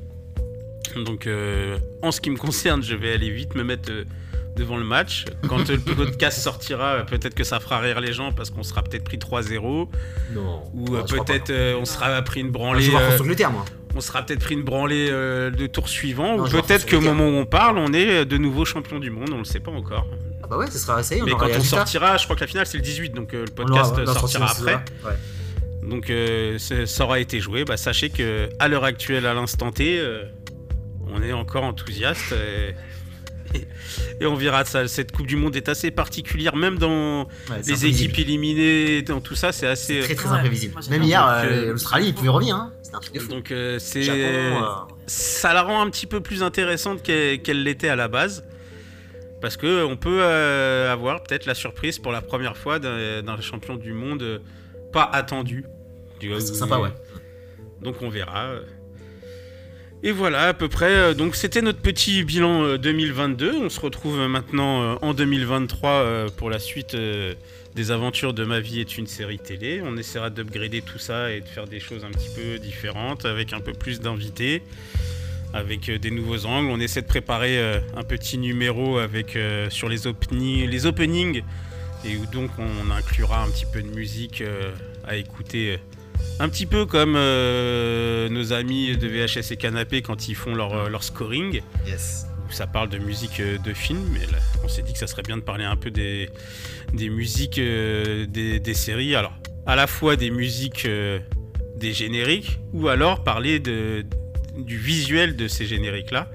[1.05, 4.03] Donc, euh, en ce qui me concerne, je vais aller vite me mettre euh,
[4.59, 5.25] devant le match.
[5.47, 9.03] Quand le podcast sortira, peut-être que ça fera rire les gens parce qu'on sera peut-être
[9.03, 9.87] pris 3-0.
[10.33, 10.63] Non.
[10.73, 12.81] Ou euh, peut-être euh, on sera pris une Moi, branlée.
[12.81, 13.65] Je vais euh, moi.
[13.95, 16.37] on sera peut-être pris une branlée de tour suivant.
[16.37, 19.29] Non, ou peut-être qu'au moment où on parle, on est de nouveau champion du monde.
[19.33, 20.05] On le sait pas encore.
[20.43, 22.65] Ah bah ouais, ce sera on Mais quand on sortira, je crois que la finale
[22.65, 24.75] c'est le 18, donc le podcast sortira après.
[24.75, 25.15] Ouais.
[25.83, 27.65] Donc euh, ça aura été joué.
[27.65, 30.23] Bah, sachez que à l'heure actuelle, à l'instant T, euh,
[31.07, 32.33] on est encore enthousiaste.
[32.33, 32.75] Et,
[33.57, 33.67] et-
[34.21, 34.87] et on verra ça.
[34.87, 37.27] Cette Coupe du Monde est assez particulière, même dans Ouais,
[37.65, 38.11] les imprévisible.
[38.11, 40.01] équipes éliminées, dans tout ça, c'est assez.
[40.01, 40.35] Très très Ouais.
[40.35, 40.75] imprévisible.
[40.91, 42.55] Même hier, euh, euh, l'Australie, ils pouvaient revenir.
[42.57, 42.73] Hein.
[42.83, 43.29] C'était un truc de fou.
[43.31, 44.59] Donc euh, c'est euh,
[45.07, 48.43] ça la rend un petit peu plus intéressante qu'elle l'était à la base.
[49.41, 53.39] Parce que on peut euh, avoir peut-être la surprise pour la première fois d'un d'un
[53.41, 54.39] champion du monde euh,
[54.91, 55.65] pas attendu.
[56.21, 56.89] C'est sympa, ouais.
[57.81, 58.51] Donc on verra.
[60.01, 60.91] Et voilà à peu près.
[60.91, 63.53] euh, Donc c'était notre petit bilan euh, 2022.
[63.57, 67.33] On se retrouve euh, maintenant euh, en 2023 euh, pour la suite euh,
[67.75, 69.81] des aventures de ma vie est une série télé.
[69.83, 73.51] On essaiera d'upgrader tout ça et de faire des choses un petit peu différentes avec
[73.53, 74.63] un peu plus d'invités,
[75.53, 76.69] avec euh, des nouveaux angles.
[76.69, 81.43] On essaie de préparer euh, un petit numéro avec euh, sur les openings
[82.05, 84.71] et où donc on inclura un petit peu de musique euh,
[85.07, 85.73] à écouter.
[85.73, 85.77] euh,
[86.39, 90.89] un petit peu comme euh, nos amis de VHS et Canapé quand ils font leur,
[90.89, 92.25] leur scoring, Yes.
[92.47, 93.99] où ça parle de musique de film.
[94.13, 96.29] Mais là, on s'est dit que ça serait bien de parler un peu des,
[96.93, 99.15] des musiques euh, des, des séries.
[99.15, 99.33] Alors,
[99.65, 101.19] à la fois des musiques euh,
[101.75, 104.05] des génériques, ou alors parler de,
[104.57, 106.29] du visuel de ces génériques-là.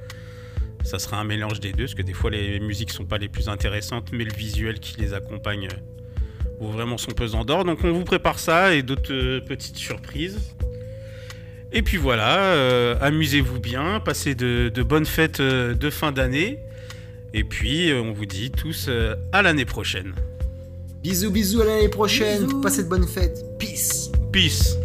[0.85, 3.29] Ça sera un mélange des deux, parce que des fois les musiques sont pas les
[3.29, 5.77] plus intéressantes, mais le visuel qui les accompagne euh,
[6.61, 7.65] vaut vraiment son pesant d'or.
[7.65, 10.39] Donc on vous prépare ça et d'autres euh, petites surprises.
[11.73, 16.61] Et puis voilà, euh, amusez-vous bien, passez de, de bonnes fêtes euh, de fin d'année.
[17.33, 20.15] Et puis euh, on vous dit tous euh, à l'année prochaine.
[21.03, 22.45] Bisous, bisous, à l'année prochaine.
[22.45, 22.61] Bisous.
[22.61, 23.45] Passez de bonnes fêtes.
[23.59, 24.13] Peace.
[24.33, 24.77] Peace